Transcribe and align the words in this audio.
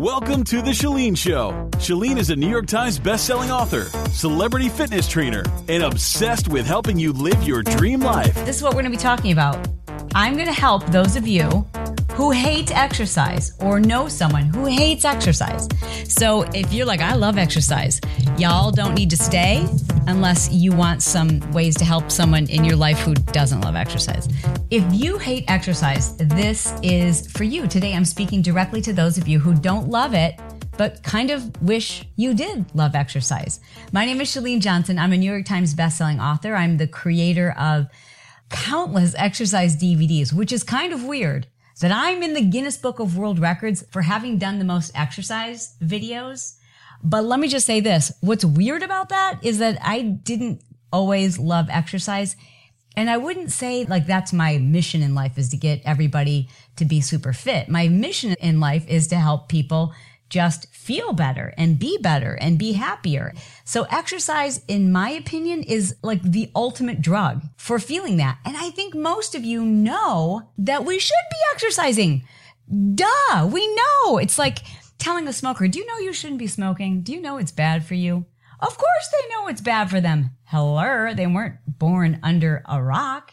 Welcome 0.00 0.44
to 0.44 0.62
The 0.62 0.70
Chalene 0.70 1.14
Show. 1.14 1.68
Chalene 1.72 2.16
is 2.16 2.30
a 2.30 2.34
New 2.34 2.48
York 2.48 2.64
Times 2.64 2.98
bestselling 2.98 3.50
author, 3.50 3.84
celebrity 4.08 4.70
fitness 4.70 5.06
trainer, 5.06 5.44
and 5.68 5.82
obsessed 5.82 6.48
with 6.48 6.64
helping 6.64 6.98
you 6.98 7.12
live 7.12 7.42
your 7.42 7.62
dream 7.62 8.00
life. 8.00 8.34
This 8.46 8.56
is 8.56 8.62
what 8.62 8.72
we're 8.72 8.80
going 8.80 8.92
to 8.92 8.96
be 8.96 9.02
talking 9.02 9.30
about. 9.30 9.68
I'm 10.14 10.36
going 10.36 10.46
to 10.46 10.54
help 10.54 10.86
those 10.86 11.16
of 11.16 11.28
you 11.28 11.66
who 12.12 12.30
hate 12.30 12.74
exercise 12.74 13.54
or 13.60 13.78
know 13.78 14.08
someone 14.08 14.44
who 14.44 14.64
hates 14.64 15.04
exercise. 15.04 15.68
So 16.04 16.44
if 16.54 16.72
you're 16.72 16.86
like, 16.86 17.00
I 17.00 17.14
love 17.14 17.36
exercise, 17.36 18.00
y'all 18.38 18.70
don't 18.70 18.94
need 18.94 19.10
to 19.10 19.18
stay 19.18 19.66
unless 20.06 20.50
you 20.50 20.72
want 20.72 21.02
some 21.02 21.40
ways 21.52 21.76
to 21.76 21.84
help 21.84 22.10
someone 22.10 22.46
in 22.48 22.64
your 22.64 22.76
life 22.76 22.98
who 22.98 23.14
doesn't 23.14 23.60
love 23.60 23.76
exercise. 23.76 24.28
If 24.70 24.84
you 24.92 25.18
hate 25.18 25.44
exercise, 25.48 26.16
this 26.16 26.72
is 26.82 27.30
for 27.32 27.44
you. 27.44 27.66
Today 27.66 27.94
I'm 27.94 28.04
speaking 28.04 28.42
directly 28.42 28.80
to 28.82 28.92
those 28.92 29.18
of 29.18 29.28
you 29.28 29.38
who 29.38 29.54
don't 29.54 29.88
love 29.88 30.14
it 30.14 30.38
but 30.76 31.02
kind 31.02 31.30
of 31.30 31.60
wish 31.60 32.06
you 32.16 32.32
did 32.32 32.64
love 32.74 32.94
exercise. 32.94 33.60
My 33.92 34.06
name 34.06 34.18
is 34.22 34.30
Chalene 34.30 34.60
Johnson. 34.60 34.98
I'm 34.98 35.12
a 35.12 35.16
New 35.18 35.30
York 35.30 35.44
Times 35.44 35.74
bestselling 35.74 36.22
author. 36.22 36.54
I'm 36.54 36.78
the 36.78 36.86
creator 36.86 37.54
of 37.58 37.86
countless 38.48 39.14
exercise 39.18 39.76
DVDs, 39.76 40.32
which 40.32 40.52
is 40.52 40.62
kind 40.64 40.94
of 40.94 41.04
weird 41.04 41.46
that 41.80 41.92
I'm 41.92 42.22
in 42.22 42.34
the 42.34 42.44
Guinness 42.44 42.76
Book 42.76 42.98
of 42.98 43.16
World 43.16 43.38
Records 43.38 43.84
for 43.90 44.02
having 44.02 44.38
done 44.38 44.58
the 44.58 44.64
most 44.64 44.90
exercise 44.94 45.76
videos. 45.82 46.56
But 47.02 47.24
let 47.24 47.40
me 47.40 47.48
just 47.48 47.66
say 47.66 47.80
this. 47.80 48.12
What's 48.20 48.44
weird 48.44 48.82
about 48.82 49.08
that 49.08 49.38
is 49.42 49.58
that 49.58 49.78
I 49.82 50.02
didn't 50.02 50.62
always 50.92 51.38
love 51.38 51.68
exercise. 51.70 52.36
And 52.96 53.08
I 53.08 53.16
wouldn't 53.16 53.52
say 53.52 53.84
like 53.84 54.06
that's 54.06 54.32
my 54.32 54.58
mission 54.58 55.02
in 55.02 55.14
life 55.14 55.38
is 55.38 55.48
to 55.50 55.56
get 55.56 55.80
everybody 55.84 56.48
to 56.76 56.84
be 56.84 57.00
super 57.00 57.32
fit. 57.32 57.68
My 57.68 57.88
mission 57.88 58.34
in 58.40 58.60
life 58.60 58.86
is 58.88 59.06
to 59.08 59.16
help 59.16 59.48
people 59.48 59.94
just 60.28 60.72
feel 60.72 61.12
better 61.12 61.52
and 61.58 61.78
be 61.78 61.98
better 61.98 62.34
and 62.40 62.58
be 62.58 62.72
happier. 62.72 63.34
So 63.64 63.82
exercise, 63.90 64.64
in 64.68 64.92
my 64.92 65.10
opinion, 65.10 65.64
is 65.64 65.96
like 66.02 66.22
the 66.22 66.50
ultimate 66.54 67.02
drug 67.02 67.42
for 67.56 67.78
feeling 67.78 68.16
that. 68.18 68.38
And 68.44 68.56
I 68.56 68.70
think 68.70 68.94
most 68.94 69.34
of 69.34 69.44
you 69.44 69.64
know 69.64 70.48
that 70.56 70.84
we 70.84 70.98
should 70.98 71.14
be 71.30 71.36
exercising. 71.54 72.24
Duh, 72.94 73.50
we 73.52 73.66
know. 73.74 74.18
It's 74.18 74.38
like 74.38 74.60
telling 75.00 75.26
a 75.26 75.32
smoker, 75.32 75.66
do 75.66 75.78
you 75.78 75.86
know 75.86 75.98
you 75.98 76.12
shouldn't 76.12 76.38
be 76.38 76.46
smoking? 76.46 77.02
Do 77.02 77.12
you 77.12 77.20
know 77.20 77.38
it's 77.38 77.52
bad 77.52 77.84
for 77.84 77.94
you? 77.94 78.26
Of 78.60 78.76
course 78.76 79.08
they 79.10 79.34
know 79.34 79.48
it's 79.48 79.60
bad 79.60 79.90
for 79.90 80.00
them. 80.00 80.30
Hello, 80.44 81.12
they 81.14 81.26
weren't 81.26 81.56
born 81.66 82.20
under 82.22 82.62
a 82.68 82.82
rock. 82.82 83.32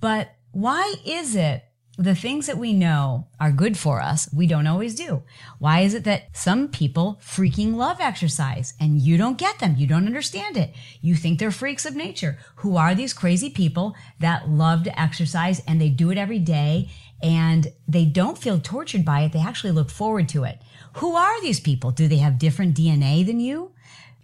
But 0.00 0.34
why 0.52 0.94
is 1.04 1.36
it 1.36 1.64
the 1.98 2.14
things 2.14 2.46
that 2.46 2.56
we 2.56 2.72
know 2.72 3.26
are 3.40 3.50
good 3.50 3.76
for 3.76 4.00
us, 4.00 4.32
we 4.32 4.46
don't 4.46 4.68
always 4.68 4.94
do. 4.94 5.24
Why 5.58 5.80
is 5.80 5.94
it 5.94 6.04
that 6.04 6.36
some 6.36 6.68
people 6.68 7.20
freaking 7.20 7.74
love 7.74 7.98
exercise 8.00 8.72
and 8.78 9.00
you 9.02 9.16
don't 9.16 9.36
get 9.36 9.58
them? 9.58 9.74
You 9.76 9.88
don't 9.88 10.06
understand 10.06 10.56
it. 10.56 10.72
You 11.00 11.16
think 11.16 11.40
they're 11.40 11.50
freaks 11.50 11.84
of 11.84 11.96
nature. 11.96 12.38
Who 12.56 12.76
are 12.76 12.94
these 12.94 13.12
crazy 13.12 13.50
people 13.50 13.96
that 14.20 14.48
love 14.48 14.84
to 14.84 15.00
exercise 15.00 15.60
and 15.66 15.80
they 15.80 15.88
do 15.88 16.12
it 16.12 16.18
every 16.18 16.38
day 16.38 16.88
and 17.20 17.66
they 17.88 18.04
don't 18.04 18.38
feel 18.38 18.60
tortured 18.60 19.04
by 19.04 19.22
it? 19.22 19.32
They 19.32 19.40
actually 19.40 19.72
look 19.72 19.90
forward 19.90 20.28
to 20.30 20.44
it. 20.44 20.62
Who 20.98 21.14
are 21.14 21.40
these 21.40 21.60
people? 21.60 21.92
Do 21.92 22.08
they 22.08 22.16
have 22.16 22.40
different 22.40 22.76
DNA 22.76 23.24
than 23.24 23.38
you? 23.38 23.70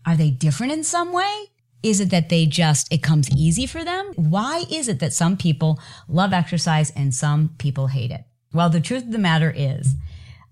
Are 0.04 0.16
they 0.16 0.30
different 0.30 0.72
in 0.72 0.82
some 0.82 1.12
way? 1.12 1.46
Is 1.84 2.00
it 2.00 2.10
that 2.10 2.30
they 2.30 2.46
just, 2.46 2.92
it 2.92 3.00
comes 3.00 3.30
easy 3.30 3.64
for 3.64 3.84
them? 3.84 4.10
Why 4.16 4.64
is 4.68 4.88
it 4.88 4.98
that 4.98 5.12
some 5.12 5.36
people 5.36 5.78
love 6.08 6.32
exercise 6.32 6.90
and 6.96 7.14
some 7.14 7.50
people 7.58 7.86
hate 7.86 8.10
it? 8.10 8.24
Well, 8.52 8.70
the 8.70 8.80
truth 8.80 9.04
of 9.04 9.12
the 9.12 9.18
matter 9.18 9.52
is, 9.54 9.94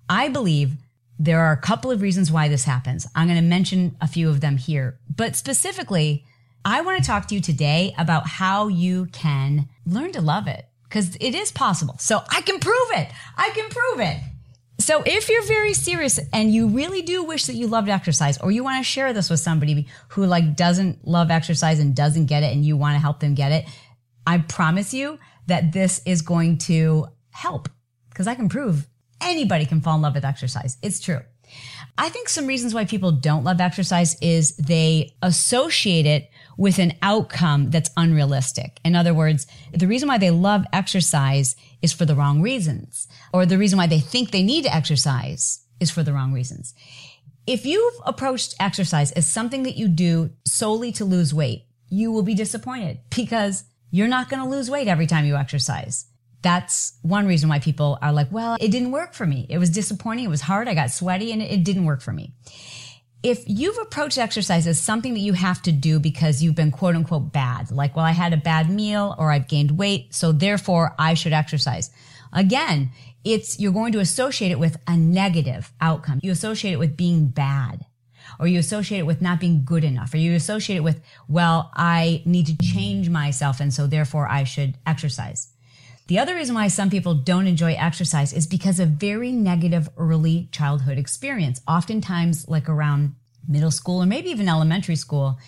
I 0.09 0.29
believe 0.29 0.77
there 1.19 1.41
are 1.41 1.53
a 1.53 1.61
couple 1.61 1.91
of 1.91 2.03
reasons 2.03 2.31
why 2.31 2.49
this 2.49 2.65
happens. 2.65 3.09
I'm 3.17 3.27
going 3.27 3.41
to 3.41 3.43
mention 3.43 3.97
a 4.01 4.07
few 4.07 4.29
of 4.29 4.41
them 4.41 4.59
here, 4.59 5.01
but 5.15 5.35
specifically, 5.35 6.25
I 6.65 6.83
want 6.83 7.03
to 7.03 7.07
talk 7.07 7.27
to 7.29 7.35
you 7.35 7.41
today 7.41 7.97
about 7.99 8.29
how 8.29 8.69
you 8.69 9.07
can 9.07 9.69
learn 9.85 10.13
to 10.13 10.21
love 10.21 10.47
it 10.47 10.67
because 10.85 11.17
it 11.17 11.35
is 11.35 11.51
possible. 11.51 11.97
So 11.99 12.23
I 12.31 12.43
can 12.43 12.61
prove 12.61 12.91
it. 12.93 13.09
I 13.37 13.51
can 13.51 13.69
prove 13.71 14.01
it. 14.01 14.21
So 14.83 15.05
if 15.07 15.29
you're 15.29 15.45
very 15.45 15.75
serious 15.75 16.19
and 16.33 16.53
you 16.53 16.67
really 16.67 17.03
do 17.03 17.23
wish 17.23 17.47
that 17.47 17.55
you 17.55 17.69
loved 17.69 17.89
exercise 17.89 18.37
or 18.39 18.51
you 18.51 18.65
want 18.65 18.85
to 18.85 18.91
share 18.91 19.13
this 19.13 19.31
with 19.31 19.39
somebody 19.39 19.87
who 20.09 20.27
like 20.27 20.57
doesn't 20.57 21.07
love 21.07 21.31
exercise 21.31 21.79
and 21.79 21.95
doesn't 21.95 22.27
get 22.27 22.43
it 22.43 22.53
and 22.53 22.65
you 22.65 22.77
want 22.77 22.97
to 22.97 22.99
help 22.99 23.21
them 23.21 23.35
get 23.35 23.53
it, 23.53 23.65
I 24.27 24.39
promise 24.39 24.93
you 24.93 25.21
that 25.47 25.73
this 25.73 26.03
is 26.05 26.23
going 26.23 26.59
to 26.59 27.07
help 27.31 27.69
because 28.09 28.27
I 28.27 28.35
can 28.35 28.49
prove 28.49 28.89
anybody 29.21 29.67
can 29.67 29.81
fall 29.81 29.95
in 29.95 30.03
love 30.03 30.17
with 30.17 30.25
exercise. 30.25 30.79
It's 30.83 30.99
true. 30.99 31.21
I 31.99 32.09
think 32.09 32.29
some 32.29 32.47
reasons 32.47 32.75
why 32.75 32.85
people 32.85 33.13
don't 33.13 33.45
love 33.45 33.61
exercise 33.61 34.17
is 34.21 34.57
they 34.57 35.15
associate 35.21 36.07
it 36.07 36.31
with 36.57 36.79
an 36.79 36.95
outcome 37.03 37.71
that's 37.71 37.91
unrealistic. 37.97 38.81
In 38.85 38.97
other 38.97 39.13
words, 39.13 39.47
the 39.73 39.87
reason 39.87 40.09
why 40.09 40.19
they 40.19 40.31
love 40.31 40.65
exercise 40.73 41.55
is 41.83 41.93
for 41.93 42.05
the 42.05 42.15
wrong 42.15 42.41
reasons, 42.41 43.09
or 43.33 43.45
the 43.45 43.59
reason 43.59 43.77
why 43.77 43.87
they 43.87 44.01
think 44.01 44.31
they 44.31 44.43
need 44.43 44.65
to 44.65 44.75
exercise 44.75 45.65
is 45.81 45.91
for 45.91 46.03
the 46.03 46.13
wrong 46.13 46.33
reasons. 46.33 46.75
If 47.47 47.67
you've 47.67 47.95
approached 48.07 48.55
exercise 48.61 49.13
as 49.13 49.27
something 49.27 49.65
that 49.65 49.77
you 49.77 49.89
do 49.89 50.31
solely 50.47 50.93
to 50.93 51.05
lose 51.05 51.35
weight, 51.35 51.67
you 51.89 52.13
will 52.13 52.23
be 52.23 52.35
disappointed 52.35 53.01
because 53.15 53.65
you're 53.91 54.09
not 54.09 54.31
going 54.31 54.43
to 54.43 54.49
lose 54.49 54.71
weight 54.71 54.89
every 54.89 55.07
time 55.07 55.25
you 55.25 55.37
exercise. 55.37 56.07
That's 56.43 56.95
one 57.03 57.27
reason 57.27 57.49
why 57.49 57.61
people 57.61 57.99
are 58.03 58.13
like, 58.13 58.31
well, 58.31 58.57
it 58.61 58.71
didn't 58.71 58.91
work 58.91 59.15
for 59.15 59.27
me. 59.27 59.47
It 59.49 59.59
was 59.59 59.71
disappointing. 59.71 60.25
It 60.25 60.29
was 60.29 60.41
hard. 60.41 60.69
I 60.69 60.75
got 60.75 60.91
sweaty 60.91 61.33
and 61.33 61.41
it 61.41 61.65
didn't 61.65 61.85
work 61.85 62.01
for 62.01 62.13
me 62.13 62.33
if 63.23 63.45
you've 63.47 63.79
approached 63.79 64.19
exercise 64.19 64.67
as 64.67 64.81
something 64.81 65.15
that 65.15 65.21
you 65.21 65.33
have 65.33 65.63
to 65.63 65.73
do 65.73 66.01
because 66.01 66.43
you've 66.43 66.57
been 66.57 66.73
quote 66.73 66.97
unquote 66.97 67.33
bad, 67.33 67.71
like, 67.71 67.95
well, 67.95 68.05
I 68.05 68.11
had 68.11 68.33
a 68.33 68.37
bad 68.37 68.69
meal 68.69 69.15
or 69.19 69.31
I've 69.31 69.49
gained 69.49 69.79
weight, 69.79 70.15
so 70.15 70.33
therefore 70.33 70.95
I 70.99 71.15
should 71.15 71.33
exercise. 71.33 71.91
Again, 72.33 72.91
it's, 73.25 73.61
you're 73.61 73.73
going 73.73 73.93
to 73.93 74.01
associate 74.01 74.51
it 74.51 74.59
with 74.59 74.77
a 74.89 74.97
negative 74.97 75.73
outcome. 75.81 76.19
You 76.23 76.33
associate 76.33 76.73
it 76.73 76.79
with 76.79 76.97
being 76.97 77.27
bad 77.27 77.87
or 78.41 78.49
you 78.49 78.59
associate 78.59 78.99
it 78.99 79.07
with 79.07 79.23
not 79.23 79.39
being 79.39 79.65
good 79.65 79.85
enough 79.85 80.13
or 80.13 80.17
you 80.17 80.35
associate 80.35 80.77
it 80.77 80.83
with, 80.83 81.01
well, 81.29 81.71
I 81.75 82.23
need 82.25 82.47
to 82.47 82.57
change 82.57 83.09
myself 83.09 83.61
and 83.61 83.73
so 83.73 83.87
therefore 83.87 84.27
I 84.27 84.43
should 84.45 84.77
exercise. 84.85 85.49
The 86.09 86.19
other 86.19 86.35
reason 86.35 86.55
why 86.55 86.69
some 86.69 86.91
people 86.91 87.15
don't 87.15 87.47
enjoy 87.47 87.75
exercise 87.75 88.33
is 88.33 88.47
because 88.47 88.81
of 88.81 88.91
very 88.91 89.33
negative 89.33 89.89
early 89.97 90.49
childhood 90.51 90.99
experience. 90.99 91.61
Oftentimes, 91.67 92.49
like 92.49 92.69
around 92.69 93.15
middle 93.49 93.71
school 93.71 94.03
or 94.03 94.07
maybe 94.07 94.31
even 94.31 94.49
elementary 94.49 94.97
school, 94.97 95.39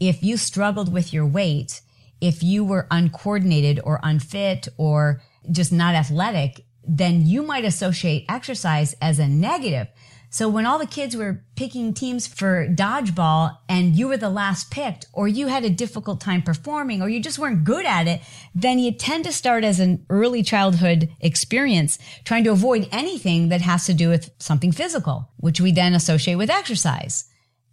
if 0.00 0.22
you 0.22 0.36
struggled 0.36 0.92
with 0.92 1.12
your 1.12 1.26
weight, 1.26 1.82
if 2.20 2.42
you 2.42 2.64
were 2.64 2.86
uncoordinated 2.90 3.80
or 3.84 4.00
unfit 4.02 4.68
or 4.76 5.22
just 5.50 5.72
not 5.72 5.94
athletic, 5.94 6.64
then 6.86 7.26
you 7.26 7.42
might 7.42 7.64
associate 7.64 8.24
exercise 8.28 8.94
as 9.00 9.18
a 9.18 9.28
negative. 9.28 9.88
So 10.30 10.48
when 10.48 10.66
all 10.66 10.78
the 10.78 10.86
kids 10.86 11.16
were 11.16 11.42
picking 11.56 11.94
teams 11.94 12.26
for 12.26 12.68
dodgeball 12.68 13.56
and 13.66 13.96
you 13.96 14.08
were 14.08 14.18
the 14.18 14.28
last 14.28 14.70
picked 14.70 15.06
or 15.14 15.26
you 15.26 15.46
had 15.46 15.64
a 15.64 15.70
difficult 15.70 16.20
time 16.20 16.42
performing 16.42 17.00
or 17.00 17.08
you 17.08 17.18
just 17.18 17.38
weren't 17.38 17.64
good 17.64 17.86
at 17.86 18.06
it, 18.06 18.20
then 18.54 18.78
you 18.78 18.92
tend 18.92 19.24
to 19.24 19.32
start 19.32 19.64
as 19.64 19.80
an 19.80 20.04
early 20.10 20.42
childhood 20.42 21.08
experience 21.20 21.98
trying 22.24 22.44
to 22.44 22.50
avoid 22.50 22.88
anything 22.92 23.48
that 23.48 23.62
has 23.62 23.86
to 23.86 23.94
do 23.94 24.10
with 24.10 24.30
something 24.38 24.70
physical, 24.70 25.30
which 25.38 25.62
we 25.62 25.72
then 25.72 25.94
associate 25.94 26.36
with 26.36 26.50
exercise. 26.50 27.24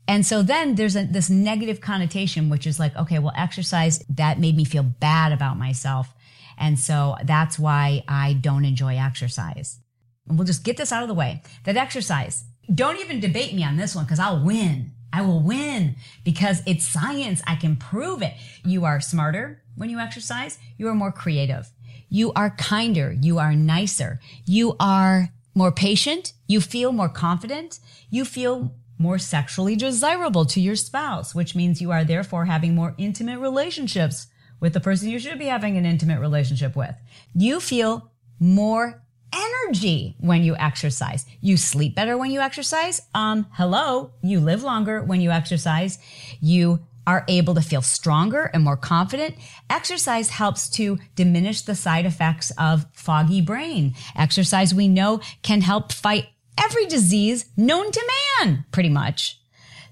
And 0.08 0.26
so 0.26 0.42
then 0.42 0.76
there's 0.76 0.96
a, 0.96 1.04
this 1.04 1.30
negative 1.30 1.82
connotation, 1.82 2.50
which 2.50 2.68
is 2.68 2.80
like, 2.80 2.96
okay, 2.96 3.20
well, 3.20 3.34
exercise, 3.36 4.00
that 4.08 4.40
made 4.40 4.56
me 4.56 4.64
feel 4.64 4.84
bad 4.84 5.34
about 5.34 5.58
myself. 5.58 6.14
And 6.58 6.80
so 6.80 7.16
that's 7.24 7.60
why 7.60 8.04
I 8.08 8.34
don't 8.34 8.64
enjoy 8.64 8.98
exercise. 8.98 9.80
And 10.28 10.38
we'll 10.38 10.48
just 10.48 10.64
get 10.64 10.78
this 10.78 10.92
out 10.92 11.04
of 11.04 11.08
the 11.08 11.14
way. 11.14 11.42
That 11.64 11.78
exercise, 11.78 12.46
don't 12.74 13.00
even 13.00 13.20
debate 13.20 13.54
me 13.54 13.64
on 13.64 13.78
this 13.78 13.96
one 13.96 14.06
because 14.06 14.20
I'll 14.20 14.44
win. 14.44 14.92
I 15.14 15.22
will 15.22 15.40
win 15.40 15.96
because 16.24 16.62
it's 16.66 16.88
science. 16.88 17.42
I 17.48 17.56
can 17.56 17.76
prove 17.76 18.22
it. 18.22 18.34
You 18.66 18.86
are 18.86 19.00
smarter 19.00 19.62
when 19.76 19.90
you 19.90 20.00
exercise. 20.00 20.58
You 20.78 20.88
are 20.90 20.96
more 20.96 21.12
creative. 21.12 21.70
You 22.10 22.34
are 22.34 22.50
kinder. 22.50 23.16
You 23.22 23.40
are 23.40 23.56
nicer. 23.56 24.20
You 24.46 24.76
are 24.80 25.30
more 25.54 25.72
patient. 25.72 26.34
You 26.48 26.60
feel 26.60 26.92
more 26.92 27.10
confident. 27.10 27.80
You 28.10 28.26
feel 28.26 28.76
more 28.98 29.18
sexually 29.18 29.76
desirable 29.76 30.46
to 30.46 30.62
your 30.62 30.76
spouse, 30.76 31.36
which 31.36 31.56
means 31.56 31.82
you 31.82 31.92
are 31.92 32.04
therefore 32.04 32.46
having 32.46 32.76
more 32.76 32.94
intimate 32.98 33.40
relationships 33.40 34.28
with 34.60 34.74
the 34.74 34.80
person 34.80 35.10
you 35.10 35.20
should 35.20 35.40
be 35.40 35.46
having 35.46 35.78
an 35.78 35.86
intimate 35.86 36.20
relationship 36.20 36.76
with. 36.76 36.96
You 37.34 37.60
feel 37.60 38.12
more 38.40 39.02
energy 39.36 40.16
when 40.20 40.44
you 40.44 40.56
exercise. 40.56 41.26
You 41.42 41.58
sleep 41.58 41.96
better 41.96 42.18
when 42.18 42.32
you 42.32 42.40
exercise. 42.40 43.02
Um, 43.14 43.48
hello, 43.52 44.12
you 44.22 44.40
live 44.40 44.64
longer 44.64 45.04
when 45.04 45.22
you 45.22 45.32
exercise. 45.32 46.00
You 46.40 46.80
are 47.08 47.26
able 47.28 47.54
to 47.56 47.62
feel 47.62 47.82
stronger 47.82 48.46
and 48.46 48.64
more 48.64 48.78
confident. 48.78 49.36
Exercise 49.70 50.30
helps 50.30 50.70
to 50.70 50.98
diminish 51.16 51.62
the 51.62 51.76
side 51.76 52.06
effects 52.06 52.52
of 52.58 52.86
foggy 52.94 53.42
brain. 53.42 53.94
Exercise 54.16 54.74
we 54.74 54.88
know 54.88 55.22
can 55.44 55.62
help 55.62 55.92
fight 55.92 56.28
every 56.58 56.86
disease 56.86 57.46
known 57.56 57.92
to 57.92 58.12
man, 58.42 58.66
pretty 58.72 58.90
much. 58.90 59.40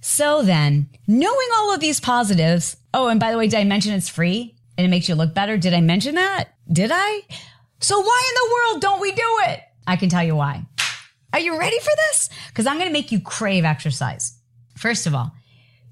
So 0.02 0.42
then, 0.42 0.90
knowing 1.08 1.48
all 1.56 1.74
of 1.74 1.80
these 1.80 2.00
positives, 2.00 2.78
oh, 2.94 3.08
and 3.08 3.20
by 3.20 3.32
the 3.32 3.38
way, 3.38 3.48
did 3.48 3.60
I 3.60 3.64
mention 3.64 3.94
it's 3.94 4.10
free 4.10 4.56
and 4.78 4.86
it 4.86 4.90
makes 4.90 5.08
you 5.08 5.16
look 5.16 5.34
better? 5.34 5.56
Did 5.56 5.74
I 5.74 5.82
mention 5.82 6.16
that? 6.16 6.50
Did 6.72 6.92
I? 6.94 7.22
So 7.84 8.00
why 8.00 8.22
in 8.30 8.36
the 8.36 8.54
world 8.54 8.82
don't 8.82 9.02
we 9.02 9.12
do 9.12 9.40
it? 9.48 9.60
I 9.86 9.98
can 9.98 10.08
tell 10.08 10.24
you 10.24 10.38
why. 10.38 10.66
Are 11.34 11.40
you 11.40 11.60
ready 11.60 11.78
for 11.80 11.92
this? 12.08 12.30
Because 12.48 12.66
I'm 12.66 12.78
going 12.78 12.88
to 12.88 12.94
make 12.94 13.12
you 13.12 13.20
crave 13.20 13.66
exercise. 13.66 14.38
First 14.78 15.06
of 15.06 15.14
all, 15.14 15.34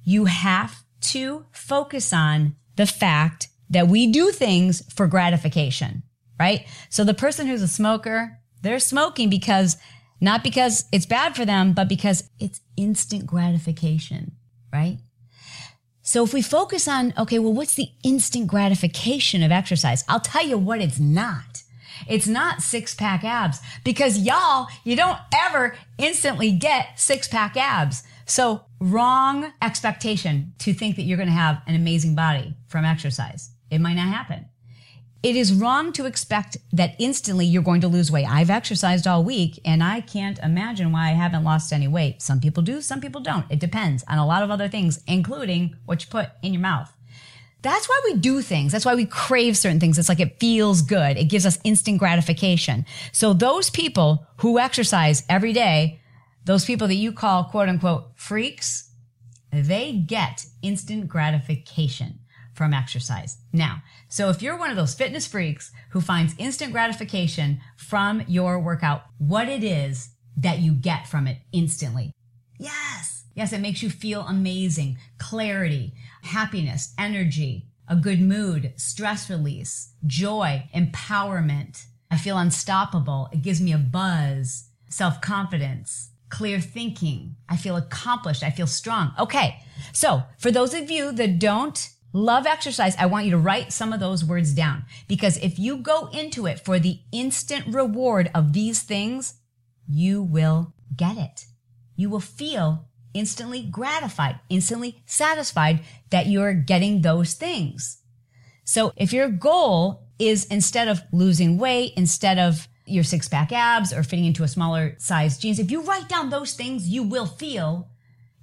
you 0.06 0.24
have 0.26 0.84
to 1.02 1.46
focus 1.52 2.14
on 2.14 2.56
the 2.78 2.86
fact 2.86 3.50
that 3.70 3.90
we 3.90 4.10
do 4.10 4.32
things 4.32 4.82
for 4.94 5.06
gratification, 5.06 6.04
right? 6.40 6.66
So 6.90 7.04
the 7.04 7.14
person 7.14 7.46
who's 7.46 7.62
a 7.62 7.68
smoker, 7.68 8.40
they're 8.62 8.80
smoking 8.80 9.30
because 9.30 9.76
not 10.22 10.44
because 10.44 10.86
it's 10.94 11.06
bad 11.06 11.36
for 11.36 11.44
them, 11.44 11.74
but 11.74 11.90
because 11.90 12.30
it's 12.40 12.62
instant 12.78 13.26
gratification, 13.26 14.32
right? 14.72 15.00
So 16.04 16.24
if 16.24 16.34
we 16.34 16.42
focus 16.42 16.88
on, 16.88 17.14
okay, 17.18 17.38
well, 17.38 17.54
what's 17.54 17.76
the 17.76 17.90
instant 18.02 18.48
gratification 18.48 19.44
of 19.44 19.52
exercise? 19.52 20.06
I'll 20.08 20.22
tell 20.22 20.46
you 20.46 20.58
what 20.58 20.80
it's 20.80 21.00
not. 21.00 21.61
It's 22.08 22.28
not 22.28 22.62
six 22.62 22.96
pack 22.96 23.24
abs 23.24 23.60
because 23.84 24.20
y'all, 24.20 24.68
you 24.84 24.96
don't 24.96 25.20
ever 25.34 25.76
instantly 25.98 26.52
get 26.52 27.00
six 27.00 27.28
pack 27.28 27.58
abs. 27.58 28.04
So 28.26 28.66
wrong 28.80 29.52
expectation 29.62 30.54
to 30.60 30.74
think 30.74 30.96
that 30.96 31.04
you're 31.04 31.18
going 31.18 31.28
to 31.28 31.34
have 31.34 31.62
an 31.68 31.76
amazing 31.76 32.16
body 32.16 32.56
from 32.68 32.86
exercise. 32.86 33.52
It 33.70 33.82
might 33.82 33.96
not 33.96 34.08
happen. 34.08 34.46
It 35.24 35.36
is 35.36 35.54
wrong 35.54 35.94
to 35.94 36.08
expect 36.08 36.58
that 36.74 36.96
instantly 36.98 37.46
you're 37.46 37.62
going 37.62 37.82
to 37.82 37.88
lose 37.88 38.12
weight. 38.12 38.26
I've 38.26 38.50
exercised 38.50 39.06
all 39.06 39.24
week 39.24 39.60
and 39.64 39.84
I 39.84 40.02
can't 40.02 40.40
imagine 40.40 40.92
why 40.92 41.10
I 41.10 41.14
haven't 41.14 41.44
lost 41.44 41.72
any 41.72 41.88
weight. 41.88 42.24
Some 42.24 42.40
people 42.40 42.64
do, 42.64 42.82
some 42.82 43.00
people 43.00 43.22
don't. 43.22 43.46
It 43.52 43.60
depends 43.60 44.04
on 44.08 44.18
a 44.18 44.26
lot 44.26 44.42
of 44.42 44.50
other 44.50 44.68
things, 44.68 45.04
including 45.06 45.76
what 45.86 46.04
you 46.04 46.10
put 46.10 46.30
in 46.42 46.54
your 46.54 46.62
mouth. 46.62 46.92
That's 47.62 47.88
why 47.88 48.00
we 48.06 48.16
do 48.16 48.42
things. 48.42 48.72
That's 48.72 48.86
why 48.86 48.96
we 48.96 49.06
crave 49.06 49.56
certain 49.56 49.80
things. 49.80 50.00
It's 50.00 50.10
like 50.10 50.20
it 50.20 50.40
feels 50.40 50.82
good. 50.82 51.18
It 51.18 51.26
gives 51.26 51.46
us 51.46 51.60
instant 51.64 52.00
gratification. 52.00 52.86
So 53.12 53.34
those 53.34 53.70
people 53.70 54.26
who 54.38 54.58
exercise 54.60 55.24
every 55.30 55.54
day, 55.54 56.00
those 56.46 56.66
people 56.66 56.88
that 56.88 56.96
you 56.96 57.12
call 57.12 57.44
quote 57.46 57.70
unquote 57.70 58.12
freaks, 58.16 58.92
they 59.52 59.94
get 59.94 60.46
instant 60.62 61.08
gratification 61.08 62.20
from 62.54 62.74
exercise. 62.74 63.38
Now, 63.54 63.84
so 64.10 64.30
if 64.30 64.42
you're 64.42 64.58
one 64.58 64.72
of 64.72 64.76
those 64.76 64.94
fitness 64.94 65.28
freaks 65.28 65.72
who 65.92 66.02
finds 66.02 66.36
instant 66.38 66.72
gratification 66.72 67.62
from 67.78 68.24
your 68.28 68.60
workout, 68.60 69.04
what 69.18 69.48
it 69.48 69.64
is 69.64 70.10
that 70.38 70.60
you 70.60 70.74
get 70.74 71.08
from 71.08 71.28
it 71.28 71.38
instantly. 71.52 72.12
Yes. 72.58 73.26
Yes, 73.34 73.54
it 73.54 73.60
makes 73.62 73.82
you 73.82 73.90
feel 73.90 74.22
amazing, 74.22 74.98
clarity, 75.18 75.94
happiness, 76.24 76.94
energy, 76.98 77.68
a 77.88 77.96
good 77.96 78.22
mood, 78.22 78.74
stress 78.78 79.30
release, 79.30 79.94
joy, 80.06 80.70
empowerment. 80.74 81.84
I 82.10 82.18
feel 82.18 82.38
unstoppable. 82.38 83.30
It 83.32 83.42
gives 83.42 83.62
me 83.62 83.74
a 83.74 83.78
buzz, 83.78 84.70
self 84.90 85.22
confidence, 85.22 86.12
clear 86.30 86.60
thinking. 86.60 87.36
I 87.50 87.58
feel 87.58 87.76
accomplished. 87.76 88.44
I 88.44 88.50
feel 88.50 88.68
strong. 88.68 89.14
Okay. 89.20 89.60
So 89.94 90.24
for 90.38 90.52
those 90.52 90.74
of 90.74 90.90
you 90.90 91.12
that 91.12 91.40
don't 91.40 91.90
love 92.14 92.46
exercise, 92.46 92.96
I 92.98 93.06
want 93.06 93.26
you 93.26 93.32
to 93.32 93.38
write 93.38 93.74
some 93.74 93.94
of 93.94 94.00
those 94.00 94.26
words 94.26 94.54
down 94.54 94.86
because 95.08 95.38
if 95.38 95.60
you 95.60 95.78
go 95.78 96.08
into 96.08 96.46
it 96.48 96.60
for 96.60 96.80
the 96.80 97.00
instant 97.12 97.74
reward 97.74 98.32
of 98.34 98.54
these 98.54 98.82
things, 98.82 99.36
you 99.88 100.24
will 100.24 100.74
get 100.96 101.18
it. 101.18 101.46
You 101.96 102.10
will 102.10 102.20
feel 102.20 102.88
instantly 103.14 103.64
gratified, 103.64 104.40
instantly 104.50 105.02
satisfied 105.06 105.82
that 106.10 106.28
you're 106.28 106.54
getting 106.54 107.02
those 107.02 107.34
things. 107.34 108.02
So 108.64 108.94
if 108.96 109.12
your 109.12 109.30
goal 109.30 110.08
is 110.20 110.46
instead 110.46 110.88
of 110.88 111.02
losing 111.12 111.58
weight, 111.58 111.94
instead 111.98 112.40
of 112.40 112.68
your 112.86 113.04
six 113.04 113.28
pack 113.28 113.52
abs 113.52 113.94
or 113.94 114.04
fitting 114.04 114.26
into 114.26 114.44
a 114.44 114.48
smaller 114.48 114.96
size 114.98 115.38
jeans, 115.38 115.60
if 115.60 115.72
you 115.72 115.82
write 115.82 116.10
down 116.10 116.30
those 116.30 116.54
things, 116.54 116.88
you 116.88 117.04
will 117.04 117.26
feel, 117.26 117.90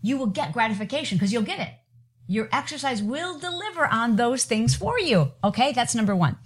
you 0.02 0.16
will 0.16 0.26
get 0.26 0.52
gratification 0.52 1.16
because 1.16 1.32
you'll 1.32 1.42
get 1.42 1.60
it. 1.60 1.74
Your 2.30 2.48
exercise 2.52 3.02
will 3.02 3.38
deliver 3.38 3.86
on 3.86 4.16
those 4.16 4.44
things 4.44 4.76
for 4.76 5.00
you. 5.00 5.32
Okay. 5.42 5.72
That's 5.72 5.94
number 5.94 6.14
one. 6.14 6.36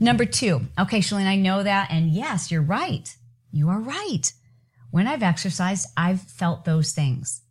Number 0.00 0.24
two. 0.24 0.62
Okay, 0.78 1.00
Chalene, 1.00 1.26
I 1.26 1.36
know 1.36 1.62
that. 1.62 1.90
And 1.90 2.10
yes, 2.10 2.50
you're 2.50 2.62
right. 2.62 3.14
You 3.52 3.68
are 3.68 3.80
right. 3.80 4.32
When 4.90 5.06
I've 5.06 5.22
exercised, 5.22 5.88
I've 5.94 6.22
felt 6.22 6.64
those 6.64 6.92
things. 6.92 7.42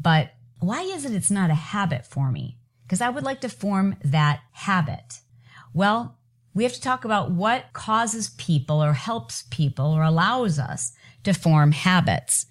But 0.00 0.32
why 0.60 0.82
is 0.82 1.04
it 1.04 1.12
it's 1.12 1.30
not 1.30 1.50
a 1.50 1.54
habit 1.54 2.06
for 2.06 2.30
me? 2.30 2.58
Because 2.84 3.00
I 3.00 3.10
would 3.10 3.24
like 3.24 3.40
to 3.42 3.48
form 3.48 3.96
that 4.04 4.40
habit. 4.52 5.20
Well, 5.72 6.18
we 6.54 6.62
have 6.62 6.72
to 6.72 6.80
talk 6.80 7.04
about 7.04 7.32
what 7.32 7.72
causes 7.72 8.30
people 8.30 8.82
or 8.82 8.92
helps 8.92 9.44
people 9.50 9.86
or 9.86 10.02
allows 10.02 10.58
us 10.58 10.92
to 11.24 11.34
form 11.34 11.72
habits. 11.72 12.46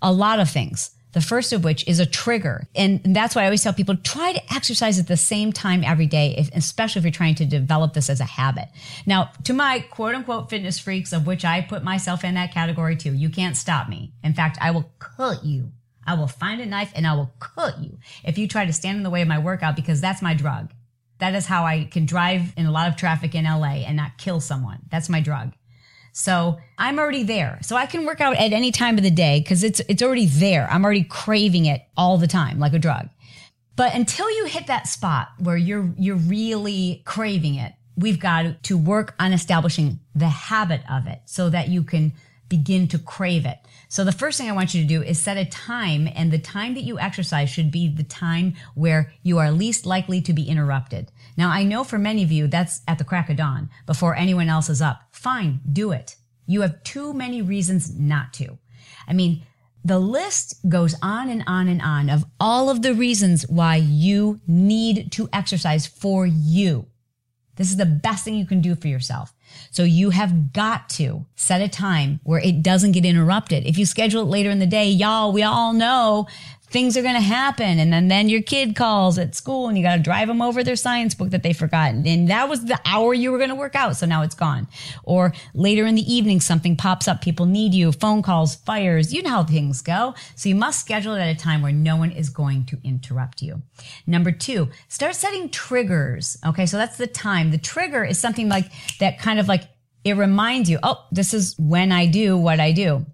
A 0.00 0.12
lot 0.12 0.38
of 0.38 0.48
things. 0.48 0.92
The 1.12 1.20
first 1.22 1.52
of 1.52 1.64
which 1.64 1.88
is 1.88 1.98
a 1.98 2.06
trigger. 2.06 2.68
And 2.74 3.00
that's 3.02 3.34
why 3.34 3.42
I 3.42 3.44
always 3.46 3.62
tell 3.62 3.72
people 3.72 3.96
try 3.96 4.32
to 4.32 4.54
exercise 4.54 4.98
at 4.98 5.08
the 5.08 5.16
same 5.16 5.52
time 5.52 5.82
every 5.82 6.06
day, 6.06 6.34
if, 6.36 6.50
especially 6.54 7.00
if 7.00 7.04
you're 7.04 7.12
trying 7.12 7.34
to 7.36 7.46
develop 7.46 7.94
this 7.94 8.10
as 8.10 8.20
a 8.20 8.24
habit. 8.24 8.68
Now, 9.06 9.32
to 9.44 9.54
my 9.54 9.80
quote 9.80 10.14
unquote 10.14 10.50
fitness 10.50 10.78
freaks, 10.78 11.12
of 11.12 11.26
which 11.26 11.44
I 11.44 11.62
put 11.62 11.82
myself 11.82 12.24
in 12.24 12.34
that 12.34 12.52
category 12.52 12.94
too, 12.94 13.14
you 13.14 13.30
can't 13.30 13.56
stop 13.56 13.88
me. 13.88 14.12
In 14.22 14.34
fact, 14.34 14.58
I 14.60 14.70
will 14.70 14.92
cut 14.98 15.44
you 15.44 15.72
I 16.08 16.14
will 16.14 16.26
find 16.26 16.60
a 16.62 16.66
knife 16.66 16.90
and 16.94 17.06
I 17.06 17.12
will 17.12 17.30
cut 17.38 17.78
you 17.78 17.98
if 18.24 18.38
you 18.38 18.48
try 18.48 18.64
to 18.64 18.72
stand 18.72 18.96
in 18.96 19.02
the 19.02 19.10
way 19.10 19.20
of 19.20 19.28
my 19.28 19.38
workout 19.38 19.76
because 19.76 20.00
that's 20.00 20.22
my 20.22 20.32
drug. 20.32 20.72
That 21.18 21.34
is 21.34 21.44
how 21.44 21.64
I 21.64 21.84
can 21.84 22.06
drive 22.06 22.54
in 22.56 22.64
a 22.64 22.70
lot 22.70 22.88
of 22.88 22.96
traffic 22.96 23.34
in 23.34 23.44
LA 23.44 23.84
and 23.84 23.96
not 23.96 24.16
kill 24.16 24.40
someone. 24.40 24.78
That's 24.90 25.10
my 25.10 25.20
drug. 25.20 25.52
So 26.12 26.58
I'm 26.78 26.98
already 26.98 27.24
there. 27.24 27.58
So 27.62 27.76
I 27.76 27.84
can 27.84 28.06
work 28.06 28.22
out 28.22 28.36
at 28.36 28.54
any 28.54 28.72
time 28.72 28.96
of 28.96 29.04
the 29.04 29.10
day 29.10 29.40
because 29.40 29.62
it's, 29.62 29.80
it's 29.80 30.02
already 30.02 30.24
there. 30.24 30.66
I'm 30.70 30.82
already 30.82 31.04
craving 31.04 31.66
it 31.66 31.82
all 31.94 32.16
the 32.16 32.26
time, 32.26 32.58
like 32.58 32.72
a 32.72 32.78
drug. 32.78 33.10
But 33.76 33.94
until 33.94 34.30
you 34.30 34.46
hit 34.46 34.66
that 34.68 34.88
spot 34.88 35.28
where 35.38 35.58
you're, 35.58 35.92
you're 35.98 36.16
really 36.16 37.02
craving 37.04 37.56
it, 37.56 37.74
we've 37.98 38.18
got 38.18 38.62
to 38.62 38.78
work 38.78 39.14
on 39.20 39.34
establishing 39.34 40.00
the 40.14 40.28
habit 40.28 40.80
of 40.90 41.06
it 41.06 41.20
so 41.26 41.50
that 41.50 41.68
you 41.68 41.82
can 41.82 42.14
begin 42.48 42.88
to 42.88 42.98
crave 42.98 43.46
it. 43.46 43.58
So 43.88 44.04
the 44.04 44.12
first 44.12 44.38
thing 44.38 44.48
I 44.48 44.54
want 44.54 44.74
you 44.74 44.82
to 44.82 44.88
do 44.88 45.02
is 45.02 45.20
set 45.20 45.36
a 45.36 45.44
time 45.44 46.08
and 46.14 46.30
the 46.30 46.38
time 46.38 46.74
that 46.74 46.82
you 46.82 46.98
exercise 46.98 47.50
should 47.50 47.70
be 47.70 47.88
the 47.88 48.02
time 48.02 48.54
where 48.74 49.12
you 49.22 49.38
are 49.38 49.50
least 49.50 49.86
likely 49.86 50.20
to 50.22 50.32
be 50.32 50.48
interrupted. 50.48 51.10
Now 51.36 51.50
I 51.50 51.64
know 51.64 51.84
for 51.84 51.98
many 51.98 52.22
of 52.22 52.32
you 52.32 52.46
that's 52.46 52.82
at 52.86 52.98
the 52.98 53.04
crack 53.04 53.30
of 53.30 53.36
dawn 53.36 53.70
before 53.86 54.14
anyone 54.14 54.48
else 54.48 54.68
is 54.68 54.82
up. 54.82 55.02
Fine, 55.10 55.60
do 55.72 55.92
it. 55.92 56.16
You 56.46 56.62
have 56.62 56.82
too 56.82 57.12
many 57.12 57.42
reasons 57.42 57.94
not 57.98 58.32
to. 58.34 58.58
I 59.06 59.12
mean, 59.12 59.42
the 59.84 59.98
list 59.98 60.56
goes 60.68 60.94
on 61.02 61.28
and 61.30 61.44
on 61.46 61.68
and 61.68 61.80
on 61.80 62.10
of 62.10 62.24
all 62.38 62.68
of 62.68 62.82
the 62.82 62.94
reasons 62.94 63.48
why 63.48 63.76
you 63.76 64.40
need 64.46 65.12
to 65.12 65.28
exercise 65.32 65.86
for 65.86 66.26
you. 66.26 66.86
This 67.58 67.70
is 67.70 67.76
the 67.76 67.84
best 67.84 68.24
thing 68.24 68.34
you 68.34 68.46
can 68.46 68.60
do 68.60 68.74
for 68.74 68.88
yourself. 68.88 69.34
So 69.70 69.82
you 69.82 70.10
have 70.10 70.52
got 70.52 70.88
to 70.90 71.26
set 71.34 71.60
a 71.60 71.68
time 71.68 72.20
where 72.22 72.40
it 72.40 72.62
doesn't 72.62 72.92
get 72.92 73.04
interrupted. 73.04 73.66
If 73.66 73.76
you 73.76 73.84
schedule 73.84 74.22
it 74.22 74.26
later 74.26 74.48
in 74.48 74.60
the 74.60 74.66
day, 74.66 74.88
y'all, 74.88 75.32
we 75.32 75.42
all 75.42 75.72
know 75.72 76.28
things 76.70 76.96
are 76.96 77.02
going 77.02 77.14
to 77.14 77.20
happen. 77.20 77.78
And 77.78 77.92
then, 77.92 78.08
then 78.08 78.28
your 78.28 78.42
kid 78.42 78.76
calls 78.76 79.18
at 79.18 79.34
school 79.34 79.68
and 79.68 79.76
you 79.76 79.84
got 79.84 79.96
to 79.96 80.02
drive 80.02 80.28
them 80.28 80.42
over 80.42 80.62
their 80.62 80.76
science 80.76 81.14
book 81.14 81.30
that 81.30 81.42
they 81.42 81.52
forgot. 81.52 81.94
And 81.94 82.28
that 82.28 82.48
was 82.48 82.64
the 82.64 82.78
hour 82.84 83.14
you 83.14 83.32
were 83.32 83.38
going 83.38 83.50
to 83.50 83.56
work 83.56 83.74
out. 83.74 83.96
So 83.96 84.06
now 84.06 84.22
it's 84.22 84.34
gone. 84.34 84.68
Or 85.04 85.32
later 85.54 85.86
in 85.86 85.94
the 85.94 86.12
evening, 86.12 86.40
something 86.40 86.76
pops 86.76 87.08
up. 87.08 87.22
People 87.22 87.46
need 87.46 87.74
you, 87.74 87.92
phone 87.92 88.22
calls, 88.22 88.56
fires. 88.56 89.12
You 89.12 89.22
know 89.22 89.30
how 89.30 89.44
things 89.44 89.82
go. 89.82 90.14
So 90.34 90.48
you 90.48 90.54
must 90.54 90.80
schedule 90.80 91.14
it 91.14 91.20
at 91.20 91.34
a 91.34 91.38
time 91.38 91.62
where 91.62 91.72
no 91.72 91.96
one 91.96 92.10
is 92.10 92.28
going 92.28 92.66
to 92.66 92.78
interrupt 92.84 93.42
you. 93.42 93.62
Number 94.06 94.32
two, 94.32 94.68
start 94.88 95.14
setting 95.14 95.48
triggers. 95.48 96.38
Okay. 96.46 96.66
So 96.66 96.76
that's 96.76 96.98
the 96.98 97.06
time. 97.06 97.50
The 97.50 97.58
trigger 97.58 98.04
is 98.04 98.18
something 98.18 98.48
like 98.48 98.70
that 99.00 99.18
kind 99.18 99.38
of 99.40 99.48
like 99.48 99.64
it 100.04 100.16
reminds 100.16 100.70
you, 100.70 100.78
oh, 100.82 101.04
this 101.10 101.34
is 101.34 101.54
when 101.58 101.92
I 101.92 102.06
do 102.06 102.36
what 102.36 102.60
I 102.60 102.72
do. 102.72 103.04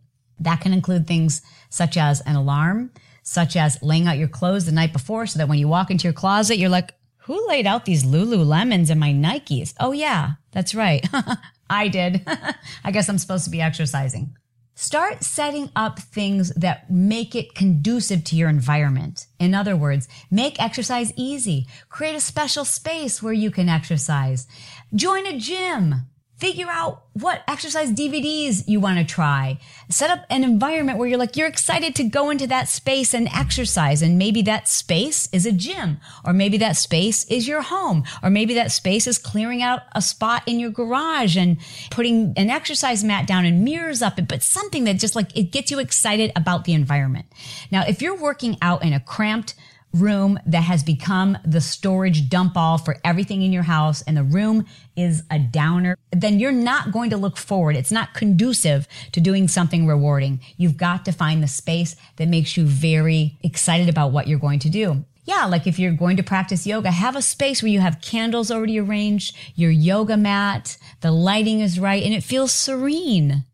That 0.40 0.60
can 0.60 0.72
include 0.72 1.06
things 1.06 1.42
such 1.70 1.96
as 1.96 2.20
an 2.20 2.36
alarm, 2.36 2.90
such 3.24 3.56
as 3.56 3.82
laying 3.82 4.06
out 4.06 4.18
your 4.18 4.28
clothes 4.28 4.66
the 4.66 4.72
night 4.72 4.92
before 4.92 5.26
so 5.26 5.38
that 5.38 5.48
when 5.48 5.58
you 5.58 5.66
walk 5.66 5.90
into 5.90 6.04
your 6.04 6.12
closet, 6.12 6.58
you're 6.58 6.68
like, 6.68 6.94
who 7.16 7.48
laid 7.48 7.66
out 7.66 7.86
these 7.86 8.04
Lululemons 8.04 8.90
and 8.90 9.00
my 9.00 9.12
Nikes? 9.12 9.74
Oh, 9.80 9.92
yeah, 9.92 10.34
that's 10.52 10.74
right. 10.74 11.04
I 11.70 11.88
did. 11.88 12.22
I 12.84 12.90
guess 12.90 13.08
I'm 13.08 13.18
supposed 13.18 13.44
to 13.44 13.50
be 13.50 13.62
exercising. 13.62 14.36
Start 14.76 15.24
setting 15.24 15.70
up 15.74 16.00
things 16.00 16.50
that 16.50 16.90
make 16.90 17.34
it 17.34 17.54
conducive 17.54 18.24
to 18.24 18.36
your 18.36 18.50
environment. 18.50 19.26
In 19.38 19.54
other 19.54 19.74
words, 19.74 20.06
make 20.30 20.60
exercise 20.60 21.12
easy. 21.16 21.66
Create 21.88 22.16
a 22.16 22.20
special 22.20 22.64
space 22.64 23.22
where 23.22 23.32
you 23.32 23.50
can 23.50 23.68
exercise. 23.68 24.46
Join 24.94 25.26
a 25.26 25.38
gym. 25.38 26.06
Figure 26.44 26.68
out 26.68 27.04
what 27.14 27.42
exercise 27.48 27.90
DVDs 27.90 28.64
you 28.66 28.78
want 28.78 28.98
to 28.98 29.04
try. 29.04 29.58
Set 29.88 30.10
up 30.10 30.26
an 30.28 30.44
environment 30.44 30.98
where 30.98 31.08
you're 31.08 31.18
like, 31.18 31.38
you're 31.38 31.48
excited 31.48 31.94
to 31.94 32.04
go 32.04 32.28
into 32.28 32.46
that 32.46 32.68
space 32.68 33.14
and 33.14 33.28
exercise. 33.28 34.02
And 34.02 34.18
maybe 34.18 34.42
that 34.42 34.68
space 34.68 35.26
is 35.32 35.46
a 35.46 35.52
gym, 35.52 36.00
or 36.22 36.34
maybe 36.34 36.58
that 36.58 36.76
space 36.76 37.24
is 37.30 37.48
your 37.48 37.62
home, 37.62 38.04
or 38.22 38.28
maybe 38.28 38.52
that 38.54 38.72
space 38.72 39.06
is 39.06 39.16
clearing 39.16 39.62
out 39.62 39.84
a 39.92 40.02
spot 40.02 40.42
in 40.46 40.60
your 40.60 40.68
garage 40.68 41.34
and 41.34 41.56
putting 41.90 42.34
an 42.36 42.50
exercise 42.50 43.02
mat 43.02 43.26
down 43.26 43.46
and 43.46 43.64
mirrors 43.64 44.02
up 44.02 44.18
it, 44.18 44.28
but 44.28 44.42
something 44.42 44.84
that 44.84 44.98
just 44.98 45.16
like 45.16 45.34
it 45.34 45.44
gets 45.44 45.70
you 45.70 45.78
excited 45.78 46.30
about 46.36 46.66
the 46.66 46.74
environment. 46.74 47.24
Now, 47.70 47.84
if 47.88 48.02
you're 48.02 48.20
working 48.20 48.58
out 48.60 48.84
in 48.84 48.92
a 48.92 49.00
cramped, 49.00 49.54
room 49.94 50.38
that 50.44 50.64
has 50.64 50.82
become 50.82 51.38
the 51.44 51.60
storage 51.60 52.28
dump 52.28 52.56
all 52.56 52.76
for 52.78 52.96
everything 53.04 53.42
in 53.42 53.52
your 53.52 53.62
house 53.62 54.02
and 54.02 54.16
the 54.16 54.24
room 54.24 54.66
is 54.96 55.22
a 55.30 55.38
downer, 55.38 55.96
then 56.12 56.40
you're 56.40 56.52
not 56.52 56.92
going 56.92 57.10
to 57.10 57.16
look 57.16 57.36
forward. 57.36 57.76
It's 57.76 57.92
not 57.92 58.12
conducive 58.12 58.88
to 59.12 59.20
doing 59.20 59.48
something 59.48 59.86
rewarding. 59.86 60.40
You've 60.56 60.76
got 60.76 61.04
to 61.04 61.12
find 61.12 61.42
the 61.42 61.48
space 61.48 61.96
that 62.16 62.28
makes 62.28 62.56
you 62.56 62.66
very 62.66 63.38
excited 63.42 63.88
about 63.88 64.10
what 64.10 64.26
you're 64.26 64.38
going 64.38 64.58
to 64.60 64.68
do. 64.68 65.04
Yeah, 65.24 65.46
like 65.46 65.66
if 65.66 65.78
you're 65.78 65.92
going 65.92 66.18
to 66.18 66.22
practice 66.22 66.66
yoga, 66.66 66.90
have 66.90 67.16
a 67.16 67.22
space 67.22 67.62
where 67.62 67.72
you 67.72 67.80
have 67.80 68.02
candles 68.02 68.50
already 68.50 68.78
arranged, 68.78 69.34
your 69.54 69.70
yoga 69.70 70.18
mat, 70.18 70.76
the 71.00 71.10
lighting 71.10 71.60
is 71.60 71.80
right, 71.80 72.02
and 72.02 72.12
it 72.12 72.22
feels 72.22 72.52
serene. 72.52 73.44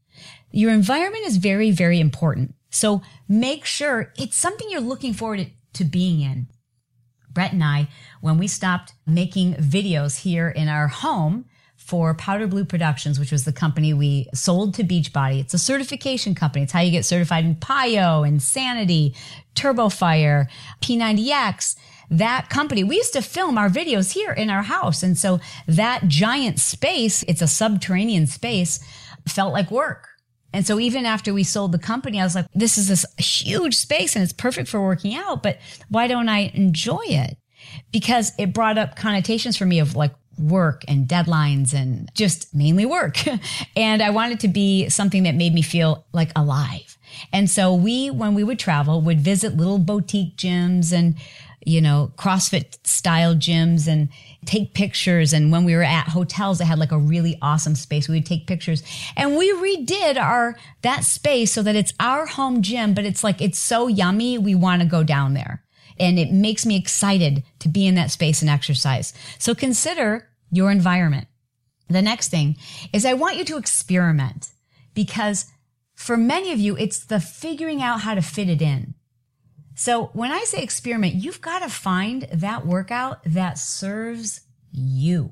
Your 0.50 0.72
environment 0.72 1.26
is 1.26 1.36
very, 1.36 1.70
very 1.70 2.00
important. 2.00 2.54
So 2.70 3.02
make 3.28 3.64
sure 3.64 4.12
it's 4.16 4.36
something 4.36 4.68
you're 4.70 4.80
looking 4.80 5.12
forward 5.12 5.52
to 5.74 5.84
being 5.84 6.20
in. 6.20 6.48
Brett 7.32 7.52
and 7.52 7.62
I, 7.62 7.88
when 8.20 8.38
we 8.38 8.48
stopped 8.48 8.92
making 9.06 9.54
videos 9.54 10.20
here 10.20 10.48
in 10.48 10.68
our 10.68 10.88
home 10.88 11.44
for 11.76 12.14
Powder 12.14 12.46
Blue 12.46 12.64
Productions, 12.64 13.18
which 13.18 13.32
was 13.32 13.44
the 13.44 13.52
company 13.52 13.94
we 13.94 14.28
sold 14.34 14.74
to 14.74 14.84
Beachbody. 14.84 15.40
It's 15.40 15.54
a 15.54 15.58
certification 15.58 16.34
company. 16.34 16.62
It's 16.64 16.72
how 16.72 16.80
you 16.80 16.90
get 16.90 17.04
certified 17.04 17.44
in 17.44 17.56
PiYo, 17.56 18.26
Insanity, 18.28 19.14
TurboFire, 19.54 20.46
P90X. 20.82 21.76
That 22.10 22.50
company, 22.50 22.84
we 22.84 22.96
used 22.96 23.14
to 23.14 23.22
film 23.22 23.56
our 23.56 23.68
videos 23.68 24.12
here 24.12 24.32
in 24.32 24.50
our 24.50 24.62
house. 24.62 25.02
And 25.02 25.16
so 25.16 25.40
that 25.66 26.06
giant 26.06 26.58
space, 26.58 27.22
it's 27.24 27.42
a 27.42 27.48
subterranean 27.48 28.26
space, 28.26 28.80
felt 29.26 29.52
like 29.52 29.70
work. 29.70 30.08
And 30.52 30.66
so 30.66 30.80
even 30.80 31.06
after 31.06 31.32
we 31.32 31.44
sold 31.44 31.72
the 31.72 31.78
company, 31.78 32.20
I 32.20 32.24
was 32.24 32.34
like, 32.34 32.46
this 32.54 32.76
is 32.78 32.88
this 32.88 33.06
huge 33.18 33.76
space 33.76 34.16
and 34.16 34.22
it's 34.22 34.32
perfect 34.32 34.68
for 34.68 34.80
working 34.80 35.14
out, 35.14 35.42
but 35.42 35.58
why 35.88 36.06
don't 36.06 36.28
I 36.28 36.50
enjoy 36.54 37.04
it? 37.04 37.36
Because 37.92 38.32
it 38.38 38.52
brought 38.52 38.78
up 38.78 38.96
connotations 38.96 39.56
for 39.56 39.66
me 39.66 39.78
of 39.78 39.94
like 39.94 40.12
work 40.38 40.84
and 40.88 41.06
deadlines 41.06 41.74
and 41.74 42.10
just 42.14 42.54
mainly 42.54 42.86
work. 42.86 43.18
and 43.76 44.02
I 44.02 44.10
wanted 44.10 44.40
to 44.40 44.48
be 44.48 44.88
something 44.88 45.24
that 45.24 45.34
made 45.34 45.54
me 45.54 45.62
feel 45.62 46.06
like 46.12 46.32
alive. 46.34 46.96
And 47.32 47.50
so 47.50 47.74
we, 47.74 48.10
when 48.10 48.34
we 48.34 48.44
would 48.44 48.58
travel, 48.58 49.00
would 49.02 49.20
visit 49.20 49.56
little 49.56 49.78
boutique 49.78 50.36
gyms 50.36 50.92
and, 50.92 51.16
you 51.64 51.80
know, 51.80 52.12
CrossFit 52.16 52.78
style 52.86 53.34
gyms 53.34 53.86
and 53.86 54.08
take 54.46 54.74
pictures. 54.74 55.32
And 55.32 55.52
when 55.52 55.64
we 55.64 55.74
were 55.74 55.82
at 55.82 56.08
hotels 56.08 56.58
that 56.58 56.64
had 56.64 56.78
like 56.78 56.92
a 56.92 56.98
really 56.98 57.38
awesome 57.42 57.74
space, 57.74 58.08
we 58.08 58.16
would 58.16 58.26
take 58.26 58.46
pictures 58.46 58.82
and 59.16 59.36
we 59.36 59.52
redid 59.52 60.16
our, 60.16 60.56
that 60.82 61.04
space 61.04 61.52
so 61.52 61.62
that 61.62 61.76
it's 61.76 61.92
our 62.00 62.26
home 62.26 62.62
gym, 62.62 62.94
but 62.94 63.04
it's 63.04 63.22
like, 63.22 63.42
it's 63.42 63.58
so 63.58 63.88
yummy. 63.88 64.38
We 64.38 64.54
want 64.54 64.80
to 64.82 64.88
go 64.88 65.02
down 65.02 65.34
there 65.34 65.62
and 65.98 66.18
it 66.18 66.32
makes 66.32 66.64
me 66.64 66.76
excited 66.76 67.44
to 67.58 67.68
be 67.68 67.86
in 67.86 67.94
that 67.96 68.10
space 68.10 68.40
and 68.40 68.50
exercise. 68.50 69.12
So 69.38 69.54
consider 69.54 70.28
your 70.50 70.70
environment. 70.70 71.28
The 71.88 72.02
next 72.02 72.28
thing 72.28 72.56
is 72.92 73.04
I 73.04 73.14
want 73.14 73.36
you 73.36 73.44
to 73.44 73.58
experiment 73.58 74.50
because 74.94 75.46
for 75.94 76.16
many 76.16 76.52
of 76.52 76.58
you, 76.58 76.76
it's 76.78 77.04
the 77.04 77.20
figuring 77.20 77.82
out 77.82 78.00
how 78.00 78.14
to 78.14 78.22
fit 78.22 78.48
it 78.48 78.62
in. 78.62 78.94
So 79.80 80.10
when 80.12 80.30
I 80.30 80.44
say 80.44 80.62
experiment, 80.62 81.14
you've 81.14 81.40
got 81.40 81.60
to 81.60 81.70
find 81.70 82.28
that 82.34 82.66
workout 82.66 83.24
that 83.24 83.56
serves 83.56 84.42
you. 84.72 85.30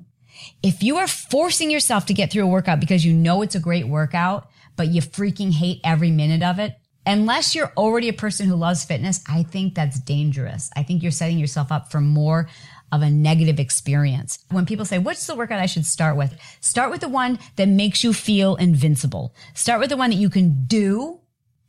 If 0.63 0.83
you 0.83 0.97
are 0.97 1.07
forcing 1.07 1.71
yourself 1.71 2.07
to 2.07 2.15
get 2.15 2.33
through 2.33 2.45
a 2.45 2.47
workout 2.47 2.81
because 2.81 3.05
you 3.05 3.13
know 3.13 3.43
it's 3.43 3.57
a 3.57 3.61
great 3.61 3.87
workout, 3.87 4.49
but 4.75 4.89
you 4.89 5.03
freaking 5.03 5.53
hate 5.53 5.83
every 5.85 6.11
minute 6.11 6.43
of 6.43 6.59
it, 6.59 6.79
unless 7.05 7.55
you're 7.55 7.75
already 7.77 8.09
a 8.09 8.15
person 8.15 8.47
who 8.47 8.57
loves 8.57 8.87
fitness, 8.87 9.23
I 9.29 9.43
think 9.43 9.75
that's 9.75 10.01
dangerous. 10.01 10.71
I 10.75 10.83
think 10.83 11.03
you're 11.03 11.13
setting 11.13 11.39
yourself 11.39 11.71
up 11.71 11.93
for 11.93 12.01
more 12.01 12.49
of 12.91 13.03
a 13.03 13.11
negative 13.11 13.61
experience. 13.61 14.47
When 14.51 14.65
people 14.65 14.87
say, 14.87 14.99
what's 14.99 15.27
the 15.27 15.35
workout 15.35 15.61
I 15.61 15.67
should 15.67 15.85
start 15.85 16.17
with? 16.17 16.35
Start 16.63 16.91
with 16.91 17.03
the 17.03 17.11
one 17.11 17.39
that 17.57 17.69
makes 17.69 18.03
you 18.03 18.15
feel 18.15 18.57
invincible. 18.57 19.35
Start 19.53 19.79
with 19.79 19.91
the 19.91 19.99
one 19.99 20.09
that 20.09 20.17
you 20.17 20.31
can 20.31 20.65
do. 20.65 21.21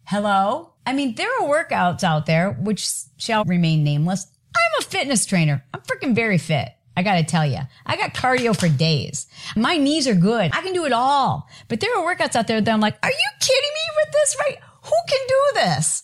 Hello? 0.05 0.75
I 0.89 0.93
mean, 0.93 1.13
there 1.13 1.29
are 1.39 1.47
workouts 1.47 2.03
out 2.03 2.25
there 2.25 2.53
which 2.53 2.89
shall 3.17 3.45
remain 3.45 3.83
nameless. 3.83 4.25
I'm 4.55 4.81
a 4.81 4.83
fitness 4.83 5.23
trainer. 5.27 5.63
I'm 5.71 5.81
freaking 5.81 6.15
very 6.15 6.39
fit. 6.39 6.69
I 6.97 7.03
gotta 7.03 7.23
tell 7.23 7.45
you, 7.45 7.59
I 7.85 7.95
got 7.95 8.15
cardio 8.15 8.59
for 8.59 8.67
days. 8.67 9.27
My 9.55 9.77
knees 9.77 10.07
are 10.07 10.15
good. 10.15 10.49
I 10.51 10.63
can 10.63 10.73
do 10.73 10.85
it 10.85 10.91
all. 10.91 11.47
But 11.67 11.79
there 11.79 11.95
are 11.95 12.03
workouts 12.03 12.35
out 12.35 12.47
there 12.47 12.59
that 12.59 12.73
I'm 12.73 12.79
like, 12.79 12.97
are 13.03 13.11
you 13.11 13.29
kidding 13.39 13.71
me 13.75 14.03
with 14.03 14.13
this? 14.13 14.35
Right? 14.39 14.57
Who 14.81 14.95
can 15.07 15.27
do 15.27 15.61
this? 15.61 16.03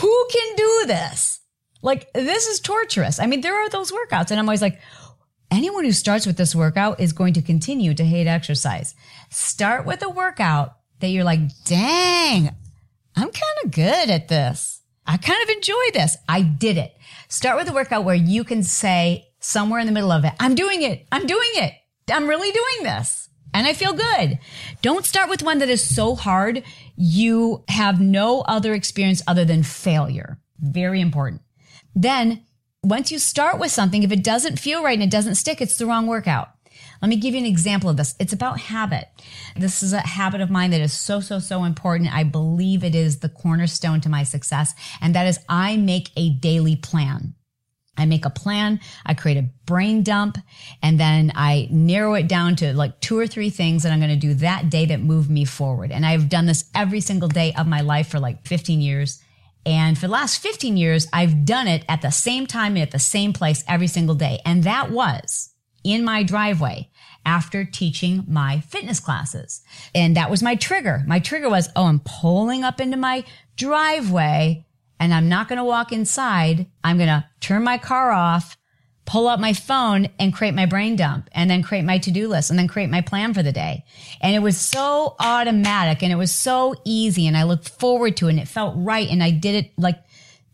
Who 0.00 0.26
can 0.32 0.56
do 0.56 0.84
this? 0.86 1.40
Like, 1.82 2.10
this 2.14 2.46
is 2.46 2.58
torturous. 2.60 3.20
I 3.20 3.26
mean, 3.26 3.42
there 3.42 3.54
are 3.54 3.68
those 3.68 3.92
workouts 3.92 4.30
and 4.30 4.40
I'm 4.40 4.48
always 4.48 4.62
like, 4.62 4.80
anyone 5.50 5.84
who 5.84 5.92
starts 5.92 6.26
with 6.26 6.38
this 6.38 6.54
workout 6.54 7.00
is 7.00 7.12
going 7.12 7.34
to 7.34 7.42
continue 7.42 7.92
to 7.92 8.04
hate 8.04 8.26
exercise. 8.26 8.94
Start 9.28 9.84
with 9.84 10.02
a 10.02 10.08
workout 10.08 10.78
that 11.00 11.08
you're 11.08 11.22
like, 11.22 11.40
dang, 11.64 12.56
I'm 13.16 13.30
kind 13.30 13.58
of 13.64 13.70
good 13.70 14.10
at 14.10 14.28
this. 14.28 14.82
I 15.06 15.16
kind 15.16 15.42
of 15.42 15.48
enjoy 15.48 15.90
this. 15.92 16.16
I 16.28 16.42
did 16.42 16.76
it. 16.76 16.94
Start 17.28 17.56
with 17.56 17.68
a 17.68 17.72
workout 17.72 18.04
where 18.04 18.14
you 18.14 18.44
can 18.44 18.62
say 18.62 19.28
somewhere 19.40 19.80
in 19.80 19.86
the 19.86 19.92
middle 19.92 20.12
of 20.12 20.24
it, 20.24 20.32
I'm 20.40 20.54
doing 20.54 20.82
it. 20.82 21.06
I'm 21.10 21.26
doing 21.26 21.50
it. 21.54 21.72
I'm 22.10 22.28
really 22.28 22.52
doing 22.52 22.92
this. 22.92 23.28
And 23.54 23.66
I 23.66 23.72
feel 23.72 23.94
good. 23.94 24.38
Don't 24.82 25.06
start 25.06 25.30
with 25.30 25.42
one 25.42 25.58
that 25.58 25.70
is 25.70 25.82
so 25.82 26.14
hard 26.14 26.62
you 26.96 27.64
have 27.68 28.00
no 28.00 28.42
other 28.42 28.74
experience 28.74 29.22
other 29.26 29.44
than 29.44 29.62
failure. 29.62 30.38
Very 30.58 31.00
important. 31.00 31.42
Then 31.94 32.44
once 32.82 33.10
you 33.10 33.18
start 33.18 33.58
with 33.58 33.70
something, 33.70 34.02
if 34.02 34.12
it 34.12 34.22
doesn't 34.22 34.58
feel 34.58 34.82
right 34.82 34.94
and 34.94 35.02
it 35.02 35.10
doesn't 35.10 35.36
stick, 35.36 35.60
it's 35.60 35.78
the 35.78 35.86
wrong 35.86 36.06
workout. 36.06 36.50
Let 37.06 37.10
me 37.10 37.16
give 37.18 37.34
you 37.34 37.40
an 37.40 37.46
example 37.46 37.88
of 37.88 37.96
this. 37.96 38.16
It's 38.18 38.32
about 38.32 38.58
habit. 38.58 39.06
This 39.54 39.84
is 39.84 39.92
a 39.92 40.00
habit 40.00 40.40
of 40.40 40.50
mine 40.50 40.72
that 40.72 40.80
is 40.80 40.92
so, 40.92 41.20
so, 41.20 41.38
so 41.38 41.62
important. 41.62 42.12
I 42.12 42.24
believe 42.24 42.82
it 42.82 42.96
is 42.96 43.20
the 43.20 43.28
cornerstone 43.28 44.00
to 44.00 44.08
my 44.08 44.24
success. 44.24 44.74
And 45.00 45.14
that 45.14 45.24
is 45.28 45.38
I 45.48 45.76
make 45.76 46.10
a 46.16 46.30
daily 46.30 46.74
plan. 46.74 47.36
I 47.96 48.06
make 48.06 48.24
a 48.24 48.30
plan, 48.30 48.80
I 49.06 49.14
create 49.14 49.36
a 49.36 49.48
brain 49.66 50.02
dump, 50.02 50.36
and 50.82 50.98
then 50.98 51.30
I 51.36 51.68
narrow 51.70 52.14
it 52.14 52.26
down 52.26 52.56
to 52.56 52.74
like 52.74 52.98
two 52.98 53.16
or 53.16 53.28
three 53.28 53.50
things 53.50 53.84
that 53.84 53.92
I'm 53.92 54.00
going 54.00 54.10
to 54.10 54.16
do 54.16 54.34
that 54.34 54.68
day 54.68 54.86
that 54.86 54.98
move 54.98 55.30
me 55.30 55.44
forward. 55.44 55.92
And 55.92 56.04
I've 56.04 56.28
done 56.28 56.46
this 56.46 56.68
every 56.74 57.00
single 57.00 57.28
day 57.28 57.54
of 57.56 57.68
my 57.68 57.82
life 57.82 58.08
for 58.08 58.18
like 58.18 58.44
15 58.48 58.80
years. 58.80 59.22
And 59.64 59.96
for 59.96 60.08
the 60.08 60.12
last 60.12 60.42
15 60.42 60.76
years, 60.76 61.06
I've 61.12 61.44
done 61.44 61.68
it 61.68 61.84
at 61.88 62.02
the 62.02 62.10
same 62.10 62.48
time 62.48 62.72
and 62.72 62.82
at 62.82 62.90
the 62.90 62.98
same 62.98 63.32
place 63.32 63.62
every 63.68 63.86
single 63.86 64.16
day. 64.16 64.40
And 64.44 64.64
that 64.64 64.90
was 64.90 65.52
in 65.86 66.04
my 66.04 66.24
driveway 66.24 66.90
after 67.26 67.64
teaching 67.64 68.24
my 68.26 68.60
fitness 68.60 69.00
classes. 69.00 69.60
And 69.94 70.16
that 70.16 70.30
was 70.30 70.42
my 70.42 70.54
trigger. 70.54 71.02
My 71.06 71.18
trigger 71.18 71.50
was, 71.50 71.68
oh, 71.76 71.84
I'm 71.84 72.00
pulling 72.00 72.64
up 72.64 72.80
into 72.80 72.96
my 72.96 73.24
driveway 73.56 74.64
and 74.98 75.12
I'm 75.12 75.28
not 75.28 75.48
going 75.48 75.58
to 75.58 75.64
walk 75.64 75.92
inside. 75.92 76.66
I'm 76.82 76.96
going 76.96 77.08
to 77.08 77.26
turn 77.40 77.64
my 77.64 77.78
car 77.78 78.12
off, 78.12 78.56
pull 79.04 79.26
up 79.28 79.40
my 79.40 79.52
phone 79.52 80.08
and 80.18 80.32
create 80.32 80.54
my 80.54 80.66
brain 80.66 80.96
dump 80.96 81.28
and 81.32 81.50
then 81.50 81.62
create 81.62 81.84
my 81.84 81.98
to-do 81.98 82.28
list 82.28 82.50
and 82.50 82.58
then 82.58 82.68
create 82.68 82.90
my 82.90 83.00
plan 83.00 83.34
for 83.34 83.42
the 83.42 83.52
day. 83.52 83.84
And 84.20 84.34
it 84.34 84.40
was 84.40 84.56
so 84.56 85.16
automatic 85.18 86.02
and 86.02 86.12
it 86.12 86.16
was 86.16 86.32
so 86.32 86.76
easy 86.84 87.26
and 87.26 87.36
I 87.36 87.42
looked 87.42 87.68
forward 87.68 88.16
to 88.18 88.28
it 88.28 88.30
and 88.30 88.40
it 88.40 88.48
felt 88.48 88.74
right. 88.76 89.08
And 89.08 89.22
I 89.22 89.32
did 89.32 89.64
it 89.64 89.72
like 89.76 89.98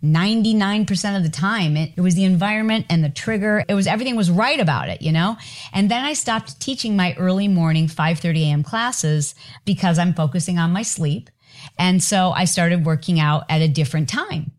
99% 0.02 1.16
of 1.16 1.22
the 1.22 1.28
time. 1.28 1.76
It, 1.76 1.92
it, 1.96 2.00
was 2.00 2.16
the 2.16 2.24
environment 2.24 2.86
and 2.90 3.04
the 3.04 3.08
trigger. 3.08 3.64
It 3.68 3.74
was 3.74 3.86
everything 3.86 4.16
was 4.16 4.30
right 4.30 4.58
about 4.58 4.88
it, 4.88 5.00
you 5.00 5.12
know? 5.12 5.36
And 5.72 5.90
then 5.90 6.04
I 6.04 6.12
stopped 6.14 6.60
teaching 6.60 6.96
my 6.96 7.14
early 7.18 7.46
morning 7.46 7.86
5:30 7.86 8.42
a.m. 8.42 8.62
classes 8.62 9.34
because 9.64 9.98
I'm 9.98 10.14
focusing 10.14 10.58
on 10.58 10.72
my 10.72 10.82
sleep. 10.82 11.30
And 11.78 12.02
so 12.02 12.30
I 12.30 12.46
started 12.46 12.84
working 12.84 13.20
out 13.20 13.44
at 13.48 13.62
a 13.62 13.68
different 13.68 14.08
time. 14.08 14.52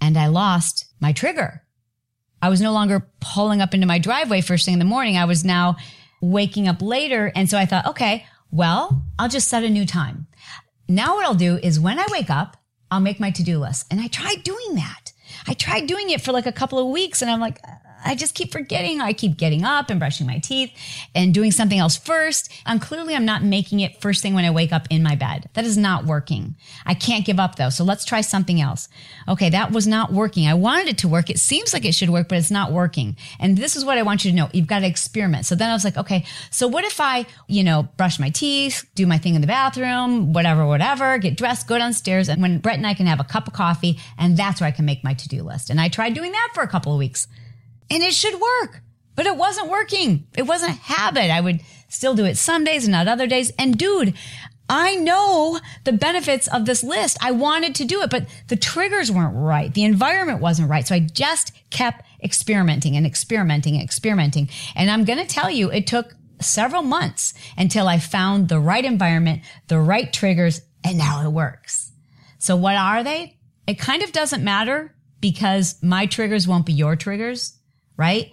And 0.00 0.18
I 0.18 0.26
lost 0.26 0.86
my 0.98 1.12
trigger. 1.12 1.62
I 2.42 2.48
was 2.48 2.60
no 2.60 2.72
longer 2.72 3.06
pulling 3.20 3.60
up 3.60 3.74
into 3.74 3.86
my 3.86 3.98
driveway 3.98 4.40
first 4.40 4.64
thing 4.64 4.72
in 4.72 4.78
the 4.78 4.84
morning. 4.84 5.16
I 5.16 5.26
was 5.26 5.44
now 5.44 5.76
waking 6.20 6.68
up 6.68 6.82
later. 6.82 7.30
And 7.34 7.48
so 7.48 7.58
I 7.58 7.66
thought, 7.66 7.86
okay, 7.86 8.26
well, 8.50 9.04
I'll 9.18 9.28
just 9.28 9.48
set 9.48 9.62
a 9.62 9.70
new 9.70 9.86
time. 9.86 10.26
Now 10.88 11.14
what 11.14 11.26
I'll 11.26 11.34
do 11.34 11.58
is 11.62 11.78
when 11.78 11.98
I 11.98 12.06
wake 12.10 12.30
up, 12.30 12.56
I'll 12.90 13.00
make 13.00 13.20
my 13.20 13.30
to-do 13.30 13.58
list. 13.58 13.86
And 13.90 14.00
I 14.00 14.08
tried 14.08 14.42
doing 14.42 14.74
that. 14.74 15.12
I 15.46 15.54
tried 15.54 15.86
doing 15.86 16.10
it 16.10 16.20
for 16.20 16.32
like 16.32 16.46
a 16.46 16.52
couple 16.52 16.78
of 16.78 16.86
weeks 16.88 17.22
and 17.22 17.30
I'm 17.30 17.40
like, 17.40 17.58
I 18.04 18.14
just 18.14 18.34
keep 18.34 18.52
forgetting. 18.52 19.00
I 19.00 19.12
keep 19.12 19.36
getting 19.36 19.64
up 19.64 19.90
and 19.90 19.98
brushing 19.98 20.26
my 20.26 20.38
teeth 20.38 20.72
and 21.14 21.34
doing 21.34 21.50
something 21.50 21.78
else 21.78 21.96
first. 21.96 22.50
And 22.66 22.80
clearly 22.80 23.14
I'm 23.14 23.24
not 23.24 23.42
making 23.42 23.80
it 23.80 24.00
first 24.00 24.22
thing 24.22 24.34
when 24.34 24.44
I 24.44 24.50
wake 24.50 24.72
up 24.72 24.86
in 24.90 25.02
my 25.02 25.14
bed. 25.14 25.48
That 25.54 25.64
is 25.64 25.76
not 25.76 26.04
working. 26.04 26.56
I 26.86 26.94
can't 26.94 27.26
give 27.26 27.40
up 27.40 27.56
though. 27.56 27.70
So 27.70 27.84
let's 27.84 28.04
try 28.04 28.20
something 28.20 28.60
else. 28.60 28.88
Okay. 29.28 29.50
That 29.50 29.72
was 29.72 29.86
not 29.86 30.12
working. 30.12 30.46
I 30.46 30.54
wanted 30.54 30.88
it 30.88 30.98
to 30.98 31.08
work. 31.08 31.30
It 31.30 31.38
seems 31.38 31.72
like 31.72 31.84
it 31.84 31.94
should 31.94 32.10
work, 32.10 32.28
but 32.28 32.38
it's 32.38 32.50
not 32.50 32.72
working. 32.72 33.16
And 33.38 33.56
this 33.56 33.76
is 33.76 33.84
what 33.84 33.98
I 33.98 34.02
want 34.02 34.24
you 34.24 34.30
to 34.30 34.36
know. 34.36 34.48
You've 34.52 34.66
got 34.66 34.80
to 34.80 34.86
experiment. 34.86 35.46
So 35.46 35.54
then 35.54 35.70
I 35.70 35.72
was 35.72 35.84
like, 35.84 35.96
okay, 35.96 36.24
so 36.50 36.68
what 36.68 36.84
if 36.84 37.00
I, 37.00 37.26
you 37.48 37.64
know, 37.64 37.88
brush 37.96 38.18
my 38.18 38.30
teeth, 38.30 38.84
do 38.94 39.06
my 39.06 39.18
thing 39.18 39.34
in 39.34 39.40
the 39.40 39.46
bathroom, 39.46 40.32
whatever, 40.32 40.66
whatever, 40.66 41.18
get 41.18 41.36
dressed, 41.36 41.66
go 41.66 41.78
downstairs. 41.78 42.28
And 42.28 42.42
when 42.42 42.58
Brett 42.58 42.76
and 42.76 42.86
I 42.86 42.94
can 42.94 43.06
have 43.06 43.20
a 43.20 43.24
cup 43.24 43.46
of 43.46 43.52
coffee 43.52 43.98
and 44.18 44.36
that's 44.36 44.60
where 44.60 44.68
I 44.68 44.72
can 44.72 44.84
make 44.84 45.04
my 45.04 45.14
to-do 45.14 45.42
list. 45.42 45.70
And 45.70 45.80
I 45.80 45.88
tried 45.88 46.14
doing 46.14 46.32
that 46.32 46.50
for 46.54 46.62
a 46.62 46.68
couple 46.68 46.92
of 46.92 46.98
weeks 46.98 47.26
and 47.90 48.02
it 48.02 48.14
should 48.14 48.40
work, 48.40 48.82
but 49.16 49.26
it 49.26 49.36
wasn't 49.36 49.68
working. 49.68 50.26
It 50.36 50.46
wasn't 50.46 50.72
a 50.72 50.80
habit. 50.80 51.30
I 51.30 51.40
would 51.40 51.60
still 51.88 52.14
do 52.14 52.24
it 52.24 52.36
some 52.36 52.64
days 52.64 52.84
and 52.84 52.92
not 52.92 53.08
other 53.08 53.26
days. 53.26 53.52
And 53.58 53.76
dude, 53.76 54.14
I 54.68 54.94
know 54.94 55.58
the 55.82 55.92
benefits 55.92 56.46
of 56.46 56.64
this 56.64 56.84
list. 56.84 57.18
I 57.20 57.32
wanted 57.32 57.74
to 57.76 57.84
do 57.84 58.02
it, 58.02 58.10
but 58.10 58.28
the 58.46 58.56
triggers 58.56 59.10
weren't 59.10 59.36
right. 59.36 59.74
The 59.74 59.82
environment 59.82 60.40
wasn't 60.40 60.70
right. 60.70 60.86
So 60.86 60.94
I 60.94 61.00
just 61.00 61.52
kept 61.70 62.06
experimenting 62.22 62.96
and 62.96 63.04
experimenting 63.04 63.74
and 63.74 63.82
experimenting. 63.82 64.48
And 64.76 64.88
I'm 64.88 65.04
going 65.04 65.18
to 65.18 65.26
tell 65.26 65.50
you, 65.50 65.72
it 65.72 65.88
took 65.88 66.14
several 66.40 66.82
months 66.82 67.34
until 67.58 67.88
I 67.88 67.98
found 67.98 68.48
the 68.48 68.60
right 68.60 68.84
environment, 68.84 69.42
the 69.66 69.80
right 69.80 70.12
triggers, 70.12 70.60
and 70.84 70.96
now 70.96 71.26
it 71.26 71.30
works. 71.30 71.90
So 72.38 72.54
what 72.54 72.76
are 72.76 73.02
they? 73.02 73.38
It 73.66 73.78
kind 73.78 74.02
of 74.02 74.12
doesn't 74.12 74.44
matter 74.44 74.94
because 75.20 75.82
my 75.82 76.06
triggers 76.06 76.46
won't 76.46 76.64
be 76.64 76.72
your 76.72 76.96
triggers 76.96 77.59
right? 78.00 78.32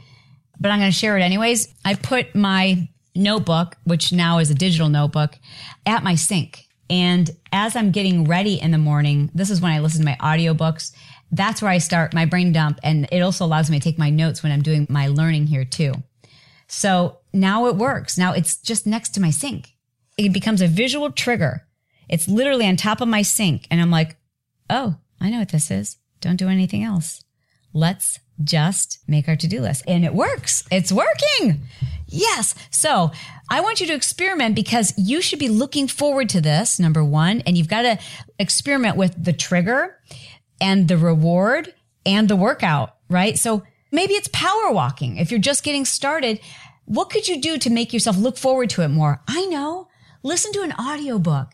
But 0.59 0.71
I'm 0.71 0.79
going 0.79 0.91
to 0.91 0.97
share 0.97 1.17
it 1.17 1.21
anyways. 1.21 1.67
I 1.83 1.95
put 1.95 2.33
my 2.33 2.87
notebook, 3.13 3.75
which 3.83 4.13
now 4.13 4.37
is 4.39 4.49
a 4.49 4.55
digital 4.55 4.87
notebook, 4.87 5.37
at 5.85 6.03
my 6.03 6.15
sink. 6.15 6.63
And 6.89 7.29
as 7.51 7.75
I'm 7.75 7.91
getting 7.91 8.23
ready 8.23 8.59
in 8.59 8.71
the 8.71 8.77
morning, 8.77 9.29
this 9.35 9.49
is 9.49 9.59
when 9.59 9.73
I 9.73 9.79
listen 9.79 9.99
to 9.99 10.05
my 10.05 10.17
audiobooks. 10.21 10.93
That's 11.31 11.61
where 11.61 11.71
I 11.71 11.79
start 11.79 12.13
my 12.13 12.25
brain 12.25 12.53
dump. 12.53 12.79
And 12.81 13.09
it 13.11 13.19
also 13.19 13.45
allows 13.45 13.69
me 13.69 13.77
to 13.77 13.83
take 13.83 13.97
my 13.97 14.09
notes 14.09 14.41
when 14.41 14.53
I'm 14.53 14.61
doing 14.61 14.87
my 14.89 15.07
learning 15.07 15.47
here 15.47 15.65
too. 15.65 15.93
So 16.67 17.19
now 17.33 17.67
it 17.67 17.75
works. 17.75 18.17
Now 18.17 18.31
it's 18.31 18.57
just 18.57 18.87
next 18.87 19.09
to 19.15 19.21
my 19.21 19.31
sink. 19.31 19.73
It 20.17 20.31
becomes 20.31 20.61
a 20.61 20.67
visual 20.67 21.11
trigger. 21.11 21.67
It's 22.07 22.29
literally 22.29 22.65
on 22.65 22.77
top 22.77 23.01
of 23.01 23.09
my 23.09 23.21
sink. 23.21 23.67
And 23.69 23.81
I'm 23.81 23.91
like, 23.91 24.15
oh, 24.69 24.95
I 25.19 25.29
know 25.29 25.39
what 25.39 25.49
this 25.49 25.69
is. 25.69 25.97
Don't 26.21 26.37
do 26.37 26.47
anything 26.47 26.83
else. 26.83 27.21
Let's 27.73 28.19
just 28.43 28.99
make 29.07 29.27
our 29.27 29.35
to-do 29.35 29.61
list 29.61 29.83
and 29.87 30.05
it 30.05 30.13
works. 30.13 30.63
It's 30.71 30.91
working. 30.91 31.61
Yes. 32.07 32.55
So 32.71 33.11
I 33.49 33.61
want 33.61 33.81
you 33.81 33.87
to 33.87 33.93
experiment 33.93 34.55
because 34.55 34.93
you 34.97 35.21
should 35.21 35.39
be 35.39 35.49
looking 35.49 35.87
forward 35.87 36.29
to 36.29 36.41
this. 36.41 36.79
Number 36.79 37.03
one, 37.03 37.41
and 37.41 37.57
you've 37.57 37.67
got 37.67 37.81
to 37.81 37.99
experiment 38.39 38.95
with 38.95 39.23
the 39.23 39.33
trigger 39.33 39.97
and 40.61 40.87
the 40.87 40.97
reward 40.97 41.73
and 42.05 42.29
the 42.29 42.35
workout, 42.35 42.95
right? 43.09 43.37
So 43.37 43.63
maybe 43.91 44.13
it's 44.13 44.29
power 44.29 44.71
walking. 44.71 45.17
If 45.17 45.31
you're 45.31 45.39
just 45.39 45.63
getting 45.63 45.85
started, 45.85 46.39
what 46.85 47.09
could 47.09 47.27
you 47.27 47.41
do 47.41 47.57
to 47.57 47.69
make 47.69 47.91
yourself 47.91 48.17
look 48.17 48.37
forward 48.37 48.69
to 48.71 48.81
it 48.83 48.89
more? 48.89 49.21
I 49.27 49.45
know. 49.47 49.89
Listen 50.23 50.51
to 50.53 50.61
an 50.61 50.73
audiobook 50.73 51.49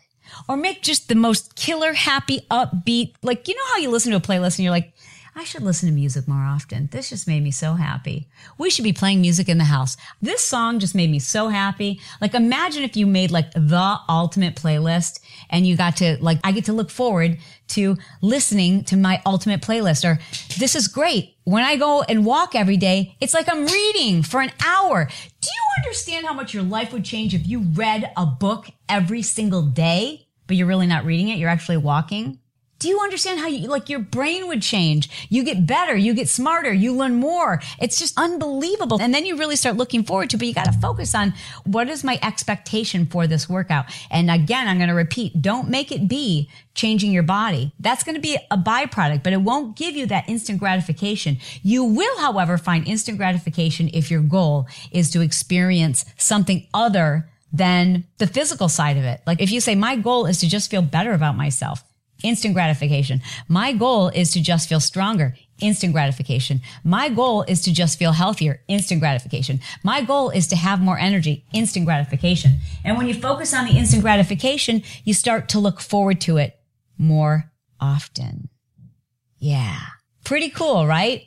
or 0.48 0.58
make 0.58 0.82
just 0.82 1.10
the 1.10 1.16
most 1.16 1.56
killer, 1.56 1.94
happy, 1.94 2.42
upbeat, 2.50 3.16
like, 3.22 3.48
you 3.48 3.56
know 3.56 3.66
how 3.70 3.78
you 3.78 3.90
listen 3.90 4.12
to 4.12 4.18
a 4.18 4.22
playlist 4.22 4.58
and 4.58 4.64
you're 4.64 4.72
like, 4.72 4.93
I 5.36 5.44
should 5.44 5.64
listen 5.64 5.90
to 5.90 5.96
music 5.96 6.28
more 6.28 6.44
often. 6.44 6.90
This 6.92 7.10
just 7.10 7.28
made 7.28 7.42
me 7.42 7.50
so 7.50 7.74
happy. 7.74 8.28
We 8.60 8.70
should 8.70 8.84
be 8.84 8.94
playing 8.94 9.22
music 9.22 9.50
in 9.50 9.58
the 9.58 9.64
house. 9.64 9.98
This 10.22 10.44
song 10.44 10.80
just 10.80 10.94
made 10.94 11.10
me 11.10 11.18
so 11.18 11.48
happy. 11.48 12.00
Like 12.22 12.36
imagine 12.36 12.84
if 12.84 12.96
you 12.96 13.08
made 13.08 13.32
like 13.32 13.52
the 13.54 13.98
ultimate 14.08 14.56
playlist 14.56 15.22
and 15.50 15.66
you 15.66 15.76
got 15.76 15.98
to 15.98 16.18
like, 16.22 16.40
I 16.44 16.52
get 16.52 16.66
to 16.66 16.74
look 16.74 16.92
forward 16.92 17.40
to 17.70 17.98
listening 18.22 18.84
to 18.86 18.96
my 18.96 19.22
ultimate 19.26 19.62
playlist 19.62 20.08
or 20.08 20.20
this 20.60 20.76
is 20.76 20.88
great. 20.88 21.36
When 21.46 21.64
I 21.64 21.78
go 21.78 22.04
and 22.04 22.26
walk 22.26 22.54
every 22.54 22.78
day, 22.78 23.18
it's 23.20 23.34
like 23.34 23.50
I'm 23.50 23.66
reading 23.66 24.22
for 24.22 24.40
an 24.40 24.52
hour. 24.64 25.06
Do 25.06 25.50
you 25.50 25.84
understand 25.84 26.28
how 26.28 26.34
much 26.34 26.54
your 26.54 26.64
life 26.64 26.94
would 26.94 27.04
change 27.04 27.34
if 27.34 27.48
you 27.48 27.62
read 27.74 28.12
a 28.16 28.26
book 28.28 28.68
every 28.88 29.24
single 29.24 29.64
day, 29.64 30.28
but 30.46 30.58
you're 30.58 30.68
really 30.68 30.88
not 30.88 31.06
reading 31.06 31.30
it? 31.30 31.40
You're 31.40 31.50
actually 31.50 31.78
walking. 31.78 32.40
Do 32.80 32.90
you 32.90 33.00
understand 33.00 33.40
how 33.40 33.48
you, 33.48 33.70
like 33.70 33.88
your 33.88 34.00
brain 34.00 34.48
would 34.48 34.62
change? 34.62 35.10
You 35.30 35.46
get 35.46 35.66
better, 35.66 35.96
you 35.96 36.14
get 36.14 36.28
smarter, 36.28 36.74
you 36.74 36.94
learn 36.94 37.16
more. 37.16 37.62
It's 37.80 37.98
just 37.98 38.20
unbelievable. 38.20 39.02
And 39.02 39.14
then 39.14 39.26
you 39.26 39.38
really 39.38 39.56
start 39.56 39.78
looking 39.78 40.04
forward 40.04 40.30
to, 40.32 40.38
but 40.38 40.48
you 40.48 40.54
got 40.54 40.66
to 40.66 40.74
focus 40.74 41.16
on 41.16 41.34
what 41.64 41.88
is 41.88 42.04
my 42.04 42.20
expectation 42.22 43.06
for 43.06 43.26
this 43.26 43.48
workout? 43.48 43.86
And 44.12 44.30
again, 44.30 44.68
I'm 44.68 44.78
going 44.78 44.90
to 44.90 44.96
repeat, 44.96 45.42
don't 45.42 45.70
make 45.70 45.94
it 45.94 46.10
be 46.10 46.50
changing 46.74 47.14
your 47.14 47.24
body. 47.24 47.72
That's 47.80 48.04
going 48.04 48.16
to 48.16 48.22
be 48.22 48.38
a 48.52 48.58
byproduct, 48.58 49.24
but 49.24 49.32
it 49.32 49.42
won't 49.42 49.78
give 49.78 49.96
you 49.96 50.06
that 50.08 50.28
instant 50.28 50.60
gratification. 50.60 51.38
You 51.62 51.86
will, 51.86 52.18
however, 52.20 52.58
find 52.58 52.86
instant 52.86 53.18
gratification 53.18 53.92
if 53.94 54.12
your 54.12 54.22
goal 54.22 54.68
is 54.92 55.10
to 55.12 55.22
experience 55.22 56.04
something 56.18 56.68
other 56.74 57.30
than 57.54 58.04
the 58.18 58.28
physical 58.28 58.68
side 58.68 58.98
of 58.98 59.06
it. 59.06 59.22
Like 59.26 59.40
if 59.40 59.52
you 59.52 59.62
say, 59.62 59.76
my 59.76 59.96
goal 59.96 60.26
is 60.26 60.40
to 60.40 60.50
just 60.50 60.70
feel 60.70 60.82
better 60.82 61.14
about 61.14 61.38
myself 61.38 61.82
instant 62.24 62.54
gratification. 62.54 63.22
My 63.48 63.74
goal 63.74 64.10
is 64.10 64.32
to 64.32 64.42
just 64.42 64.68
feel 64.68 64.80
stronger. 64.80 65.36
Instant 65.60 65.94
gratification. 65.94 66.62
My 66.84 67.10
goal 67.10 67.44
is 67.44 67.62
to 67.64 67.74
just 67.74 68.00
feel 68.00 68.14
healthier. 68.14 68.62
Instant 68.68 69.00
gratification. 69.00 69.60
My 69.84 70.02
goal 70.02 70.30
is 70.30 70.48
to 70.48 70.56
have 70.56 70.82
more 70.82 70.98
energy. 70.98 71.46
Instant 71.54 71.86
gratification. 71.86 72.60
And 72.84 72.98
when 72.98 73.08
you 73.08 73.14
focus 73.14 73.54
on 73.54 73.66
the 73.66 73.78
instant 73.78 74.02
gratification, 74.02 74.84
you 75.04 75.14
start 75.14 75.50
to 75.50 75.60
look 75.60 75.80
forward 75.80 76.20
to 76.22 76.38
it 76.38 76.60
more 76.98 77.52
often. 77.80 78.50
Yeah. 79.38 79.80
Pretty 80.24 80.50
cool, 80.50 80.88
right? 80.88 81.24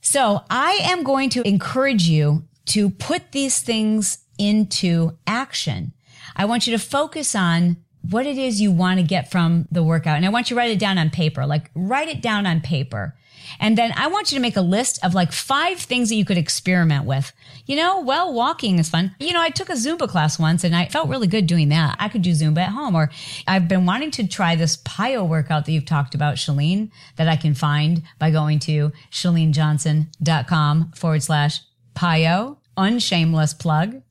So 0.00 0.42
I 0.50 0.80
am 0.82 1.02
going 1.02 1.30
to 1.30 1.46
encourage 1.46 2.08
you 2.08 2.44
to 2.66 2.90
put 2.90 3.32
these 3.32 3.60
things 3.60 4.18
into 4.38 5.18
action. 5.26 5.92
I 6.36 6.46
want 6.46 6.66
you 6.66 6.76
to 6.76 6.82
focus 6.82 7.34
on 7.34 7.76
what 8.10 8.26
it 8.26 8.38
is 8.38 8.60
you 8.60 8.70
want 8.70 9.00
to 9.00 9.06
get 9.06 9.30
from 9.30 9.66
the 9.70 9.82
workout. 9.82 10.16
And 10.16 10.26
I 10.26 10.28
want 10.28 10.50
you 10.50 10.54
to 10.54 10.58
write 10.58 10.70
it 10.70 10.78
down 10.78 10.98
on 10.98 11.10
paper, 11.10 11.46
like 11.46 11.70
write 11.74 12.08
it 12.08 12.20
down 12.20 12.46
on 12.46 12.60
paper. 12.60 13.14
And 13.60 13.78
then 13.78 13.92
I 13.96 14.08
want 14.08 14.30
you 14.30 14.36
to 14.36 14.42
make 14.42 14.56
a 14.56 14.62
list 14.62 15.04
of 15.04 15.14
like 15.14 15.32
five 15.32 15.78
things 15.78 16.08
that 16.08 16.16
you 16.16 16.24
could 16.24 16.38
experiment 16.38 17.04
with. 17.04 17.32
You 17.66 17.76
know, 17.76 18.00
well, 18.00 18.32
walking 18.32 18.78
is 18.78 18.88
fun. 18.88 19.14
You 19.18 19.32
know, 19.32 19.40
I 19.40 19.50
took 19.50 19.68
a 19.68 19.74
Zumba 19.74 20.08
class 20.08 20.38
once 20.38 20.64
and 20.64 20.74
I 20.74 20.86
felt 20.86 21.08
really 21.08 21.26
good 21.26 21.46
doing 21.46 21.68
that. 21.70 21.96
I 21.98 22.08
could 22.08 22.22
do 22.22 22.32
Zumba 22.32 22.58
at 22.58 22.70
home 22.70 22.94
or 22.94 23.10
I've 23.46 23.68
been 23.68 23.86
wanting 23.86 24.10
to 24.12 24.26
try 24.26 24.56
this 24.56 24.76
PiYo 24.78 25.26
workout 25.26 25.66
that 25.66 25.72
you've 25.72 25.86
talked 25.86 26.14
about, 26.14 26.36
Chalene, 26.36 26.90
that 27.16 27.28
I 27.28 27.36
can 27.36 27.54
find 27.54 28.02
by 28.18 28.30
going 28.30 28.58
to 28.60 28.92
chalenejohnson.com 29.10 30.92
forward 30.92 31.22
slash 31.22 31.60
PiYo, 31.94 32.56
unshameless 32.76 33.54
plug. 33.54 34.02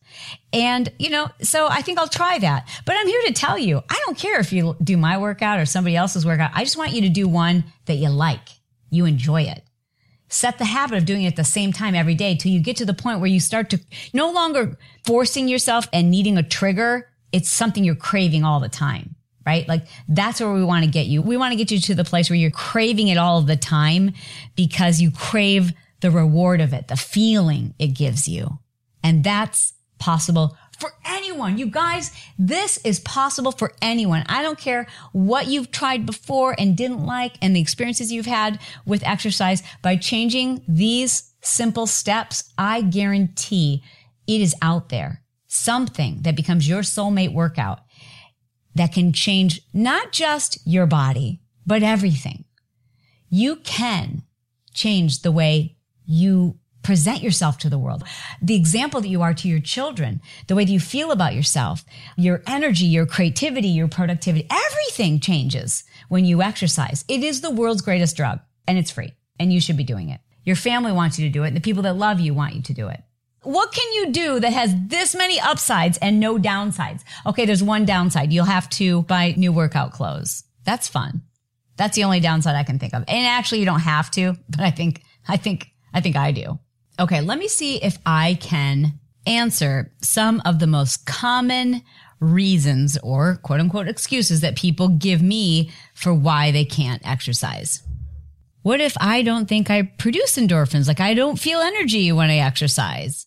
And, 0.51 0.91
you 0.99 1.09
know, 1.09 1.29
so 1.41 1.67
I 1.67 1.81
think 1.81 1.99
I'll 1.99 2.07
try 2.07 2.39
that. 2.39 2.67
But 2.85 2.95
I'm 2.97 3.07
here 3.07 3.21
to 3.27 3.33
tell 3.33 3.57
you, 3.57 3.81
I 3.89 4.01
don't 4.05 4.17
care 4.17 4.39
if 4.39 4.53
you 4.53 4.75
do 4.83 4.97
my 4.97 5.17
workout 5.17 5.59
or 5.59 5.65
somebody 5.65 5.95
else's 5.95 6.25
workout. 6.25 6.51
I 6.53 6.63
just 6.63 6.77
want 6.77 6.93
you 6.93 7.01
to 7.01 7.09
do 7.09 7.27
one 7.27 7.63
that 7.85 7.95
you 7.95 8.09
like. 8.09 8.47
You 8.89 9.05
enjoy 9.05 9.43
it. 9.43 9.63
Set 10.29 10.57
the 10.57 10.65
habit 10.65 10.97
of 10.97 11.05
doing 11.05 11.23
it 11.23 11.27
at 11.27 11.35
the 11.35 11.43
same 11.43 11.71
time 11.71 11.95
every 11.95 12.15
day 12.15 12.35
till 12.35 12.51
you 12.51 12.59
get 12.59 12.77
to 12.77 12.85
the 12.85 12.93
point 12.93 13.19
where 13.19 13.29
you 13.29 13.39
start 13.39 13.69
to 13.71 13.79
no 14.13 14.31
longer 14.31 14.77
forcing 15.05 15.47
yourself 15.47 15.87
and 15.93 16.09
needing 16.09 16.37
a 16.37 16.43
trigger. 16.43 17.09
It's 17.31 17.49
something 17.49 17.83
you're 17.83 17.95
craving 17.95 18.43
all 18.43 18.59
the 18.59 18.69
time 18.69 19.15
right? 19.45 19.67
Like 19.67 19.87
that's 20.07 20.39
where 20.39 20.53
we 20.53 20.63
want 20.63 20.85
to 20.85 20.91
get 20.91 21.07
you. 21.07 21.21
We 21.21 21.37
want 21.37 21.51
to 21.51 21.57
get 21.57 21.71
you 21.71 21.79
to 21.79 21.95
the 21.95 22.03
place 22.03 22.29
where 22.29 22.37
you're 22.37 22.51
craving 22.51 23.09
it 23.09 23.17
all 23.17 23.41
the 23.41 23.57
time 23.57 24.13
because 24.55 25.01
you 25.01 25.11
crave 25.11 25.73
the 26.01 26.11
reward 26.11 26.61
of 26.61 26.73
it, 26.73 26.87
the 26.87 26.97
feeling 26.97 27.73
it 27.79 27.87
gives 27.87 28.27
you. 28.27 28.59
And 29.03 29.23
that's 29.23 29.72
possible 30.03 30.57
for 30.79 30.91
anyone. 31.05 31.57
You 31.57 31.67
guys, 31.67 32.11
this 32.37 32.77
is 32.83 32.99
possible 32.99 33.53
for 33.53 33.71
anyone. 33.81 34.25
I 34.27 34.41
don't 34.41 34.59
care 34.59 34.85
what 35.13 35.47
you've 35.47 35.71
tried 35.71 36.05
before 36.05 36.55
and 36.59 36.75
didn't 36.75 37.05
like 37.05 37.37
and 37.41 37.55
the 37.55 37.61
experiences 37.61 38.11
you've 38.11 38.25
had 38.25 38.59
with 38.85 39.01
exercise. 39.03 39.63
By 39.81 39.95
changing 39.95 40.61
these 40.67 41.31
simple 41.41 41.87
steps, 41.87 42.51
I 42.57 42.81
guarantee 42.81 43.81
it 44.27 44.41
is 44.41 44.55
out 44.61 44.89
there. 44.89 45.21
Something 45.47 46.23
that 46.23 46.35
becomes 46.35 46.67
your 46.67 46.81
soulmate 46.81 47.33
workout 47.33 47.79
that 48.75 48.91
can 48.91 49.13
change 49.13 49.61
not 49.73 50.11
just 50.11 50.57
your 50.65 50.85
body, 50.85 51.39
but 51.65 51.81
everything. 51.81 52.43
You 53.29 53.57
can 53.57 54.23
change 54.73 55.21
the 55.21 55.31
way 55.31 55.77
you 56.05 56.59
present 56.83 57.21
yourself 57.21 57.57
to 57.59 57.69
the 57.69 57.79
world, 57.79 58.03
the 58.41 58.55
example 58.55 59.01
that 59.01 59.07
you 59.07 59.21
are 59.21 59.33
to 59.33 59.47
your 59.47 59.59
children, 59.59 60.21
the 60.47 60.55
way 60.55 60.65
that 60.65 60.71
you 60.71 60.79
feel 60.79 61.11
about 61.11 61.33
yourself, 61.33 61.83
your 62.17 62.43
energy, 62.45 62.85
your 62.85 63.05
creativity, 63.05 63.69
your 63.69 63.87
productivity, 63.87 64.47
everything 64.51 65.19
changes 65.19 65.83
when 66.09 66.25
you 66.25 66.41
exercise. 66.41 67.05
It 67.07 67.23
is 67.23 67.41
the 67.41 67.51
world's 67.51 67.81
greatest 67.81 68.15
drug 68.17 68.39
and 68.67 68.77
it's 68.77 68.91
free 68.91 69.13
and 69.39 69.51
you 69.51 69.59
should 69.59 69.77
be 69.77 69.83
doing 69.83 70.09
it. 70.09 70.19
Your 70.43 70.55
family 70.55 70.91
wants 70.91 71.17
you 71.17 71.27
to 71.27 71.33
do 71.33 71.43
it. 71.43 71.47
And 71.47 71.55
the 71.55 71.61
people 71.61 71.83
that 71.83 71.95
love 71.95 72.19
you 72.19 72.33
want 72.33 72.55
you 72.55 72.61
to 72.63 72.73
do 72.73 72.87
it. 72.87 73.01
What 73.43 73.73
can 73.73 73.91
you 73.93 74.11
do 74.11 74.39
that 74.39 74.53
has 74.53 74.73
this 74.87 75.13
many 75.15 75.39
upsides 75.39 75.97
and 75.97 76.19
no 76.19 76.37
downsides? 76.37 77.03
Okay, 77.25 77.45
there's 77.45 77.63
one 77.63 77.85
downside. 77.85 78.31
You'll 78.31 78.45
have 78.45 78.69
to 78.71 79.03
buy 79.03 79.33
new 79.35 79.51
workout 79.51 79.91
clothes. 79.91 80.43
That's 80.63 80.87
fun. 80.87 81.23
That's 81.75 81.95
the 81.95 82.05
only 82.05 82.21
downside 82.21 82.55
I 82.55 82.63
can 82.63 82.79
think 82.79 82.93
of. 82.93 83.03
And 83.07 83.27
actually 83.27 83.59
you 83.59 83.65
don't 83.65 83.81
have 83.81 84.09
to, 84.11 84.37
but 84.49 84.61
I 84.61 84.71
think, 84.71 85.01
I 85.27 85.37
think, 85.37 85.67
I 85.93 85.99
think 85.99 86.15
I 86.15 86.31
do. 86.31 86.59
Okay, 86.99 87.21
let 87.21 87.39
me 87.39 87.47
see 87.47 87.77
if 87.77 87.97
I 88.05 88.35
can 88.39 88.99
answer 89.25 89.91
some 90.01 90.41
of 90.45 90.59
the 90.59 90.67
most 90.67 91.05
common 91.05 91.81
reasons 92.19 92.97
or 93.03 93.37
quote 93.37 93.59
unquote 93.59 93.87
excuses 93.87 94.41
that 94.41 94.55
people 94.55 94.87
give 94.89 95.21
me 95.21 95.71
for 95.93 96.13
why 96.13 96.51
they 96.51 96.65
can't 96.65 97.05
exercise. 97.07 97.81
What 98.61 98.79
if 98.79 98.95
I 98.99 99.23
don't 99.23 99.47
think 99.47 99.69
I 99.69 99.83
produce 99.83 100.37
endorphins? 100.37 100.87
Like 100.87 100.99
I 100.99 101.13
don't 101.13 101.39
feel 101.39 101.59
energy 101.59 102.11
when 102.11 102.29
I 102.29 102.37
exercise. 102.37 103.25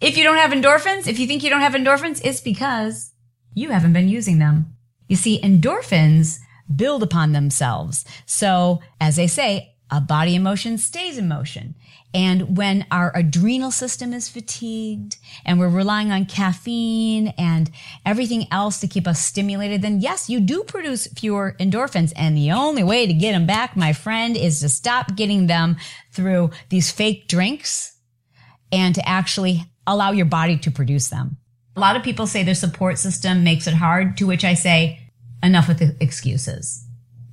If 0.00 0.18
you 0.18 0.24
don't 0.24 0.36
have 0.36 0.50
endorphins, 0.50 1.06
if 1.06 1.18
you 1.18 1.26
think 1.26 1.42
you 1.42 1.50
don't 1.50 1.62
have 1.62 1.72
endorphins, 1.72 2.20
it's 2.22 2.40
because 2.40 3.12
you 3.54 3.70
haven't 3.70 3.94
been 3.94 4.08
using 4.08 4.38
them. 4.38 4.74
You 5.08 5.16
see, 5.16 5.40
endorphins 5.40 6.38
build 6.74 7.02
upon 7.02 7.32
themselves. 7.32 8.04
So 8.26 8.80
as 9.00 9.16
they 9.16 9.26
say, 9.26 9.76
a 9.90 10.00
body 10.00 10.34
in 10.34 10.42
motion 10.42 10.76
stays 10.76 11.16
in 11.16 11.28
motion. 11.28 11.74
And 12.14 12.56
when 12.56 12.86
our 12.92 13.10
adrenal 13.16 13.72
system 13.72 14.12
is 14.12 14.28
fatigued 14.28 15.16
and 15.44 15.58
we're 15.58 15.68
relying 15.68 16.12
on 16.12 16.26
caffeine 16.26 17.34
and 17.36 17.68
everything 18.06 18.46
else 18.52 18.78
to 18.80 18.86
keep 18.86 19.08
us 19.08 19.18
stimulated, 19.18 19.82
then 19.82 20.00
yes, 20.00 20.30
you 20.30 20.38
do 20.38 20.62
produce 20.62 21.08
fewer 21.08 21.56
endorphins. 21.58 22.12
And 22.14 22.36
the 22.36 22.52
only 22.52 22.84
way 22.84 23.08
to 23.08 23.12
get 23.12 23.32
them 23.32 23.46
back, 23.46 23.76
my 23.76 23.92
friend, 23.92 24.36
is 24.36 24.60
to 24.60 24.68
stop 24.68 25.16
getting 25.16 25.48
them 25.48 25.76
through 26.12 26.50
these 26.68 26.92
fake 26.92 27.26
drinks 27.26 27.98
and 28.70 28.94
to 28.94 29.08
actually 29.08 29.64
allow 29.84 30.12
your 30.12 30.26
body 30.26 30.56
to 30.58 30.70
produce 30.70 31.08
them. 31.08 31.36
A 31.76 31.80
lot 31.80 31.96
of 31.96 32.04
people 32.04 32.28
say 32.28 32.44
their 32.44 32.54
support 32.54 32.98
system 32.98 33.42
makes 33.42 33.66
it 33.66 33.74
hard, 33.74 34.16
to 34.18 34.26
which 34.28 34.44
I 34.44 34.54
say, 34.54 35.00
enough 35.42 35.66
with 35.66 35.80
the 35.80 35.96
excuses. 35.98 36.86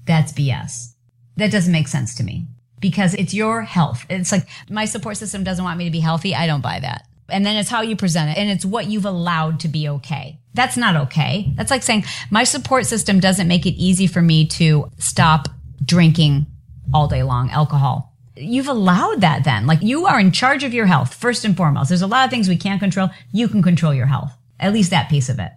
That's 0.06 0.34
BS. 0.34 0.94
That 1.38 1.52
doesn't 1.52 1.72
make 1.72 1.88
sense 1.88 2.16
to 2.16 2.24
me 2.24 2.48
because 2.82 3.14
it's 3.14 3.34
your 3.34 3.62
health. 3.62 4.06
It's 4.10 4.32
like 4.32 4.48
my 4.70 4.86
support 4.86 5.18
system 5.18 5.44
doesn't 5.44 5.64
want 5.64 5.78
me 5.78 5.86
to 5.86 5.92
be 5.92 6.00
healthy. 6.00 6.36
I 6.36 6.48
don't 6.48 6.62
buy 6.62 6.80
that. 6.80 7.08
And 7.30 7.46
then 7.46 7.56
it's 7.56 7.70
how 7.70 7.82
you 7.82 7.96
present 7.96 8.32
it 8.32 8.38
and 8.38 8.50
it's 8.50 8.66
what 8.66 8.88
you've 8.88 9.06
allowed 9.06 9.62
to 9.62 9.70
be 9.70 9.88
okay. 9.88 10.40
That's 10.54 10.76
not 10.76 10.98
okay. 11.08 11.54
That's 11.56 11.72
like 11.72 11.84
saying 11.84 12.04
my 12.30 12.44
support 12.44 12.86
system 12.86 13.22
doesn't 13.22 13.48
make 13.48 13.66
it 13.66 13.76
easy 13.76 14.08
for 14.08 14.22
me 14.22 14.48
to 14.48 14.92
stop 14.98 15.48
drinking 15.84 16.48
all 16.94 17.08
day 17.08 17.24
long 17.24 17.50
alcohol. 17.52 18.14
You've 18.36 18.68
allowed 18.68 19.22
that 19.22 19.44
then. 19.46 19.66
Like 19.66 19.82
you 19.82 20.08
are 20.08 20.20
in 20.20 20.32
charge 20.32 20.64
of 20.64 20.74
your 20.74 20.88
health 20.88 21.14
first 21.14 21.46
and 21.46 21.56
foremost. 21.56 21.90
There's 21.90 22.02
a 22.02 22.08
lot 22.08 22.26
of 22.26 22.32
things 22.32 22.50
we 22.50 22.58
can't 22.58 22.82
control. 22.82 23.10
You 23.32 23.48
can 23.48 23.62
control 23.62 23.94
your 23.94 24.08
health. 24.08 24.34
At 24.60 24.74
least 24.74 24.90
that 24.90 25.10
piece 25.10 25.30
of 25.30 25.40
it. 25.40 25.52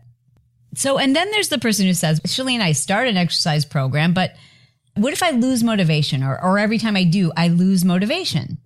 So, 0.76 0.98
and 0.98 1.14
then 1.14 1.30
there's 1.30 1.48
the 1.48 1.58
person 1.58 1.86
who 1.86 1.94
says, 1.94 2.20
Chalene, 2.20 2.60
I 2.60 2.72
start 2.72 3.08
an 3.08 3.16
exercise 3.16 3.64
program, 3.64 4.12
but 4.12 4.34
what 4.96 5.12
if 5.12 5.22
I 5.22 5.30
lose 5.30 5.64
motivation 5.64 6.22
or, 6.22 6.42
or 6.42 6.58
every 6.58 6.78
time 6.78 6.96
I 6.96 7.04
do, 7.04 7.32
I 7.36 7.48
lose 7.48 7.84
motivation? 7.84 8.58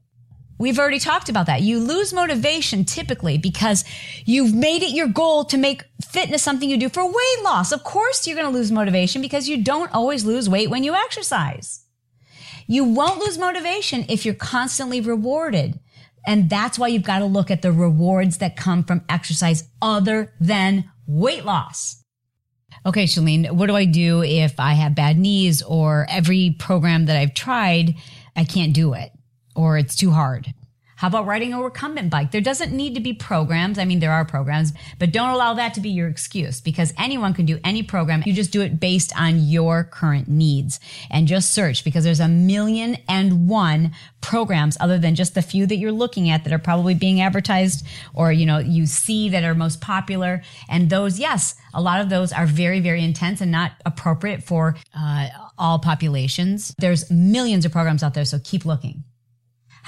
We've 0.58 0.78
already 0.78 0.98
talked 0.98 1.28
about 1.28 1.46
that. 1.46 1.62
You 1.62 1.78
lose 1.78 2.12
motivation 2.12 2.84
typically 2.84 3.38
because 3.38 3.84
you've 4.24 4.52
made 4.52 4.82
it 4.82 4.90
your 4.90 5.06
goal 5.06 5.44
to 5.44 5.56
make 5.56 5.84
fitness 6.04 6.42
something 6.42 6.68
you 6.68 6.76
do 6.76 6.88
for 6.88 7.06
weight 7.06 7.44
loss. 7.44 7.70
Of 7.70 7.84
course, 7.84 8.26
you're 8.26 8.36
going 8.36 8.50
to 8.50 8.58
lose 8.58 8.72
motivation 8.72 9.22
because 9.22 9.48
you 9.48 9.62
don't 9.62 9.94
always 9.94 10.24
lose 10.24 10.48
weight 10.48 10.68
when 10.68 10.82
you 10.82 10.94
exercise. 10.94 11.84
You 12.66 12.84
won't 12.84 13.20
lose 13.20 13.38
motivation 13.38 14.04
if 14.08 14.24
you're 14.26 14.34
constantly 14.34 15.00
rewarded. 15.00 15.78
And 16.26 16.50
that's 16.50 16.78
why 16.78 16.88
you've 16.88 17.04
got 17.04 17.20
to 17.20 17.24
look 17.24 17.50
at 17.50 17.62
the 17.62 17.72
rewards 17.72 18.38
that 18.38 18.56
come 18.56 18.82
from 18.82 19.04
exercise 19.08 19.64
other 19.80 20.34
than 20.40 20.90
weight 21.06 21.44
loss 21.44 22.02
okay, 22.86 23.04
Chalene, 23.04 23.50
what 23.50 23.66
do 23.66 23.76
I 23.76 23.84
do 23.84 24.22
if 24.22 24.58
I 24.58 24.74
have 24.74 24.94
bad 24.94 25.18
knees 25.18 25.62
or 25.62 26.06
every 26.08 26.56
program 26.58 27.06
that 27.06 27.16
I've 27.16 27.34
tried, 27.34 27.94
I 28.36 28.44
can't 28.44 28.72
do 28.72 28.94
it 28.94 29.12
or 29.54 29.78
it's 29.78 29.96
too 29.96 30.10
hard? 30.10 30.54
How 30.98 31.06
about 31.06 31.26
riding 31.26 31.54
a 31.54 31.62
recumbent 31.62 32.10
bike? 32.10 32.32
There 32.32 32.40
doesn't 32.40 32.72
need 32.72 32.96
to 32.96 33.00
be 33.00 33.12
programs. 33.12 33.78
I 33.78 33.84
mean, 33.84 34.00
there 34.00 34.10
are 34.10 34.24
programs, 34.24 34.72
but 34.98 35.12
don't 35.12 35.30
allow 35.30 35.54
that 35.54 35.74
to 35.74 35.80
be 35.80 35.90
your 35.90 36.08
excuse 36.08 36.60
because 36.60 36.92
anyone 36.98 37.34
can 37.34 37.46
do 37.46 37.60
any 37.62 37.84
program. 37.84 38.24
You 38.26 38.32
just 38.32 38.50
do 38.50 38.62
it 38.62 38.80
based 38.80 39.12
on 39.16 39.38
your 39.38 39.84
current 39.84 40.26
needs 40.26 40.80
and 41.08 41.28
just 41.28 41.54
search 41.54 41.84
because 41.84 42.02
there's 42.02 42.18
a 42.18 42.26
million 42.26 42.96
and 43.08 43.48
one 43.48 43.92
programs 44.20 44.76
other 44.80 44.98
than 44.98 45.14
just 45.14 45.36
the 45.36 45.42
few 45.42 45.66
that 45.66 45.76
you're 45.76 45.92
looking 45.92 46.30
at 46.30 46.42
that 46.42 46.52
are 46.52 46.58
probably 46.58 46.94
being 46.94 47.20
advertised 47.20 47.86
or, 48.12 48.32
you 48.32 48.44
know, 48.44 48.58
you 48.58 48.84
see 48.84 49.28
that 49.28 49.44
are 49.44 49.54
most 49.54 49.80
popular. 49.80 50.42
And 50.68 50.90
those, 50.90 51.20
yes, 51.20 51.54
a 51.72 51.80
lot 51.80 52.00
of 52.00 52.08
those 52.08 52.32
are 52.32 52.44
very, 52.44 52.80
very 52.80 53.04
intense 53.04 53.40
and 53.40 53.52
not 53.52 53.70
appropriate 53.86 54.42
for 54.42 54.74
uh, 54.96 55.28
all 55.56 55.78
populations. 55.78 56.74
There's 56.76 57.08
millions 57.08 57.64
of 57.64 57.70
programs 57.70 58.02
out 58.02 58.14
there, 58.14 58.24
so 58.24 58.40
keep 58.42 58.64
looking. 58.64 59.04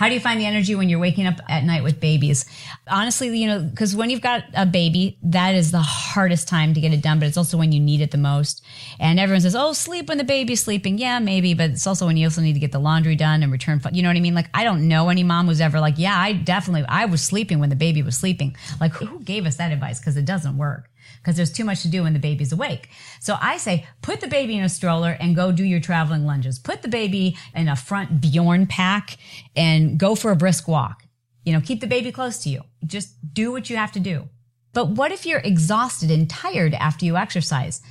How 0.01 0.09
do 0.09 0.15
you 0.15 0.21
find 0.21 0.41
the 0.41 0.47
energy 0.47 0.75
when 0.75 0.89
you're 0.89 0.99
waking 0.99 1.27
up 1.27 1.41
at 1.47 1.63
night 1.63 1.83
with 1.83 2.01
babies? 2.01 2.47
Honestly, 2.89 3.37
you 3.37 3.47
know, 3.47 3.61
because 3.61 3.95
when 3.95 4.09
you've 4.09 4.23
got 4.23 4.45
a 4.55 4.65
baby, 4.65 5.19
that 5.23 5.55
is 5.55 5.73
the 5.73 5.83
hardest 5.83 6.49
time 6.49 6.73
to 6.73 6.81
get 6.81 6.95
it 6.95 7.03
done, 7.03 7.19
but 7.19 7.29
it's 7.29 7.37
also 7.37 7.59
when 7.59 7.71
you 7.71 7.81
need 7.81 8.01
it 8.01 8.11
the 8.11 8.17
most. 8.17 8.65
And 8.99 9.21
everyone 9.21 9.43
says, 9.43 9.55
oh, 9.55 9.75
sleep 9.75 10.09
when 10.09 10.17
the 10.17 10.25
baby's 10.25 10.63
sleeping. 10.63 10.97
Yeah, 10.97 11.19
maybe, 11.19 11.53
but 11.53 11.73
it's 11.73 11.87
also 11.87 12.07
when 12.07 12.17
you 12.17 12.29
also 12.29 12.41
need 12.41 12.55
to 12.55 12.59
get 12.59 12.73
the 12.73 12.79
laundry 12.79 13.15
done 13.15 13.43
and 13.43 13.53
return. 13.53 13.79
You 13.93 14.03
know 14.03 14.09
what 14.09 14.17
I 14.17 14.21
mean? 14.21 14.35
Like, 14.35 14.49
I 14.55 14.65
don't 14.65 14.89
know 14.89 15.11
any 15.11 15.23
mom 15.23 15.49
who's 15.49 15.61
ever 15.61 15.81
like, 15.81 15.99
yeah, 15.99 16.19
I 16.19 16.33
definitely, 16.33 16.87
I 16.89 17.05
was 17.05 17.21
sleeping 17.21 17.59
when 17.59 17.69
the 17.69 17.77
baby 17.77 18.03
was 18.03 18.17
sleeping. 18.17 18.57
Like, 18.81 18.95
who 18.95 19.21
gave 19.21 19.45
us 19.45 19.57
that 19.57 19.71
advice? 19.71 19.99
Because 20.01 20.17
it 20.17 20.25
doesn't 20.25 20.57
work 20.57 20.89
because 21.23 21.37
there's 21.37 21.53
too 21.53 21.65
much 21.65 21.83
to 21.83 21.89
do 21.89 22.03
when 22.03 22.13
the 22.13 22.19
baby's 22.19 22.53
awake. 22.53 22.89
So 23.21 23.37
I 23.41 23.59
say, 23.59 23.87
put 24.03 24.21
the 24.21 24.27
baby 24.27 24.57
in 24.57 24.65
a 24.65 24.69
stroller 24.69 25.11
and 25.21 25.37
go 25.37 25.53
do 25.53 25.65
your 25.65 25.81
traveling 25.81 26.25
lunges. 26.25 26.59
Put 26.59 26.83
the 26.83 26.89
baby 26.89 27.37
in 27.55 27.69
a 27.69 27.77
front 27.77 28.21
Bjorn 28.21 28.67
pack 28.67 29.19
and 29.55 29.99
go 29.99 30.15
for 30.15 30.31
a 30.31 30.37
brisk 30.37 30.67
walk. 30.67 31.05
You 31.45 31.53
know, 31.53 31.61
keep 31.61 31.81
the 31.81 31.87
baby 31.87 32.13
close 32.13 32.39
to 32.45 32.49
you. 32.49 32.63
Just 32.87 33.15
do 33.35 33.53
what 33.53 33.69
you 33.69 33.77
have 33.77 33.93
to 33.93 34.01
do. 34.01 34.29
But 34.73 34.91
what 34.91 35.13
if 35.13 35.27
you're 35.27 35.41
exhausted 35.41 36.11
and 36.11 36.29
tired 36.29 36.75
after 36.75 37.05
you 37.05 37.17
exercise? 37.17 37.83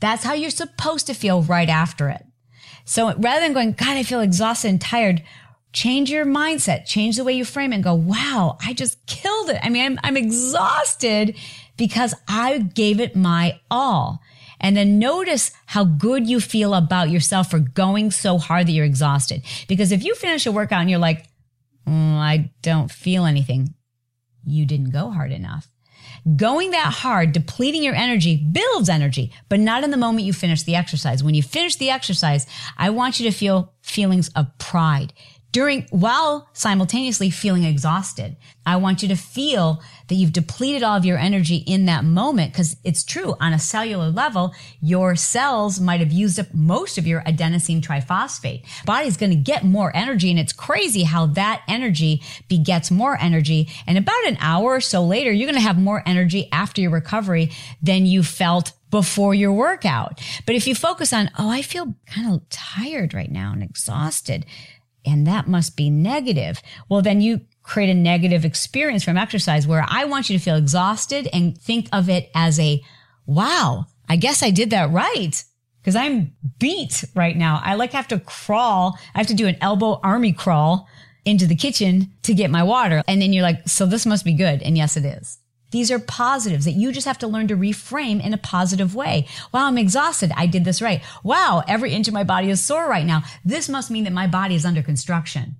That's 0.00 0.24
how 0.24 0.34
you're 0.34 0.50
supposed 0.50 1.06
to 1.06 1.14
feel 1.14 1.42
right 1.42 1.68
after 1.68 2.08
it. 2.08 2.24
So 2.84 3.14
rather 3.14 3.40
than 3.40 3.52
going, 3.54 3.72
God, 3.72 3.96
I 3.96 4.02
feel 4.02 4.20
exhausted 4.20 4.68
and 4.68 4.80
tired, 4.80 5.22
change 5.72 6.10
your 6.10 6.26
mindset, 6.26 6.86
change 6.86 7.16
the 7.16 7.24
way 7.24 7.32
you 7.32 7.44
frame 7.44 7.72
it 7.72 7.76
and 7.76 7.84
go, 7.84 7.94
wow, 7.94 8.58
I 8.64 8.74
just 8.74 9.04
killed 9.06 9.50
it. 9.50 9.58
I 9.62 9.70
mean, 9.70 9.84
I'm, 9.84 10.00
I'm 10.02 10.16
exhausted 10.16 11.36
because 11.76 12.14
I 12.28 12.58
gave 12.58 13.00
it 13.00 13.16
my 13.16 13.60
all. 13.70 14.20
And 14.60 14.76
then 14.76 14.98
notice 14.98 15.50
how 15.66 15.84
good 15.84 16.28
you 16.28 16.40
feel 16.40 16.74
about 16.74 17.10
yourself 17.10 17.50
for 17.50 17.58
going 17.58 18.10
so 18.10 18.38
hard 18.38 18.66
that 18.66 18.72
you're 18.72 18.84
exhausted. 18.84 19.42
Because 19.68 19.92
if 19.92 20.04
you 20.04 20.14
finish 20.14 20.46
a 20.46 20.52
workout 20.52 20.80
and 20.80 20.90
you're 20.90 20.98
like, 20.98 21.26
mm, 21.86 22.16
I 22.16 22.50
don't 22.62 22.90
feel 22.90 23.24
anything, 23.24 23.74
you 24.44 24.64
didn't 24.64 24.90
go 24.90 25.10
hard 25.10 25.32
enough. 25.32 25.68
Going 26.36 26.70
that 26.70 26.94
hard, 26.94 27.32
depleting 27.32 27.82
your 27.82 27.94
energy 27.94 28.36
builds 28.36 28.88
energy, 28.88 29.32
but 29.50 29.60
not 29.60 29.84
in 29.84 29.90
the 29.90 29.96
moment 29.98 30.26
you 30.26 30.32
finish 30.32 30.62
the 30.62 30.74
exercise. 30.74 31.22
When 31.22 31.34
you 31.34 31.42
finish 31.42 31.76
the 31.76 31.90
exercise, 31.90 32.46
I 32.78 32.90
want 32.90 33.20
you 33.20 33.30
to 33.30 33.36
feel 33.36 33.74
feelings 33.82 34.30
of 34.30 34.56
pride, 34.58 35.12
during 35.54 35.86
while 35.90 36.48
simultaneously 36.52 37.30
feeling 37.30 37.62
exhausted. 37.62 38.36
I 38.66 38.74
want 38.74 39.02
you 39.02 39.08
to 39.10 39.16
feel 39.16 39.80
that 40.08 40.16
you've 40.16 40.32
depleted 40.32 40.82
all 40.82 40.96
of 40.96 41.04
your 41.04 41.16
energy 41.16 41.58
in 41.58 41.86
that 41.86 42.04
moment 42.04 42.52
because 42.52 42.76
it's 42.82 43.04
true 43.04 43.36
on 43.38 43.52
a 43.52 43.58
cellular 43.60 44.10
level, 44.10 44.52
your 44.80 45.14
cells 45.14 45.78
might 45.78 46.00
have 46.00 46.10
used 46.10 46.40
up 46.40 46.52
most 46.52 46.98
of 46.98 47.06
your 47.06 47.22
adenosine 47.22 47.80
triphosphate. 47.80 48.64
Body's 48.84 49.16
going 49.16 49.30
to 49.30 49.36
get 49.36 49.64
more 49.64 49.94
energy 49.94 50.28
and 50.28 50.40
it's 50.40 50.52
crazy 50.52 51.04
how 51.04 51.26
that 51.26 51.62
energy 51.68 52.20
begets 52.48 52.90
more 52.90 53.16
energy. 53.20 53.68
And 53.86 53.96
about 53.96 54.26
an 54.26 54.36
hour 54.40 54.74
or 54.74 54.80
so 54.80 55.04
later, 55.04 55.30
you're 55.30 55.46
going 55.46 55.54
to 55.54 55.60
have 55.60 55.78
more 55.78 56.02
energy 56.04 56.48
after 56.50 56.80
your 56.80 56.90
recovery 56.90 57.52
than 57.80 58.06
you 58.06 58.24
felt 58.24 58.72
before 58.90 59.34
your 59.34 59.52
workout. 59.52 60.20
But 60.46 60.54
if 60.54 60.66
you 60.66 60.74
focus 60.74 61.12
on, 61.12 61.30
oh, 61.38 61.50
I 61.50 61.62
feel 61.62 61.94
kind 62.06 62.32
of 62.32 62.48
tired 62.48 63.12
right 63.12 63.30
now 63.30 63.52
and 63.52 63.62
exhausted 63.62 64.46
and 65.04 65.26
that 65.26 65.46
must 65.46 65.76
be 65.76 65.90
negative. 65.90 66.62
Well, 66.88 67.02
then 67.02 67.20
you 67.20 67.40
create 67.62 67.90
a 67.90 67.94
negative 67.94 68.44
experience 68.44 69.04
from 69.04 69.16
exercise 69.16 69.66
where 69.66 69.84
I 69.88 70.04
want 70.04 70.28
you 70.28 70.38
to 70.38 70.44
feel 70.44 70.56
exhausted 70.56 71.28
and 71.32 71.56
think 71.58 71.88
of 71.92 72.08
it 72.08 72.30
as 72.34 72.60
a, 72.60 72.82
wow, 73.26 73.86
I 74.08 74.16
guess 74.16 74.42
I 74.42 74.50
did 74.50 74.70
that 74.70 74.90
right. 74.90 75.42
Cause 75.84 75.96
I'm 75.96 76.34
beat 76.58 77.04
right 77.14 77.36
now. 77.36 77.60
I 77.62 77.74
like 77.74 77.92
have 77.92 78.08
to 78.08 78.18
crawl. 78.18 78.98
I 79.14 79.18
have 79.18 79.26
to 79.26 79.34
do 79.34 79.46
an 79.46 79.56
elbow 79.60 80.00
army 80.02 80.32
crawl 80.32 80.88
into 81.26 81.46
the 81.46 81.56
kitchen 81.56 82.12
to 82.22 82.32
get 82.32 82.50
my 82.50 82.62
water. 82.62 83.02
And 83.06 83.20
then 83.20 83.32
you're 83.32 83.42
like, 83.42 83.68
so 83.68 83.84
this 83.84 84.06
must 84.06 84.24
be 84.24 84.32
good. 84.32 84.62
And 84.62 84.76
yes, 84.78 84.96
it 84.96 85.04
is. 85.04 85.38
These 85.74 85.90
are 85.90 85.98
positives 85.98 86.64
that 86.66 86.72
you 86.72 86.92
just 86.92 87.06
have 87.06 87.18
to 87.18 87.26
learn 87.26 87.48
to 87.48 87.56
reframe 87.56 88.24
in 88.24 88.32
a 88.32 88.38
positive 88.38 88.94
way. 88.94 89.26
Wow, 89.52 89.66
I'm 89.66 89.76
exhausted. 89.76 90.30
I 90.36 90.46
did 90.46 90.64
this 90.64 90.80
right. 90.80 91.02
Wow, 91.24 91.64
every 91.66 91.92
inch 91.92 92.06
of 92.06 92.14
my 92.14 92.22
body 92.22 92.48
is 92.48 92.62
sore 92.62 92.88
right 92.88 93.04
now. 93.04 93.24
This 93.44 93.68
must 93.68 93.90
mean 93.90 94.04
that 94.04 94.12
my 94.12 94.28
body 94.28 94.54
is 94.54 94.64
under 94.64 94.82
construction 94.82 95.56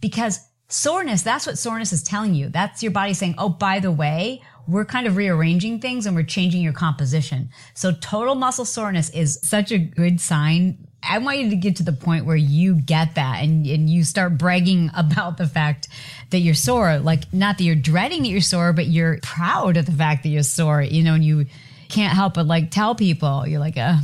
because 0.00 0.38
Soreness, 0.68 1.22
that's 1.22 1.46
what 1.46 1.58
soreness 1.58 1.92
is 1.92 2.02
telling 2.02 2.34
you. 2.34 2.48
That's 2.48 2.82
your 2.82 2.90
body 2.90 3.14
saying, 3.14 3.36
oh, 3.38 3.48
by 3.48 3.78
the 3.78 3.92
way, 3.92 4.42
we're 4.66 4.84
kind 4.84 5.06
of 5.06 5.16
rearranging 5.16 5.80
things 5.80 6.06
and 6.06 6.16
we're 6.16 6.24
changing 6.24 6.60
your 6.60 6.72
composition. 6.72 7.50
So 7.74 7.92
total 7.92 8.34
muscle 8.34 8.64
soreness 8.64 9.08
is 9.10 9.38
such 9.42 9.70
a 9.70 9.78
good 9.78 10.20
sign. 10.20 10.88
I 11.08 11.18
want 11.18 11.38
you 11.38 11.50
to 11.50 11.56
get 11.56 11.76
to 11.76 11.82
the 11.82 11.92
point 11.92 12.26
where 12.26 12.36
you 12.36 12.74
get 12.74 13.14
that 13.14 13.42
and, 13.42 13.66
and 13.66 13.88
you 13.88 14.04
start 14.04 14.38
bragging 14.38 14.90
about 14.96 15.36
the 15.36 15.46
fact 15.46 15.88
that 16.30 16.38
you're 16.38 16.54
sore. 16.54 16.98
Like, 16.98 17.32
not 17.32 17.58
that 17.58 17.64
you're 17.64 17.74
dreading 17.74 18.22
that 18.22 18.28
you're 18.28 18.40
sore, 18.40 18.72
but 18.72 18.86
you're 18.86 19.18
proud 19.22 19.76
of 19.76 19.86
the 19.86 19.92
fact 19.92 20.22
that 20.24 20.30
you're 20.30 20.42
sore, 20.42 20.82
you 20.82 21.02
know, 21.02 21.14
and 21.14 21.24
you 21.24 21.46
can't 21.88 22.14
help 22.14 22.34
but 22.34 22.46
like 22.46 22.70
tell 22.70 22.94
people, 22.94 23.46
you're 23.46 23.60
like, 23.60 23.76
uh, 23.76 23.96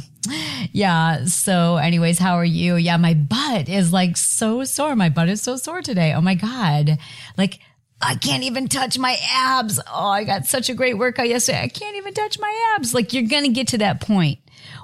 yeah. 0.73 1.25
So, 1.25 1.77
anyways, 1.77 2.19
how 2.19 2.35
are 2.35 2.45
you? 2.45 2.77
Yeah, 2.77 2.97
my 2.97 3.15
butt 3.15 3.69
is 3.69 3.93
like 3.93 4.17
so 4.17 4.65
sore. 4.65 4.95
My 4.95 5.09
butt 5.09 5.29
is 5.29 5.43
so 5.43 5.57
sore 5.57 5.83
today. 5.83 6.15
Oh 6.15 6.21
my 6.21 6.35
God. 6.35 6.99
Like, 7.37 7.59
I 8.01 8.17
can't 8.17 8.43
even 8.43 8.67
touch 8.67 8.99
my 8.99 9.17
abs. 9.33 9.81
Oh, 9.93 10.09
I 10.09 10.25
got 10.25 10.47
such 10.47 10.69
a 10.69 10.75
great 10.75 10.99
workout 10.99 11.29
yesterday. 11.29 11.63
I 11.63 11.69
can't 11.69 11.97
even 11.97 12.15
touch 12.15 12.39
my 12.39 12.75
abs. 12.75 12.95
Like, 12.95 13.13
you're 13.13 13.29
going 13.29 13.45
to 13.45 13.51
get 13.51 13.69
to 13.69 13.79
that 13.79 14.01
point 14.01 14.41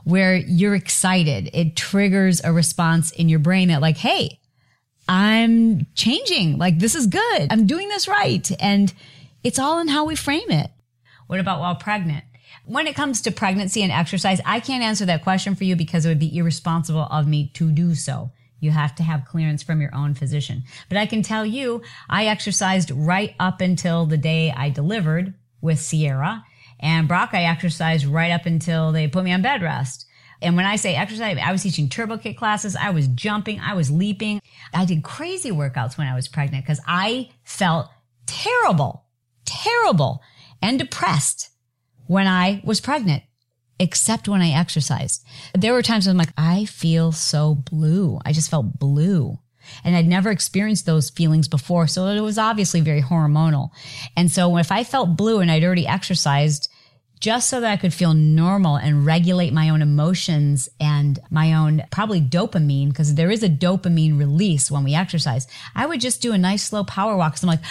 where 0.08 0.36
you're 0.36 0.74
excited. 0.74 1.50
It 1.52 1.76
triggers 1.76 2.40
a 2.42 2.52
response 2.52 3.10
in 3.10 3.28
your 3.28 3.38
brain 3.38 3.68
that, 3.68 3.80
like, 3.80 3.98
hey, 3.98 4.40
I'm 5.08 5.86
changing. 5.94 6.58
Like, 6.58 6.78
this 6.78 6.94
is 6.94 7.06
good. 7.06 7.48
I'm 7.50 7.66
doing 7.66 7.88
this 7.88 8.08
right. 8.08 8.50
And 8.60 8.92
it's 9.44 9.58
all 9.58 9.78
in 9.80 9.88
how 9.88 10.04
we 10.04 10.16
frame 10.16 10.50
it. 10.50 10.70
What 11.26 11.40
about 11.40 11.60
while 11.60 11.76
pregnant? 11.76 12.24
when 12.68 12.86
it 12.86 12.94
comes 12.94 13.22
to 13.22 13.30
pregnancy 13.30 13.82
and 13.82 13.90
exercise, 13.90 14.40
I 14.44 14.60
can't 14.60 14.84
answer 14.84 15.06
that 15.06 15.22
question 15.22 15.54
for 15.54 15.64
you 15.64 15.74
because 15.74 16.04
it 16.04 16.10
would 16.10 16.18
be 16.18 16.36
irresponsible 16.36 17.08
of 17.10 17.26
me 17.26 17.50
to 17.54 17.72
do 17.72 17.94
so. 17.94 18.30
You 18.60 18.72
have 18.72 18.94
to 18.96 19.02
have 19.02 19.24
clearance 19.24 19.62
from 19.62 19.80
your 19.80 19.94
own 19.94 20.14
physician. 20.14 20.64
But 20.88 20.98
I 20.98 21.06
can 21.06 21.22
tell 21.22 21.46
you, 21.46 21.82
I 22.10 22.26
exercised 22.26 22.90
right 22.90 23.34
up 23.40 23.62
until 23.62 24.04
the 24.04 24.18
day 24.18 24.52
I 24.54 24.68
delivered 24.68 25.32
with 25.62 25.78
Sierra. 25.78 26.44
And 26.80 27.08
Brock, 27.08 27.30
I 27.32 27.44
exercised 27.44 28.06
right 28.06 28.30
up 28.30 28.46
until 28.46 28.92
they 28.92 29.08
put 29.08 29.24
me 29.24 29.32
on 29.32 29.42
bed 29.42 29.62
rest. 29.62 30.06
And 30.40 30.56
when 30.56 30.66
I 30.66 30.76
say 30.76 30.94
exercise, 30.94 31.36
I 31.42 31.50
was 31.50 31.62
teaching 31.62 31.88
turbo 31.88 32.16
kick 32.18 32.38
classes. 32.38 32.76
I 32.76 32.90
was 32.90 33.08
jumping. 33.08 33.58
I 33.60 33.74
was 33.74 33.90
leaping. 33.90 34.40
I 34.72 34.84
did 34.84 35.02
crazy 35.02 35.50
workouts 35.50 35.98
when 35.98 36.06
I 36.06 36.14
was 36.14 36.28
pregnant 36.28 36.64
because 36.64 36.80
I 36.86 37.30
felt 37.42 37.88
terrible, 38.26 39.04
terrible 39.44 40.22
and 40.62 40.78
depressed 40.78 41.50
when 42.06 42.26
I 42.26 42.60
was 42.64 42.80
pregnant, 42.80 43.24
except 43.80 44.28
when 44.28 44.40
I 44.40 44.50
exercised. 44.50 45.24
There 45.54 45.72
were 45.72 45.82
times 45.82 46.06
when 46.06 46.14
I'm 46.14 46.18
like, 46.18 46.32
I 46.36 46.64
feel 46.66 47.10
so 47.10 47.54
blue. 47.54 48.20
I 48.24 48.32
just 48.32 48.50
felt 48.50 48.78
blue. 48.78 49.38
And 49.84 49.96
I'd 49.96 50.06
never 50.06 50.30
experienced 50.30 50.86
those 50.86 51.10
feelings 51.10 51.48
before. 51.48 51.86
So 51.86 52.06
it 52.06 52.20
was 52.20 52.38
obviously 52.38 52.80
very 52.80 53.02
hormonal. 53.02 53.70
And 54.16 54.30
so 54.30 54.56
if 54.58 54.72
I 54.72 54.84
felt 54.84 55.16
blue 55.16 55.40
and 55.40 55.50
I'd 55.50 55.64
already 55.64 55.86
exercised, 55.86 56.70
just 57.20 57.48
so 57.48 57.60
that 57.60 57.72
I 57.72 57.76
could 57.76 57.92
feel 57.92 58.14
normal 58.14 58.76
and 58.76 59.04
regulate 59.04 59.52
my 59.52 59.70
own 59.70 59.82
emotions 59.82 60.68
and 60.78 61.18
my 61.30 61.54
own 61.54 61.82
probably 61.90 62.20
dopamine, 62.20 62.88
because 62.88 63.16
there 63.16 63.30
is 63.30 63.42
a 63.42 63.48
dopamine 63.48 64.18
release 64.18 64.70
when 64.70 64.84
we 64.84 64.94
exercise. 64.94 65.48
I 65.74 65.86
would 65.86 66.00
just 66.00 66.22
do 66.22 66.32
a 66.32 66.38
nice 66.38 66.62
slow 66.62 66.84
power 66.84 67.16
walk. 67.16 67.36
So 67.36 67.46
I'm 67.46 67.48
like, 67.48 67.64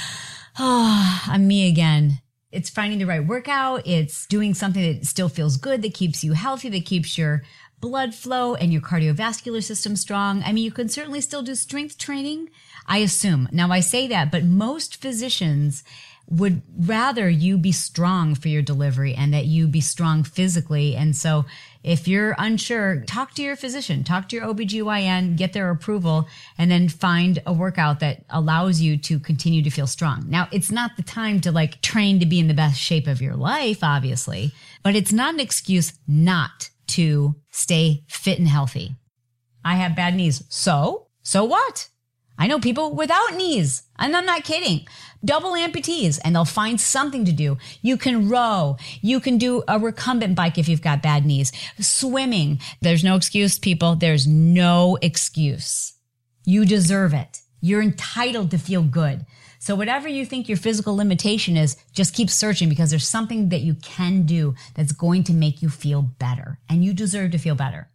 oh, 0.59 1.23
I'm 1.27 1.47
me 1.47 1.69
again. 1.69 2.19
It's 2.51 2.69
finding 2.69 2.99
the 2.99 3.05
right 3.05 3.25
workout. 3.25 3.87
It's 3.87 4.25
doing 4.25 4.53
something 4.53 4.81
that 4.81 5.05
still 5.05 5.29
feels 5.29 5.57
good, 5.57 5.81
that 5.81 5.93
keeps 5.93 6.23
you 6.23 6.33
healthy, 6.33 6.69
that 6.69 6.85
keeps 6.85 7.17
your 7.17 7.43
blood 7.79 8.15
flow 8.15 8.55
and 8.55 8.71
your 8.71 8.81
cardiovascular 8.81 9.63
system 9.63 9.95
strong. 9.95 10.41
I 10.43 10.51
mean, 10.51 10.63
you 10.63 10.71
can 10.71 10.89
certainly 10.89 11.21
still 11.21 11.43
do 11.43 11.55
strength 11.55 11.97
training, 11.97 12.49
I 12.87 12.99
assume. 12.99 13.47
Now 13.51 13.71
I 13.71 13.81
say 13.81 14.07
that, 14.07 14.31
but 14.31 14.43
most 14.43 14.99
physicians 15.01 15.83
would 16.29 16.61
rather 16.77 17.29
you 17.29 17.57
be 17.57 17.71
strong 17.71 18.35
for 18.35 18.49
your 18.49 18.61
delivery 18.61 19.13
and 19.13 19.33
that 19.33 19.45
you 19.45 19.65
be 19.65 19.79
strong 19.79 20.23
physically. 20.23 20.93
And 20.93 21.15
so 21.15 21.45
if 21.83 22.05
you're 22.05 22.35
unsure, 22.37 23.01
talk 23.07 23.33
to 23.35 23.41
your 23.41 23.55
physician, 23.55 24.03
talk 24.03 24.27
to 24.29 24.35
your 24.35 24.45
OBGYN, 24.45 25.37
get 25.37 25.53
their 25.53 25.69
approval, 25.69 26.27
and 26.57 26.69
then 26.69 26.89
find 26.89 27.41
a 27.45 27.53
workout 27.53 28.01
that 28.01 28.25
allows 28.29 28.81
you 28.81 28.97
to 28.97 29.19
continue 29.19 29.61
to 29.61 29.69
feel 29.69 29.87
strong. 29.87 30.25
Now, 30.27 30.49
it's 30.51 30.71
not 30.71 30.97
the 30.97 31.03
time 31.03 31.39
to 31.41 31.51
like 31.51 31.81
train 31.81 32.19
to 32.19 32.25
be 32.25 32.39
in 32.39 32.49
the 32.49 32.53
best 32.53 32.77
shape 32.77 33.07
of 33.07 33.21
your 33.21 33.35
life, 33.35 33.81
obviously, 33.81 34.51
but 34.83 34.97
it's 34.97 35.13
not 35.13 35.33
an 35.33 35.39
excuse 35.39 35.93
not 36.09 36.69
to 36.87 37.35
stay 37.51 38.03
fit 38.07 38.39
and 38.39 38.47
healthy. 38.47 38.95
I 39.63 39.75
have 39.75 39.95
bad 39.95 40.15
knees. 40.15 40.43
So, 40.49 41.07
so 41.23 41.43
what? 41.43 41.89
I 42.37 42.47
know 42.47 42.59
people 42.59 42.93
without 42.93 43.35
knees, 43.35 43.83
and 43.97 44.15
I'm 44.15 44.25
not 44.25 44.43
kidding 44.43 44.87
double 45.23 45.51
amputees 45.51 46.19
and 46.23 46.35
they'll 46.35 46.45
find 46.45 46.79
something 46.79 47.25
to 47.25 47.31
do. 47.31 47.57
You 47.81 47.97
can 47.97 48.29
row. 48.29 48.77
You 49.01 49.19
can 49.19 49.37
do 49.37 49.63
a 49.67 49.79
recumbent 49.79 50.35
bike 50.35 50.57
if 50.57 50.67
you've 50.67 50.81
got 50.81 51.03
bad 51.03 51.25
knees. 51.25 51.51
Swimming. 51.79 52.59
There's 52.81 53.03
no 53.03 53.15
excuse, 53.15 53.59
people. 53.59 53.95
There's 53.95 54.27
no 54.27 54.97
excuse. 55.01 55.93
You 56.45 56.65
deserve 56.65 57.13
it. 57.13 57.41
You're 57.61 57.81
entitled 57.81 58.51
to 58.51 58.57
feel 58.57 58.83
good. 58.83 59.25
So 59.67 59.75
whatever 59.75 60.07
you 60.07 60.25
think 60.25 60.47
your 60.47 60.57
physical 60.57 60.95
limitation 60.95 61.57
is, 61.57 61.75
just 61.91 62.15
keep 62.15 62.29
searching 62.29 62.69
because 62.69 62.89
there's 62.89 63.05
something 63.05 63.49
that 63.49 63.63
you 63.63 63.73
can 63.73 64.23
do 64.23 64.55
that's 64.75 64.93
going 64.93 65.25
to 65.25 65.33
make 65.33 65.61
you 65.61 65.67
feel 65.67 66.03
better 66.03 66.57
and 66.69 66.85
you 66.85 66.93
deserve 66.93 67.31
to 67.31 67.37
feel 67.37 67.53
better. 67.53 67.89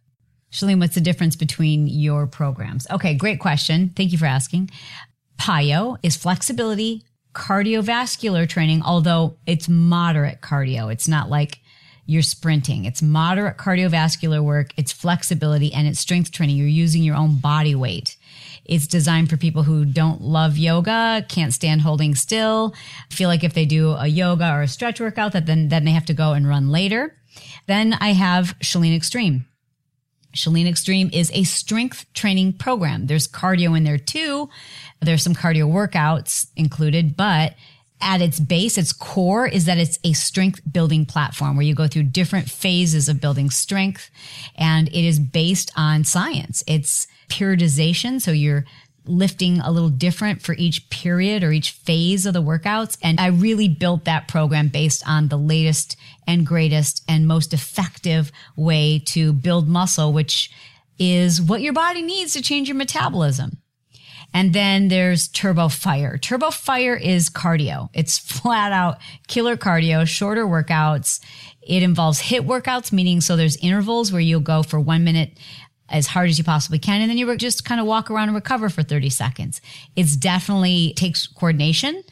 Chalene, 0.51 0.79
what's 0.79 0.93
the 0.93 1.01
difference 1.01 1.35
between 1.35 1.87
your 1.87 2.27
programs? 2.27 2.85
Okay, 2.91 3.15
great 3.15 3.39
question. 3.39 3.89
Thank 3.89 4.11
you 4.11 4.19
for 4.19 4.27
asking. 4.27 4.69
PiYo 5.39 5.97
is 6.03 6.15
flexibility, 6.15 7.05
cardiovascular 7.33 8.47
training, 8.47 8.83
although 8.83 9.37
it's 9.47 9.67
moderate 9.67 10.41
cardio. 10.41 10.93
It's 10.93 11.07
not 11.07 11.31
like 11.31 11.57
you're 12.05 12.21
sprinting. 12.21 12.85
It's 12.85 13.01
moderate 13.01 13.57
cardiovascular 13.57 14.43
work. 14.43 14.69
It's 14.77 14.91
flexibility 14.91 15.73
and 15.73 15.87
it's 15.87 15.99
strength 15.99 16.31
training. 16.31 16.55
You're 16.55 16.67
using 16.67 17.01
your 17.01 17.15
own 17.15 17.39
body 17.39 17.73
weight. 17.73 18.15
It's 18.65 18.87
designed 18.87 19.29
for 19.29 19.37
people 19.37 19.63
who 19.63 19.85
don't 19.85 20.21
love 20.21 20.57
yoga, 20.57 21.25
can't 21.27 21.53
stand 21.53 21.81
holding 21.81 22.15
still, 22.15 22.73
feel 23.09 23.29
like 23.29 23.43
if 23.43 23.53
they 23.53 23.65
do 23.65 23.91
a 23.91 24.07
yoga 24.07 24.51
or 24.51 24.61
a 24.61 24.67
stretch 24.67 24.99
workout 24.99 25.33
that 25.33 25.45
then, 25.45 25.69
then 25.69 25.83
they 25.83 25.91
have 25.91 26.05
to 26.05 26.13
go 26.13 26.33
and 26.33 26.47
run 26.47 26.69
later. 26.69 27.17
Then 27.67 27.93
I 27.93 28.13
have 28.13 28.57
Chalene 28.59 28.95
Extreme. 28.95 29.45
Chalene 30.35 30.67
Extreme 30.67 31.11
is 31.13 31.31
a 31.33 31.43
strength 31.43 32.11
training 32.13 32.53
program. 32.53 33.07
There's 33.07 33.27
cardio 33.27 33.77
in 33.77 33.83
there 33.83 33.97
too. 33.97 34.49
There's 35.01 35.23
some 35.23 35.35
cardio 35.35 35.69
workouts 35.71 36.47
included, 36.55 37.15
but 37.15 37.55
at 38.01 38.21
its 38.21 38.39
base, 38.39 38.77
its 38.77 38.91
core 38.91 39.47
is 39.47 39.65
that 39.65 39.77
it's 39.77 39.97
a 40.03 40.13
strength 40.13 40.61
building 40.69 41.05
platform 41.05 41.55
where 41.55 41.65
you 41.65 41.73
go 41.73 41.87
through 41.87 42.03
different 42.03 42.49
phases 42.49 43.07
of 43.07 43.21
building 43.21 43.49
strength 43.49 44.09
and 44.55 44.89
it 44.89 45.05
is 45.05 45.19
based 45.19 45.71
on 45.77 46.03
science. 46.03 46.63
It's 46.67 47.07
periodization. 47.29 48.21
So 48.21 48.31
you're 48.31 48.65
lifting 49.05 49.59
a 49.59 49.71
little 49.71 49.89
different 49.89 50.41
for 50.41 50.53
each 50.53 50.89
period 50.89 51.43
or 51.43 51.51
each 51.51 51.71
phase 51.71 52.25
of 52.25 52.33
the 52.33 52.41
workouts. 52.41 52.97
And 53.01 53.19
I 53.19 53.27
really 53.27 53.67
built 53.67 54.05
that 54.05 54.27
program 54.27 54.69
based 54.69 55.03
on 55.07 55.27
the 55.27 55.37
latest 55.37 55.97
and 56.25 56.45
greatest 56.45 57.03
and 57.07 57.27
most 57.27 57.53
effective 57.53 58.31
way 58.55 58.99
to 59.07 59.33
build 59.33 59.67
muscle, 59.67 60.13
which 60.13 60.51
is 60.99 61.41
what 61.41 61.61
your 61.61 61.73
body 61.73 62.01
needs 62.01 62.33
to 62.33 62.41
change 62.41 62.69
your 62.69 62.77
metabolism. 62.77 63.57
And 64.33 64.53
then 64.53 64.87
there's 64.87 65.27
Turbo 65.27 65.67
Fire. 65.67 66.17
Turbo 66.17 66.49
Fire 66.49 66.95
is 66.95 67.29
cardio. 67.29 67.89
It's 67.93 68.17
flat 68.41 68.71
out 68.71 68.99
killer 69.27 69.57
cardio, 69.57 70.07
shorter 70.07 70.45
workouts. 70.45 71.19
It 71.61 71.83
involves 71.83 72.21
HIIT 72.21 72.45
workouts, 72.45 72.91
meaning 72.91 73.21
so 73.21 73.35
there's 73.35 73.57
intervals 73.57 74.11
where 74.11 74.21
you'll 74.21 74.41
go 74.41 74.63
for 74.63 74.79
one 74.79 75.03
minute 75.03 75.37
as 75.93 76.07
hard 76.07 76.29
as 76.29 76.37
you 76.37 76.43
possibly 76.43 76.79
can. 76.79 77.01
And 77.01 77.09
then 77.09 77.17
you 77.17 77.37
just 77.37 77.63
kind 77.63 77.79
of 77.79 77.87
walk 77.87 78.11
around 78.11 78.27
and 78.27 78.35
recover 78.35 78.67
for 78.67 78.83
30 78.83 79.09
seconds. 79.09 79.61
It's 79.95 80.17
definitely 80.17 80.93
takes 80.97 81.27
coordination. 81.27 82.03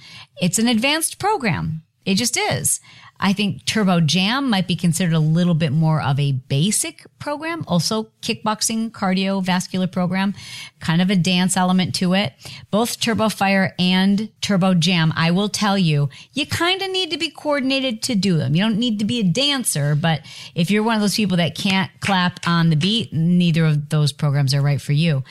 It's 0.41 0.59
an 0.59 0.67
advanced 0.67 1.19
program. 1.19 1.81
It 2.05 2.15
just 2.15 2.37
is. 2.37 2.79
I 3.21 3.33
think 3.33 3.65
Turbo 3.65 4.01
Jam 4.01 4.49
might 4.49 4.67
be 4.67 4.75
considered 4.75 5.13
a 5.13 5.19
little 5.19 5.53
bit 5.53 5.71
more 5.71 6.01
of 6.01 6.19
a 6.19 6.31
basic 6.31 7.05
program, 7.19 7.63
also 7.67 8.09
kickboxing 8.23 8.89
cardiovascular 8.89 9.89
program, 9.91 10.33
kind 10.79 11.03
of 11.03 11.11
a 11.11 11.15
dance 11.15 11.55
element 11.55 11.93
to 11.95 12.13
it. 12.13 12.33
Both 12.71 12.99
Turbo 12.99 13.29
Fire 13.29 13.75
and 13.77 14.29
Turbo 14.41 14.73
Jam, 14.73 15.13
I 15.15 15.29
will 15.29 15.49
tell 15.49 15.77
you, 15.77 16.09
you 16.33 16.47
kind 16.47 16.81
of 16.81 16.89
need 16.89 17.11
to 17.11 17.17
be 17.17 17.29
coordinated 17.29 18.01
to 18.03 18.15
do 18.15 18.37
them. 18.37 18.55
You 18.55 18.63
don't 18.63 18.79
need 18.79 18.97
to 18.99 19.05
be 19.05 19.19
a 19.19 19.23
dancer, 19.23 19.93
but 19.93 20.21
if 20.55 20.71
you're 20.71 20.83
one 20.83 20.95
of 20.95 21.01
those 21.01 21.15
people 21.15 21.37
that 21.37 21.55
can't 21.55 21.91
clap 21.99 22.39
on 22.47 22.71
the 22.71 22.75
beat, 22.75 23.13
neither 23.13 23.65
of 23.65 23.89
those 23.89 24.11
programs 24.11 24.55
are 24.55 24.61
right 24.61 24.81
for 24.81 24.93
you. 24.93 25.23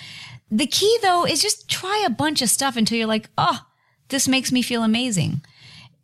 The 0.48 0.66
key 0.66 0.96
though 1.02 1.26
is 1.26 1.42
just 1.42 1.68
try 1.68 2.04
a 2.06 2.10
bunch 2.10 2.40
of 2.40 2.50
stuff 2.50 2.76
until 2.76 2.98
you're 2.98 3.06
like, 3.08 3.28
oh, 3.36 3.66
this 4.08 4.28
makes 4.28 4.52
me 4.52 4.62
feel 4.62 4.84
amazing 4.84 5.42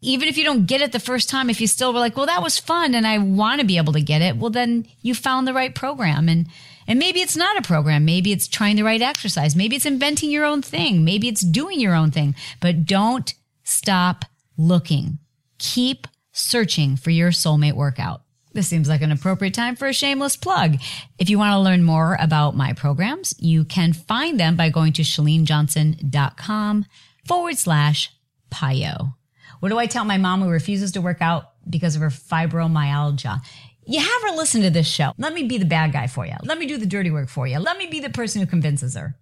even 0.06 0.28
if 0.28 0.38
you 0.38 0.44
don't 0.44 0.66
get 0.66 0.80
it 0.80 0.92
the 0.92 1.00
first 1.00 1.28
time, 1.28 1.50
if 1.50 1.60
you 1.60 1.66
still 1.66 1.92
were 1.92 1.98
like, 1.98 2.16
well, 2.16 2.26
that 2.26 2.42
was 2.42 2.58
fun 2.58 2.94
and 2.94 3.04
I 3.06 3.18
want 3.18 3.60
to 3.60 3.66
be 3.66 3.76
able 3.76 3.92
to 3.94 4.00
get 4.00 4.22
it, 4.22 4.36
well, 4.36 4.50
then 4.50 4.86
you 5.02 5.14
found 5.14 5.46
the 5.46 5.52
right 5.52 5.74
program 5.74 6.28
and, 6.28 6.46
And 6.86 7.00
maybe 7.00 7.20
it's 7.20 7.36
not 7.36 7.58
a 7.58 7.62
program. 7.62 8.04
Maybe 8.04 8.30
it's 8.30 8.46
trying 8.46 8.76
the 8.76 8.84
right 8.84 9.02
exercise. 9.02 9.56
Maybe 9.56 9.74
it's 9.74 9.84
inventing 9.84 10.30
your 10.30 10.44
own 10.44 10.62
thing. 10.62 11.04
Maybe 11.04 11.26
it's 11.26 11.40
doing 11.40 11.80
your 11.80 11.96
own 11.96 12.12
thing, 12.12 12.36
but 12.60 12.86
don't 12.86 13.34
stop 13.64 14.24
looking. 14.56 15.18
Keep 15.58 16.06
searching 16.30 16.96
for 16.96 17.10
your 17.10 17.32
soulmate 17.32 17.74
workout. 17.74 18.22
This 18.52 18.68
seems 18.68 18.88
like 18.88 19.02
an 19.02 19.10
appropriate 19.10 19.54
time 19.54 19.74
for 19.74 19.88
a 19.88 19.92
shameless 19.92 20.36
plug. 20.36 20.76
If 21.18 21.28
you 21.28 21.36
want 21.36 21.52
to 21.52 21.58
learn 21.58 21.82
more 21.82 22.16
about 22.20 22.54
my 22.54 22.72
programs, 22.72 23.34
you 23.38 23.64
can 23.64 23.92
find 23.92 24.38
them 24.38 24.54
by 24.54 24.70
going 24.70 24.92
to 24.94 25.02
chalenejohnson.com 25.02 26.86
forward 27.26 27.58
slash 27.58 28.12
PiYo. 28.52 29.14
What 29.60 29.70
do 29.70 29.78
I 29.78 29.86
tell 29.86 30.04
my 30.04 30.18
mom 30.18 30.42
who 30.42 30.48
refuses 30.48 30.92
to 30.92 31.00
work 31.00 31.20
out 31.20 31.52
because 31.68 31.96
of 31.96 32.02
her 32.02 32.10
fibromyalgia? 32.10 33.40
You 33.86 34.00
have 34.00 34.22
her 34.22 34.36
listen 34.36 34.62
to 34.62 34.70
this 34.70 34.86
show. 34.86 35.12
Let 35.16 35.32
me 35.32 35.44
be 35.44 35.58
the 35.58 35.64
bad 35.64 35.92
guy 35.92 36.08
for 36.08 36.26
you. 36.26 36.34
Let 36.42 36.58
me 36.58 36.66
do 36.66 36.76
the 36.76 36.86
dirty 36.86 37.10
work 37.10 37.28
for 37.28 37.46
you. 37.46 37.58
Let 37.58 37.78
me 37.78 37.86
be 37.86 38.00
the 38.00 38.10
person 38.10 38.40
who 38.40 38.46
convinces 38.46 38.96
her. 38.96 39.16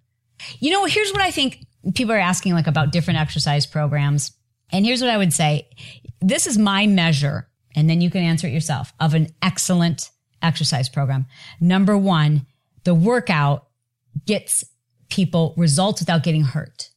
You 0.59 0.71
know, 0.71 0.85
here's 0.85 1.11
what 1.11 1.21
I 1.21 1.31
think 1.31 1.65
people 1.93 2.13
are 2.13 2.19
asking 2.19 2.53
like 2.53 2.67
about 2.67 2.91
different 2.91 3.19
exercise 3.19 3.65
programs. 3.65 4.31
And 4.71 4.85
here's 4.85 5.01
what 5.01 5.11
I 5.11 5.17
would 5.17 5.33
say. 5.33 5.69
This 6.19 6.47
is 6.47 6.57
my 6.57 6.87
measure, 6.87 7.47
and 7.75 7.89
then 7.89 8.01
you 8.01 8.09
can 8.09 8.23
answer 8.23 8.47
it 8.47 8.53
yourself 8.53 8.93
of 8.99 9.13
an 9.13 9.27
excellent 9.41 10.09
exercise 10.41 10.89
program. 10.89 11.27
Number 11.61 11.97
one, 11.97 12.47
the 12.83 12.95
workout 12.95 13.67
gets 14.25 14.63
people 15.09 15.53
results 15.57 16.01
without 16.01 16.23
getting 16.23 16.43
hurt. 16.43 16.89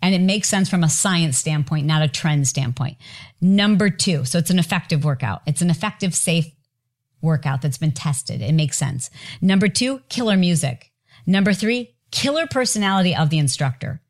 And 0.00 0.14
it 0.14 0.20
makes 0.20 0.48
sense 0.48 0.70
from 0.70 0.84
a 0.84 0.88
science 0.88 1.38
standpoint, 1.38 1.86
not 1.86 2.02
a 2.02 2.08
trend 2.08 2.46
standpoint. 2.46 2.96
Number 3.40 3.90
two, 3.90 4.24
so 4.24 4.38
it's 4.38 4.50
an 4.50 4.58
effective 4.58 5.04
workout. 5.04 5.42
It's 5.46 5.62
an 5.62 5.70
effective, 5.70 6.14
safe 6.14 6.46
workout 7.20 7.62
that's 7.62 7.78
been 7.78 7.92
tested. 7.92 8.40
It 8.40 8.52
makes 8.52 8.78
sense. 8.78 9.10
Number 9.40 9.68
two, 9.68 10.00
killer 10.08 10.36
music. 10.36 10.92
Number 11.26 11.52
three, 11.52 11.96
killer 12.10 12.46
personality 12.46 13.14
of 13.14 13.30
the 13.30 13.38
instructor. 13.38 14.00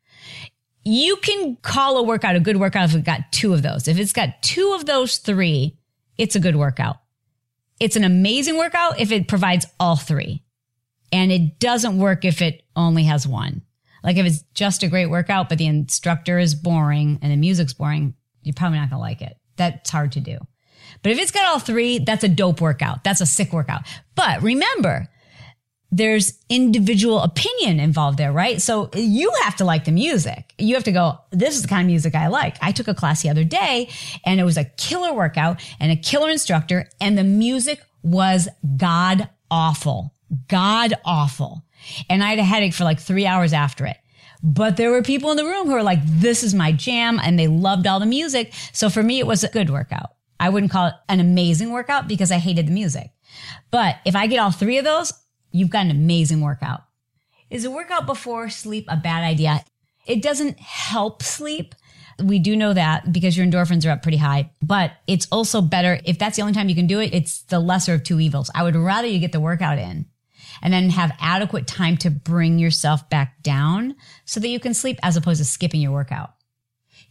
You 0.83 1.17
can 1.17 1.57
call 1.57 1.97
a 1.97 2.03
workout 2.03 2.35
a 2.35 2.39
good 2.39 2.57
workout 2.57 2.89
if 2.89 2.95
it's 2.95 3.05
got 3.05 3.31
two 3.31 3.53
of 3.53 3.63
those. 3.63 3.87
If 3.87 3.99
it's 3.99 4.13
got 4.13 4.41
two 4.41 4.73
of 4.73 4.85
those 4.85 5.17
three, 5.17 5.77
it's 6.17 6.35
a 6.35 6.39
good 6.39 6.55
workout. 6.55 6.97
It's 7.79 7.95
an 7.95 8.03
amazing 8.03 8.57
workout 8.57 8.99
if 8.99 9.11
it 9.11 9.27
provides 9.27 9.65
all 9.79 9.95
three. 9.95 10.43
And 11.11 11.31
it 11.31 11.59
doesn't 11.59 11.97
work 11.97 12.25
if 12.25 12.41
it 12.41 12.63
only 12.75 13.03
has 13.05 13.27
one. 13.27 13.63
Like 14.03 14.17
if 14.17 14.25
it's 14.25 14.43
just 14.53 14.83
a 14.83 14.87
great 14.87 15.07
workout, 15.07 15.49
but 15.49 15.57
the 15.57 15.67
instructor 15.67 16.39
is 16.39 16.55
boring 16.55 17.19
and 17.21 17.31
the 17.31 17.37
music's 17.37 17.73
boring, 17.73 18.13
you're 18.43 18.53
probably 18.53 18.79
not 18.79 18.89
going 18.89 18.99
to 18.99 19.01
like 19.01 19.21
it. 19.21 19.37
That's 19.57 19.89
hard 19.89 20.13
to 20.13 20.19
do. 20.19 20.37
But 21.03 21.11
if 21.11 21.19
it's 21.19 21.31
got 21.31 21.45
all 21.45 21.59
three, 21.59 21.99
that's 21.99 22.23
a 22.23 22.29
dope 22.29 22.61
workout. 22.61 23.03
That's 23.03 23.21
a 23.21 23.25
sick 23.25 23.53
workout. 23.53 23.81
But 24.15 24.41
remember, 24.41 25.07
there's 25.91 26.37
individual 26.49 27.19
opinion 27.21 27.79
involved 27.79 28.17
there, 28.17 28.31
right? 28.31 28.61
So 28.61 28.89
you 28.93 29.31
have 29.43 29.55
to 29.57 29.65
like 29.65 29.85
the 29.85 29.91
music. 29.91 30.53
You 30.57 30.75
have 30.75 30.83
to 30.83 30.91
go, 30.91 31.19
this 31.31 31.55
is 31.55 31.63
the 31.63 31.67
kind 31.67 31.81
of 31.81 31.87
music 31.87 32.15
I 32.15 32.27
like. 32.27 32.57
I 32.61 32.71
took 32.71 32.87
a 32.87 32.93
class 32.93 33.23
the 33.23 33.29
other 33.29 33.43
day 33.43 33.89
and 34.23 34.39
it 34.39 34.43
was 34.43 34.57
a 34.57 34.65
killer 34.65 35.13
workout 35.13 35.61
and 35.79 35.91
a 35.91 35.95
killer 35.95 36.29
instructor 36.29 36.87
and 37.01 37.17
the 37.17 37.23
music 37.23 37.81
was 38.03 38.47
god 38.77 39.29
awful, 39.49 40.13
god 40.47 40.93
awful. 41.03 41.63
And 42.09 42.23
I 42.23 42.29
had 42.29 42.39
a 42.39 42.43
headache 42.43 42.73
for 42.73 42.83
like 42.83 42.99
three 42.99 43.25
hours 43.25 43.53
after 43.53 43.85
it. 43.85 43.97
But 44.41 44.77
there 44.77 44.91
were 44.91 45.01
people 45.01 45.31
in 45.31 45.37
the 45.37 45.43
room 45.43 45.67
who 45.67 45.73
were 45.73 45.83
like, 45.83 45.99
this 46.03 46.43
is 46.43 46.53
my 46.53 46.71
jam 46.71 47.19
and 47.21 47.37
they 47.37 47.47
loved 47.47 47.87
all 47.87 47.99
the 47.99 48.05
music. 48.05 48.53
So 48.71 48.89
for 48.89 49.03
me, 49.03 49.19
it 49.19 49.27
was 49.27 49.43
a 49.43 49.49
good 49.49 49.69
workout. 49.69 50.11
I 50.39 50.49
wouldn't 50.49 50.71
call 50.71 50.87
it 50.87 50.93
an 51.09 51.19
amazing 51.19 51.71
workout 51.71 52.07
because 52.07 52.31
I 52.31 52.37
hated 52.37 52.67
the 52.67 52.71
music. 52.71 53.11
But 53.71 53.97
if 54.05 54.15
I 54.15 54.27
get 54.27 54.39
all 54.39 54.51
three 54.51 54.77
of 54.77 54.85
those, 54.85 55.13
you've 55.51 55.69
got 55.69 55.85
an 55.85 55.91
amazing 55.91 56.41
workout. 56.41 56.81
Is 57.49 57.65
a 57.65 57.71
workout 57.71 58.05
before 58.05 58.49
sleep 58.49 58.85
a 58.87 58.95
bad 58.95 59.23
idea? 59.23 59.63
It 60.05 60.21
doesn't 60.21 60.59
help 60.59 61.21
sleep. 61.21 61.75
We 62.23 62.39
do 62.39 62.55
know 62.55 62.73
that 62.73 63.11
because 63.11 63.37
your 63.37 63.45
endorphins 63.45 63.85
are 63.85 63.91
up 63.91 64.03
pretty 64.03 64.17
high, 64.17 64.51
but 64.61 64.91
it's 65.07 65.27
also 65.31 65.61
better 65.61 65.99
if 66.05 66.19
that's 66.19 66.35
the 66.35 66.41
only 66.41 66.53
time 66.53 66.69
you 66.69 66.75
can 66.75 66.87
do 66.87 66.99
it. 66.99 67.13
It's 67.13 67.41
the 67.43 67.59
lesser 67.59 67.93
of 67.93 68.03
two 68.03 68.19
evils. 68.19 68.49
I 68.53 68.63
would 68.63 68.75
rather 68.75 69.07
you 69.07 69.19
get 69.19 69.31
the 69.31 69.39
workout 69.39 69.77
in 69.77 70.05
and 70.61 70.73
then 70.73 70.89
have 70.89 71.15
adequate 71.19 71.67
time 71.67 71.97
to 71.97 72.09
bring 72.09 72.59
yourself 72.59 73.09
back 73.09 73.41
down 73.43 73.95
so 74.25 74.39
that 74.39 74.49
you 74.49 74.59
can 74.59 74.73
sleep 74.73 74.99
as 75.03 75.15
opposed 75.15 75.39
to 75.39 75.45
skipping 75.45 75.81
your 75.81 75.91
workout. 75.91 76.33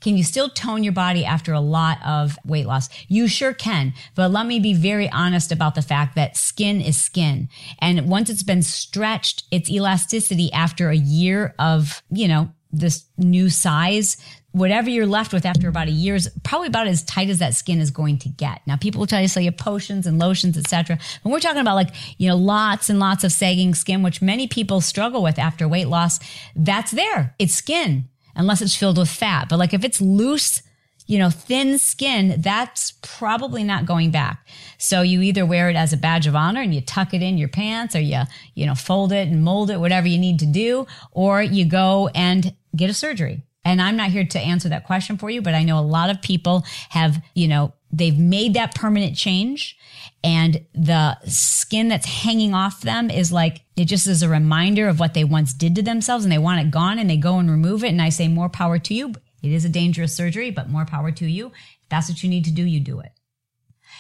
Can 0.01 0.17
you 0.17 0.23
still 0.23 0.49
tone 0.49 0.85
your 0.85 0.93
body 0.93 1.25
after 1.25 1.53
a 1.53 1.61
lot 1.61 1.99
of 2.07 2.39
weight 2.45 2.67
loss? 2.67 2.89
You 3.09 3.27
sure 3.27 3.53
can. 3.53 3.95
But 4.15 4.31
let 4.31 4.47
me 4.47 4.61
be 4.61 4.73
very 4.73 5.11
honest 5.11 5.51
about 5.51 5.75
the 5.75 5.83
fact 5.83 6.15
that 6.15 6.37
skin 6.37 6.81
is 6.81 6.97
skin. 6.97 7.49
And 7.81 8.09
once 8.09 8.31
it's 8.31 8.45
been 8.45 8.63
stretched, 8.63 9.45
its 9.51 9.69
elasticity 9.69 10.53
after 10.53 10.91
a 10.91 10.97
year 10.97 11.55
of, 11.59 12.03
you 12.11 12.29
know, 12.29 12.53
this 12.71 13.07
new 13.17 13.49
size, 13.49 14.17
whatever 14.53 14.91
you're 14.91 15.07
left 15.07 15.33
with 15.33 15.47
after 15.47 15.69
about 15.69 15.89
a 15.89 15.93
year 15.93 16.15
is 16.15 16.31
probably 16.43 16.69
about 16.69 16.87
as 16.87 17.03
tight 17.05 17.29
as 17.29 17.39
that 17.39 17.55
skin 17.55 17.81
is 17.81 17.91
going 17.91 18.19
to 18.19 18.29
get. 18.29 18.61
Now 18.67 18.77
people 18.77 19.01
will 19.01 19.07
tell 19.07 19.21
you 19.21 19.29
sell 19.29 19.43
you 19.43 19.53
potions 19.53 20.07
and 20.07 20.19
lotions, 20.19 20.59
etc. 20.59 20.99
When 21.23 21.33
we're 21.33 21.41
talking 21.41 21.61
about 21.61 21.77
like, 21.77 21.95
you 22.19 22.29
know, 22.29 22.37
lots 22.37 22.91
and 22.91 22.99
lots 22.99 23.25
of 23.25 23.33
sagging 23.33 23.75
skin, 23.75 24.03
which 24.03 24.21
many 24.21 24.47
people 24.47 24.81
struggle 24.81 25.23
with 25.23 25.39
after 25.39 25.69
weight 25.69 25.89
loss, 25.89 26.19
that's 26.55 26.91
there. 26.91 27.35
It's 27.39 27.55
skin 27.55 28.09
unless 28.37 28.63
it's 28.63 28.77
filled 28.77 28.99
with 28.99 29.09
fat. 29.09 29.49
But 29.49 29.59
like 29.59 29.75
if 29.75 29.85
it's 29.85 30.01
loose, 30.01 30.63
you 31.07 31.19
know, 31.19 31.31
thin 31.31 31.79
skin, 31.79 32.37
that's 32.39 32.93
probably 33.03 33.65
not 33.65 33.87
going 33.87 34.11
back. 34.11 34.47
So 34.77 35.01
you 35.03 35.23
either 35.23 35.45
wear 35.45 35.71
it 35.71 35.77
as 35.77 35.93
a 35.93 35.97
badge 35.97 36.27
of 36.27 36.37
honor 36.37 36.61
and 36.61 36.75
you 36.75 36.83
tuck 36.83 37.15
it 37.15 37.23
in 37.23 37.39
your 37.39 37.49
pants 37.49 37.97
or 37.97 38.01
you, 38.01 38.23
you 38.55 38.67
know, 38.67 38.75
fold 38.75 39.13
it 39.13 39.27
and 39.27 39.43
mold 39.43 39.71
it, 39.71 39.81
whatever 39.81 40.07
you 40.07 40.19
need 40.19 40.39
to 40.41 40.47
do, 40.47 40.87
or 41.11 41.43
you 41.43 41.65
go 41.65 42.11
and 42.15 42.55
get 42.77 42.91
a 42.91 42.95
surgery. 42.95 43.43
And 43.65 43.83
I'm 43.83 43.97
not 43.97 44.11
here 44.11 44.25
to 44.25 44.39
answer 44.39 44.69
that 44.71 44.87
question 44.87 45.19
for 45.19 45.29
you, 45.29 45.43
but 45.43 45.55
I 45.55 45.65
know 45.65 45.79
a 45.79 45.81
lot 45.81 46.11
of 46.11 46.23
people 46.23 46.65
have, 46.91 47.23
you 47.35 47.49
know, 47.49 47.75
they've 47.93 48.19
made 48.19 48.55
that 48.55 48.75
permanent 48.75 49.17
change 49.17 49.77
and 50.23 50.65
the 50.75 51.19
skin 51.25 51.89
that's 51.89 52.07
hanging 52.07 52.55
off 52.55 52.81
them 52.83 53.11
is 53.11 53.33
like 53.33 53.63
it 53.77 53.87
just 53.87 54.07
is 54.07 54.23
a 54.23 54.29
reminder 54.29 54.89
of 54.89 55.01
what 55.01 55.15
they 55.15 55.25
once 55.25 55.55
did 55.55 55.75
to 55.77 55.83
themselves 55.83 56.25
and 56.25 56.33
they 56.33 56.39
want 56.39 56.61
it 56.61 56.71
gone 56.71 56.99
and 56.99 57.09
they 57.09 57.17
go 57.17 57.39
and 57.39 57.51
remove 57.51 57.85
it. 57.85 57.89
And 57.89 58.03
i 58.03 58.09
say 58.09 58.29
more 58.29 58.49
power 58.49 58.79
to 58.79 58.95
you 58.95 59.13
it 59.43 59.53
is 59.53 59.65
a 59.65 59.71
dangerous 59.71 60.15
surgery 60.15 60.51
but 60.51 60.69
more 60.69 60.85
power 60.85 61.11
to 61.13 61.27
you. 61.27 61.49
If 61.49 61.89
that's 61.89 62.09
what 62.09 62.23
you 62.23 62.29
need 62.29 62.45
to 62.45 62.51
do 62.51 62.65
you 62.65 62.81
do 62.81 63.01
it. 63.01 63.13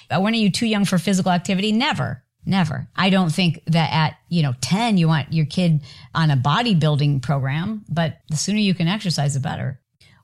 But 0.08 0.22
when 0.22 0.34
are 0.34 0.38
you 0.38 0.50
too 0.50 0.66
young 0.66 0.84
for 0.84 0.98
physical 0.98 1.32
activity? 1.32 1.72
Never 1.72 2.24
never 2.46 2.88
i 2.96 3.10
don't 3.10 3.30
think 3.30 3.62
that 3.66 3.92
at 3.92 4.16
you 4.28 4.42
know 4.42 4.54
10 4.60 4.96
you 4.96 5.08
want 5.08 5.32
your 5.32 5.46
kid 5.46 5.82
on 6.14 6.30
a 6.30 6.36
bodybuilding 6.36 7.22
program 7.22 7.84
but 7.88 8.18
the 8.28 8.36
sooner 8.36 8.58
you 8.58 8.74
can 8.74 8.88
exercise 8.88 9.34
the 9.34 9.40
better 9.40 9.80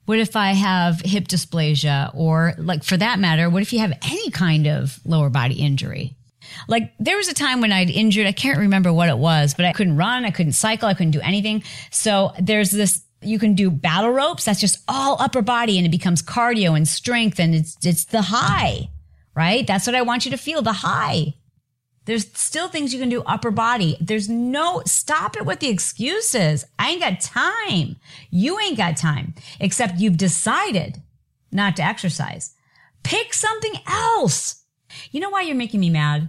what 0.07 0.19
if 0.19 0.37
I 0.37 0.53
have 0.53 1.01
hip 1.01 1.29
dysplasia 1.29 2.15
or 2.15 2.55
like 2.59 2.85
for 2.85 2.97
that 2.97 3.19
matter, 3.19 3.49
what 3.49 3.63
if 3.63 3.73
you 3.73 3.79
have 3.79 3.93
any 4.03 4.31
kind 4.31 4.67
of 4.67 4.99
lower 5.05 5.31
body 5.31 5.55
injury? 5.55 6.17
Like 6.69 6.93
there 6.99 7.17
was 7.17 7.29
a 7.29 7.35
time 7.35 7.63
when 7.63 7.73
I'd 7.73 7.89
injured, 7.91 8.27
I 8.27 8.33
can't 8.33 8.59
remember 8.59 8.93
what 8.93 9.09
it 9.09 9.17
was, 9.17 9.55
but 9.55 9.65
I 9.65 9.73
couldn't 9.73 9.97
run, 9.97 10.27
I 10.27 10.31
couldn't 10.31 10.53
cycle, 10.53 10.89
I 10.89 10.95
couldn't 10.95 11.13
do 11.13 11.21
anything. 11.23 11.63
So 11.91 12.33
there's 12.39 12.71
this 12.71 13.03
you 13.23 13.39
can 13.39 13.55
do 13.55 13.71
battle 13.71 14.11
ropes, 14.11 14.45
that's 14.45 14.61
just 14.61 14.85
all 14.87 15.17
upper 15.19 15.41
body 15.41 15.79
and 15.79 15.87
it 15.87 15.91
becomes 15.91 16.23
cardio 16.23 16.77
and 16.77 16.87
strength 16.87 17.41
and 17.41 17.55
it's 17.55 17.79
it's 17.83 18.05
the 18.05 18.21
high, 18.21 18.91
right? 19.35 19.67
That's 19.67 19.87
what 19.87 19.97
I 19.97 20.03
want 20.03 20.27
you 20.27 20.31
to 20.33 20.37
feel, 20.37 20.61
the 20.61 20.73
high. 20.73 21.35
There's 22.07 22.31
still 22.37 22.69
things 22.69 22.93
you 22.93 23.01
can 23.01 23.09
do 23.09 23.23
upper 23.23 23.51
body. 23.51 23.97
There's 24.01 24.29
no, 24.29 24.83
stop 24.87 25.37
it 25.37 25.47
with 25.47 25.61
the 25.61 25.71
excuses. 25.71 26.65
I 26.79 26.91
ain't 26.91 27.01
got 27.01 27.21
time. 27.21 27.97
You 28.31 28.59
ain't 28.61 28.77
got 28.77 28.97
time, 28.97 29.35
except 29.59 29.99
you've 29.99 30.19
decided 30.19 31.01
not 31.51 31.77
to 31.77 31.83
exercise. 31.83 32.55
Pick 33.03 33.33
something 33.33 33.75
else. 33.87 34.65
You 35.11 35.21
know 35.21 35.31
why 35.31 35.43
you're 35.43 35.57
making 35.57 35.81
me 35.81 35.91
mad? 35.91 36.29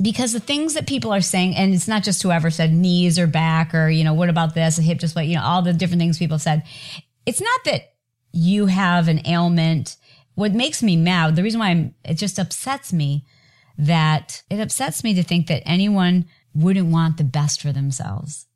Because 0.00 0.32
the 0.32 0.40
things 0.40 0.74
that 0.74 0.86
people 0.86 1.12
are 1.12 1.20
saying, 1.20 1.54
and 1.56 1.74
it's 1.74 1.88
not 1.88 2.02
just 2.02 2.22
whoever 2.22 2.50
said 2.50 2.72
knees 2.72 3.18
or 3.18 3.26
back 3.26 3.74
or, 3.74 3.88
you 3.88 4.02
know, 4.02 4.14
what 4.14 4.28
about 4.28 4.54
this, 4.54 4.78
a 4.78 4.82
hip 4.82 5.00
what, 5.14 5.26
you 5.26 5.36
know, 5.36 5.44
all 5.44 5.62
the 5.62 5.72
different 5.72 6.00
things 6.00 6.18
people 6.18 6.38
said. 6.38 6.62
It's 7.26 7.40
not 7.40 7.60
that 7.66 7.94
you 8.32 8.66
have 8.66 9.08
an 9.08 9.26
ailment. 9.26 9.96
What 10.34 10.52
makes 10.52 10.82
me 10.82 10.96
mad, 10.96 11.36
the 11.36 11.42
reason 11.42 11.60
why 11.60 11.68
I'm, 11.68 11.94
it 12.04 12.14
just 12.14 12.38
upsets 12.38 12.92
me 12.92 13.24
that 13.76 14.42
it 14.50 14.60
upsets 14.60 15.02
me 15.02 15.14
to 15.14 15.22
think 15.22 15.46
that 15.48 15.62
anyone 15.66 16.26
wouldn't 16.54 16.92
want 16.92 17.16
the 17.16 17.24
best 17.24 17.60
for 17.60 17.72
themselves. 17.72 18.46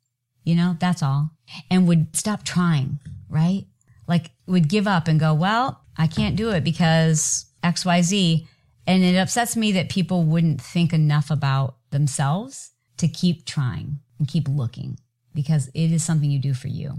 You 0.43 0.55
know, 0.55 0.77
that's 0.79 1.03
all. 1.03 1.31
And 1.69 1.87
would 1.87 2.15
stop 2.15 2.43
trying, 2.43 2.99
right? 3.29 3.65
Like 4.07 4.31
would 4.47 4.69
give 4.69 4.87
up 4.87 5.07
and 5.07 5.19
go, 5.19 5.33
well, 5.33 5.81
I 5.97 6.07
can't 6.07 6.35
do 6.35 6.51
it 6.51 6.63
because 6.63 7.45
XYZ. 7.63 8.47
And 8.87 9.03
it 9.03 9.17
upsets 9.17 9.55
me 9.55 9.73
that 9.73 9.89
people 9.89 10.23
wouldn't 10.23 10.61
think 10.61 10.93
enough 10.93 11.29
about 11.29 11.75
themselves 11.91 12.71
to 12.97 13.07
keep 13.07 13.45
trying 13.45 13.99
and 14.17 14.27
keep 14.27 14.47
looking 14.47 14.97
because 15.35 15.67
it 15.73 15.91
is 15.91 16.03
something 16.03 16.31
you 16.31 16.39
do 16.39 16.53
for 16.53 16.67
you. 16.67 16.95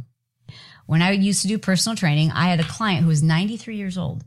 When 0.87 1.03
I 1.03 1.13
used 1.13 1.43
to 1.43 1.49
do 1.49 1.59
personal 1.59 1.97
training, 1.97 2.31
I 2.33 2.49
had 2.49 2.61
a 2.61 2.65
client 2.65 3.03
who 3.03 3.09
was 3.09 3.23
93 3.23 3.77
years 3.77 3.97
old 3.97 4.25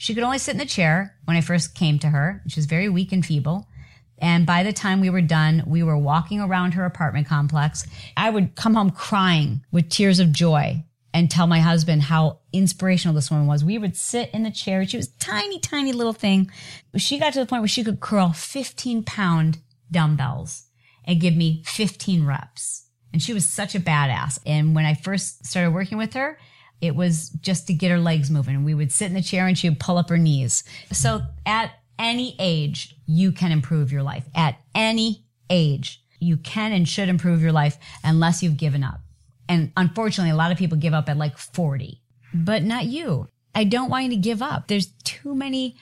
she 0.00 0.14
could 0.14 0.22
only 0.22 0.38
sit 0.38 0.52
in 0.52 0.58
the 0.58 0.64
chair 0.64 1.14
when 1.26 1.36
I 1.36 1.42
first 1.42 1.74
came 1.74 1.98
to 1.98 2.08
her. 2.08 2.42
She 2.48 2.58
was 2.58 2.64
very 2.64 2.88
weak 2.88 3.12
and 3.12 3.24
feeble. 3.24 3.68
And 4.16 4.46
by 4.46 4.62
the 4.62 4.72
time 4.72 5.02
we 5.02 5.10
were 5.10 5.20
done, 5.20 5.62
we 5.66 5.82
were 5.82 5.98
walking 5.98 6.40
around 6.40 6.72
her 6.72 6.86
apartment 6.86 7.28
complex. 7.28 7.86
I 8.16 8.30
would 8.30 8.54
come 8.54 8.72
home 8.72 8.92
crying 8.92 9.62
with 9.70 9.90
tears 9.90 10.18
of 10.18 10.32
joy 10.32 10.86
and 11.12 11.30
tell 11.30 11.46
my 11.46 11.60
husband 11.60 12.00
how 12.00 12.38
inspirational 12.50 13.14
this 13.14 13.30
woman 13.30 13.46
was. 13.46 13.62
We 13.62 13.76
would 13.76 13.94
sit 13.94 14.30
in 14.32 14.42
the 14.42 14.50
chair. 14.50 14.86
She 14.86 14.96
was 14.96 15.08
tiny, 15.18 15.58
tiny 15.58 15.92
little 15.92 16.14
thing. 16.14 16.50
She 16.96 17.18
got 17.18 17.34
to 17.34 17.40
the 17.40 17.44
point 17.46 17.60
where 17.60 17.68
she 17.68 17.84
could 17.84 18.00
curl 18.00 18.32
15 18.32 19.02
pound 19.02 19.58
dumbbells 19.90 20.64
and 21.04 21.20
give 21.20 21.36
me 21.36 21.62
15 21.66 22.24
reps. 22.24 22.86
And 23.12 23.20
she 23.20 23.34
was 23.34 23.46
such 23.46 23.74
a 23.74 23.80
badass. 23.80 24.38
And 24.46 24.74
when 24.74 24.86
I 24.86 24.94
first 24.94 25.44
started 25.44 25.74
working 25.74 25.98
with 25.98 26.14
her, 26.14 26.38
it 26.80 26.94
was 26.94 27.30
just 27.40 27.66
to 27.66 27.74
get 27.74 27.90
her 27.90 27.98
legs 27.98 28.30
moving. 28.30 28.54
And 28.54 28.64
we 28.64 28.74
would 28.74 28.92
sit 28.92 29.06
in 29.06 29.14
the 29.14 29.22
chair 29.22 29.46
and 29.46 29.58
she 29.58 29.68
would 29.68 29.80
pull 29.80 29.98
up 29.98 30.08
her 30.08 30.18
knees. 30.18 30.64
So 30.92 31.22
at 31.44 31.72
any 31.98 32.36
age, 32.38 32.96
you 33.06 33.32
can 33.32 33.52
improve 33.52 33.92
your 33.92 34.02
life. 34.02 34.24
At 34.34 34.58
any 34.74 35.24
age, 35.50 36.02
you 36.20 36.36
can 36.36 36.72
and 36.72 36.88
should 36.88 37.08
improve 37.08 37.42
your 37.42 37.52
life 37.52 37.78
unless 38.04 38.42
you've 38.42 38.56
given 38.56 38.82
up. 38.82 39.00
And 39.48 39.72
unfortunately, 39.76 40.30
a 40.30 40.36
lot 40.36 40.52
of 40.52 40.58
people 40.58 40.78
give 40.78 40.94
up 40.94 41.08
at 41.08 41.16
like 41.16 41.36
40, 41.36 42.00
but 42.32 42.62
not 42.62 42.86
you. 42.86 43.28
I 43.54 43.64
don't 43.64 43.90
want 43.90 44.04
you 44.04 44.10
to 44.10 44.16
give 44.16 44.42
up. 44.42 44.68
There's 44.68 44.92
too 45.04 45.34
many 45.34 45.76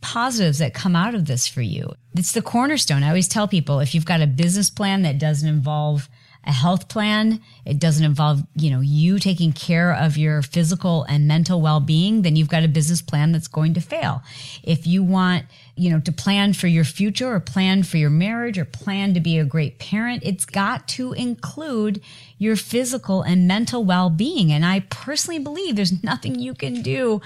positives 0.00 0.58
that 0.58 0.74
come 0.74 0.96
out 0.96 1.14
of 1.14 1.26
this 1.26 1.48
for 1.48 1.62
you. 1.62 1.94
It's 2.14 2.32
the 2.32 2.42
cornerstone. 2.42 3.02
I 3.02 3.08
always 3.08 3.28
tell 3.28 3.48
people 3.48 3.80
if 3.80 3.94
you've 3.94 4.04
got 4.04 4.20
a 4.20 4.26
business 4.26 4.68
plan 4.68 5.02
that 5.02 5.18
doesn't 5.18 5.48
involve 5.48 6.08
a 6.46 6.52
health 6.52 6.88
plan, 6.88 7.40
it 7.64 7.78
doesn't 7.78 8.04
involve, 8.04 8.42
you 8.54 8.70
know, 8.70 8.80
you 8.80 9.18
taking 9.18 9.52
care 9.52 9.92
of 9.92 10.16
your 10.16 10.42
physical 10.42 11.04
and 11.04 11.26
mental 11.26 11.60
well-being, 11.60 12.22
then 12.22 12.36
you've 12.36 12.48
got 12.48 12.64
a 12.64 12.68
business 12.68 13.00
plan 13.00 13.32
that's 13.32 13.48
going 13.48 13.74
to 13.74 13.80
fail. 13.80 14.22
If 14.62 14.86
you 14.86 15.02
want, 15.02 15.44
you 15.76 15.90
know, 15.90 16.00
to 16.00 16.12
plan 16.12 16.52
for 16.52 16.66
your 16.66 16.84
future 16.84 17.32
or 17.32 17.40
plan 17.40 17.82
for 17.82 17.96
your 17.96 18.10
marriage 18.10 18.58
or 18.58 18.64
plan 18.64 19.14
to 19.14 19.20
be 19.20 19.38
a 19.38 19.44
great 19.44 19.78
parent, 19.78 20.22
it's 20.24 20.44
got 20.44 20.86
to 20.88 21.12
include 21.12 22.02
your 22.38 22.56
physical 22.56 23.22
and 23.22 23.48
mental 23.48 23.84
well-being. 23.84 24.52
And 24.52 24.64
I 24.64 24.80
personally 24.90 25.38
believe 25.38 25.76
there's 25.76 26.02
nothing 26.02 26.38
you 26.38 26.54
can 26.54 26.82
do 26.82 27.20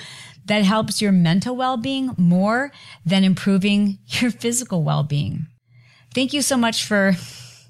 that 0.46 0.64
helps 0.64 1.02
your 1.02 1.12
mental 1.12 1.56
well-being 1.56 2.14
more 2.16 2.72
than 3.04 3.24
improving 3.24 3.98
your 4.06 4.30
physical 4.30 4.82
well-being. 4.82 5.46
Thank 6.14 6.32
you 6.32 6.42
so 6.42 6.56
much 6.56 6.84
for 6.84 7.12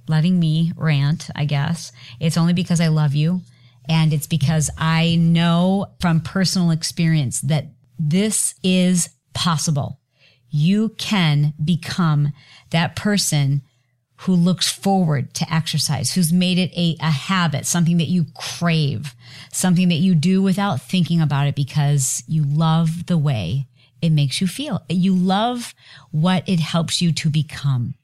letting 0.08 0.38
me 0.38 0.72
rant, 0.76 1.28
I 1.34 1.44
guess. 1.44 1.92
It's 2.20 2.36
only 2.36 2.52
because 2.52 2.80
I 2.80 2.88
love 2.88 3.14
you. 3.14 3.42
And 3.88 4.12
it's 4.12 4.26
because 4.26 4.70
I 4.76 5.16
know 5.16 5.86
from 6.00 6.20
personal 6.20 6.70
experience 6.70 7.40
that 7.42 7.66
this 7.98 8.54
is 8.62 9.10
possible. 9.34 10.00
You 10.50 10.90
can 10.90 11.54
become 11.62 12.32
that 12.70 12.96
person 12.96 13.62
who 14.22 14.34
looks 14.34 14.68
forward 14.68 15.32
to 15.32 15.52
exercise, 15.52 16.12
who's 16.12 16.32
made 16.32 16.58
it 16.58 16.72
a, 16.76 16.96
a 17.00 17.10
habit, 17.10 17.66
something 17.66 17.98
that 17.98 18.08
you 18.08 18.26
crave, 18.34 19.14
something 19.52 19.88
that 19.88 19.96
you 19.96 20.14
do 20.14 20.42
without 20.42 20.80
thinking 20.80 21.20
about 21.20 21.46
it 21.46 21.54
because 21.54 22.22
you 22.26 22.42
love 22.42 23.06
the 23.06 23.18
way 23.18 23.68
it 24.02 24.10
makes 24.10 24.40
you 24.40 24.46
feel. 24.46 24.82
You 24.88 25.14
love 25.14 25.74
what 26.10 26.48
it 26.48 26.60
helps 26.60 27.00
you 27.00 27.12
to 27.12 27.30
become. 27.30 27.94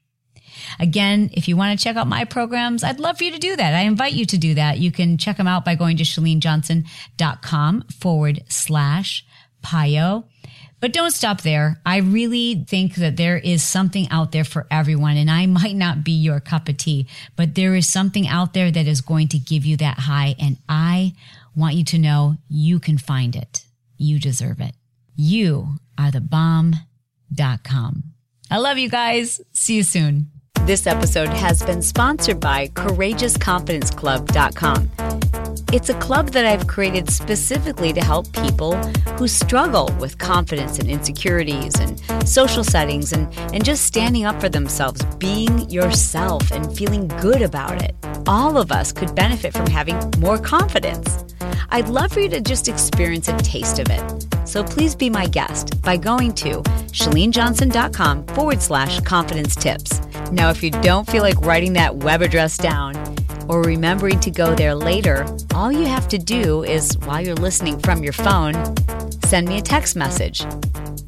Again, 0.79 1.29
if 1.33 1.47
you 1.47 1.57
want 1.57 1.77
to 1.77 1.83
check 1.83 1.95
out 1.95 2.07
my 2.07 2.25
programs, 2.25 2.83
I'd 2.83 2.99
love 2.99 3.17
for 3.17 3.23
you 3.23 3.31
to 3.31 3.39
do 3.39 3.55
that. 3.55 3.73
I 3.73 3.81
invite 3.81 4.13
you 4.13 4.25
to 4.25 4.37
do 4.37 4.53
that. 4.55 4.79
You 4.79 4.91
can 4.91 5.17
check 5.17 5.37
them 5.37 5.47
out 5.47 5.65
by 5.65 5.75
going 5.75 5.97
to 5.97 6.03
chalenejohnson.com 6.03 7.83
forward 7.99 8.43
slash 8.47 9.25
PiYo. 9.63 10.25
But 10.81 10.93
don't 10.93 11.11
stop 11.11 11.41
there. 11.41 11.81
I 11.85 11.97
really 11.97 12.65
think 12.67 12.95
that 12.95 13.17
there 13.17 13.37
is 13.37 13.63
something 13.63 14.07
out 14.09 14.31
there 14.31 14.43
for 14.43 14.67
everyone, 14.69 15.17
and 15.17 15.31
I 15.31 15.45
might 15.45 15.75
not 15.75 16.03
be 16.03 16.11
your 16.11 16.39
cup 16.39 16.69
of 16.69 16.77
tea, 16.77 17.07
but 17.35 17.55
there 17.55 17.75
is 17.75 17.87
something 17.87 18.27
out 18.27 18.53
there 18.53 18.69
that 18.69 18.87
is 18.87 19.01
going 19.01 19.29
to 19.29 19.39
give 19.39 19.65
you 19.65 19.77
that 19.77 19.99
high, 19.99 20.35
and 20.37 20.57
I 20.69 21.13
want 21.55 21.75
you 21.75 21.85
to 21.85 21.97
know 21.97 22.35
you 22.49 22.79
can 22.79 22.97
find 22.97 23.35
it. 23.35 23.65
You 23.97 24.19
deserve 24.19 24.59
it. 24.59 24.75
You 25.15 25.77
are 25.97 26.11
the 26.11 26.21
bomb.com. 26.21 28.03
I 28.51 28.57
love 28.57 28.77
you 28.77 28.89
guys. 28.89 29.41
See 29.53 29.77
you 29.77 29.83
soon. 29.83 30.29
This 30.65 30.87
episode 30.87 31.29
has 31.29 31.61
been 31.61 31.83
sponsored 31.83 32.39
by 32.39 32.69
CourageousConfidenceClub.com. 32.69 34.89
It's 35.71 35.89
a 35.89 35.99
club 35.99 36.29
that 36.29 36.43
I've 36.43 36.65
created 36.65 37.11
specifically 37.11 37.93
to 37.93 38.03
help 38.03 38.33
people 38.33 38.75
who 39.19 39.27
struggle 39.27 39.93
with 39.99 40.17
confidence 40.17 40.79
and 40.79 40.89
insecurities 40.89 41.79
and 41.79 42.01
social 42.27 42.63
settings 42.63 43.13
and, 43.13 43.31
and 43.53 43.63
just 43.63 43.85
standing 43.85 44.25
up 44.25 44.41
for 44.41 44.49
themselves, 44.49 45.05
being 45.17 45.69
yourself 45.69 46.49
and 46.49 46.75
feeling 46.75 47.09
good 47.21 47.43
about 47.43 47.83
it. 47.83 47.95
All 48.25 48.57
of 48.57 48.71
us 48.71 48.91
could 48.91 49.13
benefit 49.13 49.53
from 49.53 49.67
having 49.67 49.99
more 50.17 50.39
confidence. 50.39 51.23
I'd 51.69 51.89
love 51.89 52.11
for 52.11 52.21
you 52.21 52.29
to 52.29 52.41
just 52.41 52.67
experience 52.67 53.27
a 53.27 53.37
taste 53.37 53.77
of 53.77 53.91
it. 53.91 54.25
So 54.47 54.63
please 54.63 54.95
be 54.95 55.11
my 55.11 55.27
guest 55.27 55.79
by 55.83 55.97
going 55.97 56.33
to 56.35 56.63
chalenejohnson.com 56.91 58.25
forward 58.27 58.61
slash 58.63 58.99
confidence 59.01 59.55
tips. 59.55 60.01
Now, 60.31 60.49
if 60.49 60.63
you 60.63 60.71
don't 60.71 61.07
feel 61.09 61.21
like 61.21 61.39
writing 61.41 61.73
that 61.73 61.95
web 61.97 62.21
address 62.21 62.57
down 62.57 62.95
or 63.47 63.61
remembering 63.61 64.19
to 64.21 64.31
go 64.31 64.55
there 64.55 64.75
later, 64.75 65.25
all 65.53 65.71
you 65.71 65.85
have 65.85 66.07
to 66.09 66.17
do 66.17 66.63
is, 66.63 66.97
while 66.99 67.21
you're 67.21 67.35
listening 67.35 67.79
from 67.79 68.03
your 68.03 68.13
phone, 68.13 68.53
send 69.25 69.47
me 69.47 69.59
a 69.59 69.61
text 69.61 69.95
message. 69.95 70.45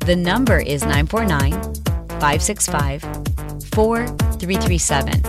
The 0.05 0.15
number 0.15 0.59
is 0.59 0.84
949 0.84 1.51
565 2.20 3.01
4337, 3.74 5.22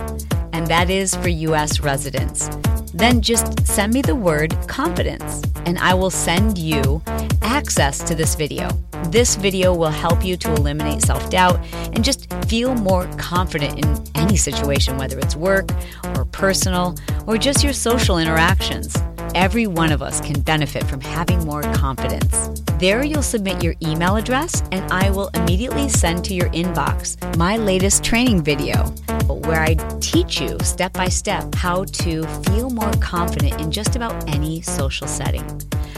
and 0.53 0.67
that 0.67 0.89
is 0.89 1.15
for 1.15 1.29
U.S. 1.29 1.81
residents. 1.81 2.49
Then 2.93 3.21
just 3.21 3.67
send 3.67 3.93
me 3.93 4.01
the 4.01 4.15
word 4.15 4.55
confidence, 4.67 5.41
and 5.65 5.77
I 5.79 5.93
will 5.93 6.09
send 6.09 6.57
you 6.57 7.01
access 7.41 7.99
to 7.99 8.15
this 8.15 8.35
video. 8.35 8.69
This 9.11 9.35
video 9.37 9.73
will 9.73 9.89
help 9.89 10.23
you 10.23 10.37
to 10.37 10.53
eliminate 10.53 11.01
self 11.01 11.31
doubt 11.31 11.59
and 11.93 12.03
just 12.03 12.31
feel 12.45 12.75
more 12.75 13.07
confident 13.17 13.83
in 13.83 14.03
any 14.13 14.37
situation, 14.37 14.99
whether 14.99 15.17
it's 15.17 15.35
work 15.35 15.71
or 16.15 16.25
personal 16.25 16.95
or 17.25 17.35
just 17.39 17.63
your 17.63 17.73
social 17.73 18.19
interactions. 18.19 18.95
Every 19.33 19.65
one 19.65 19.91
of 19.91 20.03
us 20.03 20.21
can 20.21 20.39
benefit 20.41 20.83
from 20.83 21.01
having 21.01 21.43
more 21.43 21.63
confidence. 21.73 22.61
There, 22.77 23.03
you'll 23.03 23.23
submit 23.23 23.63
your 23.63 23.73
email 23.81 24.15
address, 24.15 24.61
and 24.71 24.91
I 24.91 25.09
will 25.09 25.29
immediately 25.33 25.89
send 25.89 26.23
to 26.25 26.35
your 26.35 26.49
inbox 26.49 27.17
my 27.35 27.57
latest 27.57 28.03
training 28.03 28.43
video 28.43 28.85
where 29.27 29.61
I 29.61 29.73
teach 30.01 30.39
you 30.39 30.57
step 30.61 30.93
by 30.93 31.07
step 31.07 31.55
how 31.55 31.85
to 31.85 32.23
feel 32.43 32.69
more 32.69 32.91
confident 33.01 33.59
in 33.59 33.71
just 33.71 33.95
about 33.95 34.29
any 34.29 34.61
social 34.61 35.07
setting. 35.07 35.43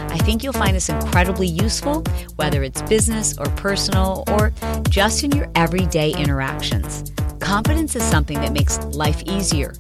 I 0.10 0.18
think 0.18 0.44
you'll 0.44 0.54
find 0.54 0.76
this 0.76 0.90
incredibly 0.90 1.48
useful, 1.48 2.04
whether 2.36 2.64
it's 2.64 2.82
business 2.84 3.38
or 3.38 3.46
personal 3.58 4.24
or 4.28 4.52
just 4.90 5.24
in 5.24 5.32
your 5.32 5.50
everyday 5.56 6.12
interactions. 6.12 7.12
Confidence 7.40 7.96
is 7.96 8.04
something 8.04 8.40
that 8.42 8.54
makes 8.54 8.78
life 8.96 9.24
easier. 9.26 9.74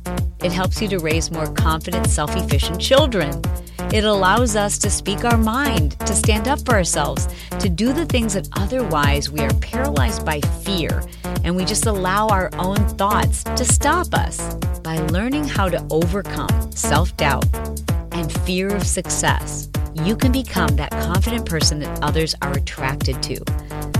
It 0.43 0.51
helps 0.51 0.81
you 0.81 0.87
to 0.89 0.99
raise 0.99 1.29
more 1.31 1.47
confident, 1.53 2.07
self 2.07 2.35
efficient 2.35 2.81
children. 2.81 3.41
It 3.93 4.03
allows 4.05 4.55
us 4.55 4.77
to 4.79 4.89
speak 4.89 5.25
our 5.25 5.37
mind, 5.37 5.99
to 5.99 6.15
stand 6.15 6.47
up 6.47 6.59
for 6.65 6.73
ourselves, 6.73 7.27
to 7.59 7.67
do 7.67 7.93
the 7.93 8.05
things 8.05 8.33
that 8.33 8.47
otherwise 8.53 9.29
we 9.29 9.41
are 9.41 9.53
paralyzed 9.55 10.25
by 10.25 10.39
fear, 10.63 11.03
and 11.43 11.55
we 11.55 11.65
just 11.65 11.85
allow 11.85 12.27
our 12.29 12.49
own 12.57 12.77
thoughts 12.97 13.43
to 13.43 13.65
stop 13.65 14.13
us. 14.13 14.55
By 14.79 14.97
learning 15.07 15.43
how 15.43 15.69
to 15.69 15.85
overcome 15.91 16.71
self 16.71 17.15
doubt 17.17 17.45
and 18.13 18.31
fear 18.43 18.75
of 18.75 18.87
success, 18.87 19.67
you 20.05 20.15
can 20.15 20.31
become 20.31 20.75
that 20.75 20.91
confident 20.91 21.45
person 21.45 21.79
that 21.79 22.03
others 22.03 22.35
are 22.41 22.53
attracted 22.53 23.21
to. 23.23 23.35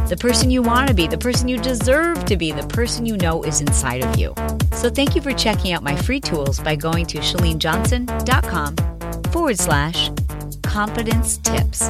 The 0.10 0.18
person 0.20 0.52
you 0.52 0.62
want 0.62 0.88
to 0.88 0.94
be, 0.94 1.08
the 1.08 1.18
person 1.18 1.48
you 1.48 1.58
deserve 1.58 2.26
to 2.26 2.38
be, 2.38 2.52
the 2.52 2.68
person 2.68 3.06
you 3.06 3.18
know 3.18 3.44
is 3.44 3.62
inside 3.62 4.04
of 4.04 4.18
you. 4.18 4.34
So, 4.74 4.90
thank 4.90 5.16
you 5.16 5.22
for 5.22 5.34
checking 5.34 5.74
out 5.74 5.84
my 5.84 5.96
free 5.96 6.20
tools 6.20 6.60
by 6.60 6.76
going 6.76 7.06
to 7.08 7.20
chalenejohnson.com 7.20 8.76
forward 9.32 9.58
slash 9.58 10.12
confidence 10.64 11.38
tips. 11.38 11.90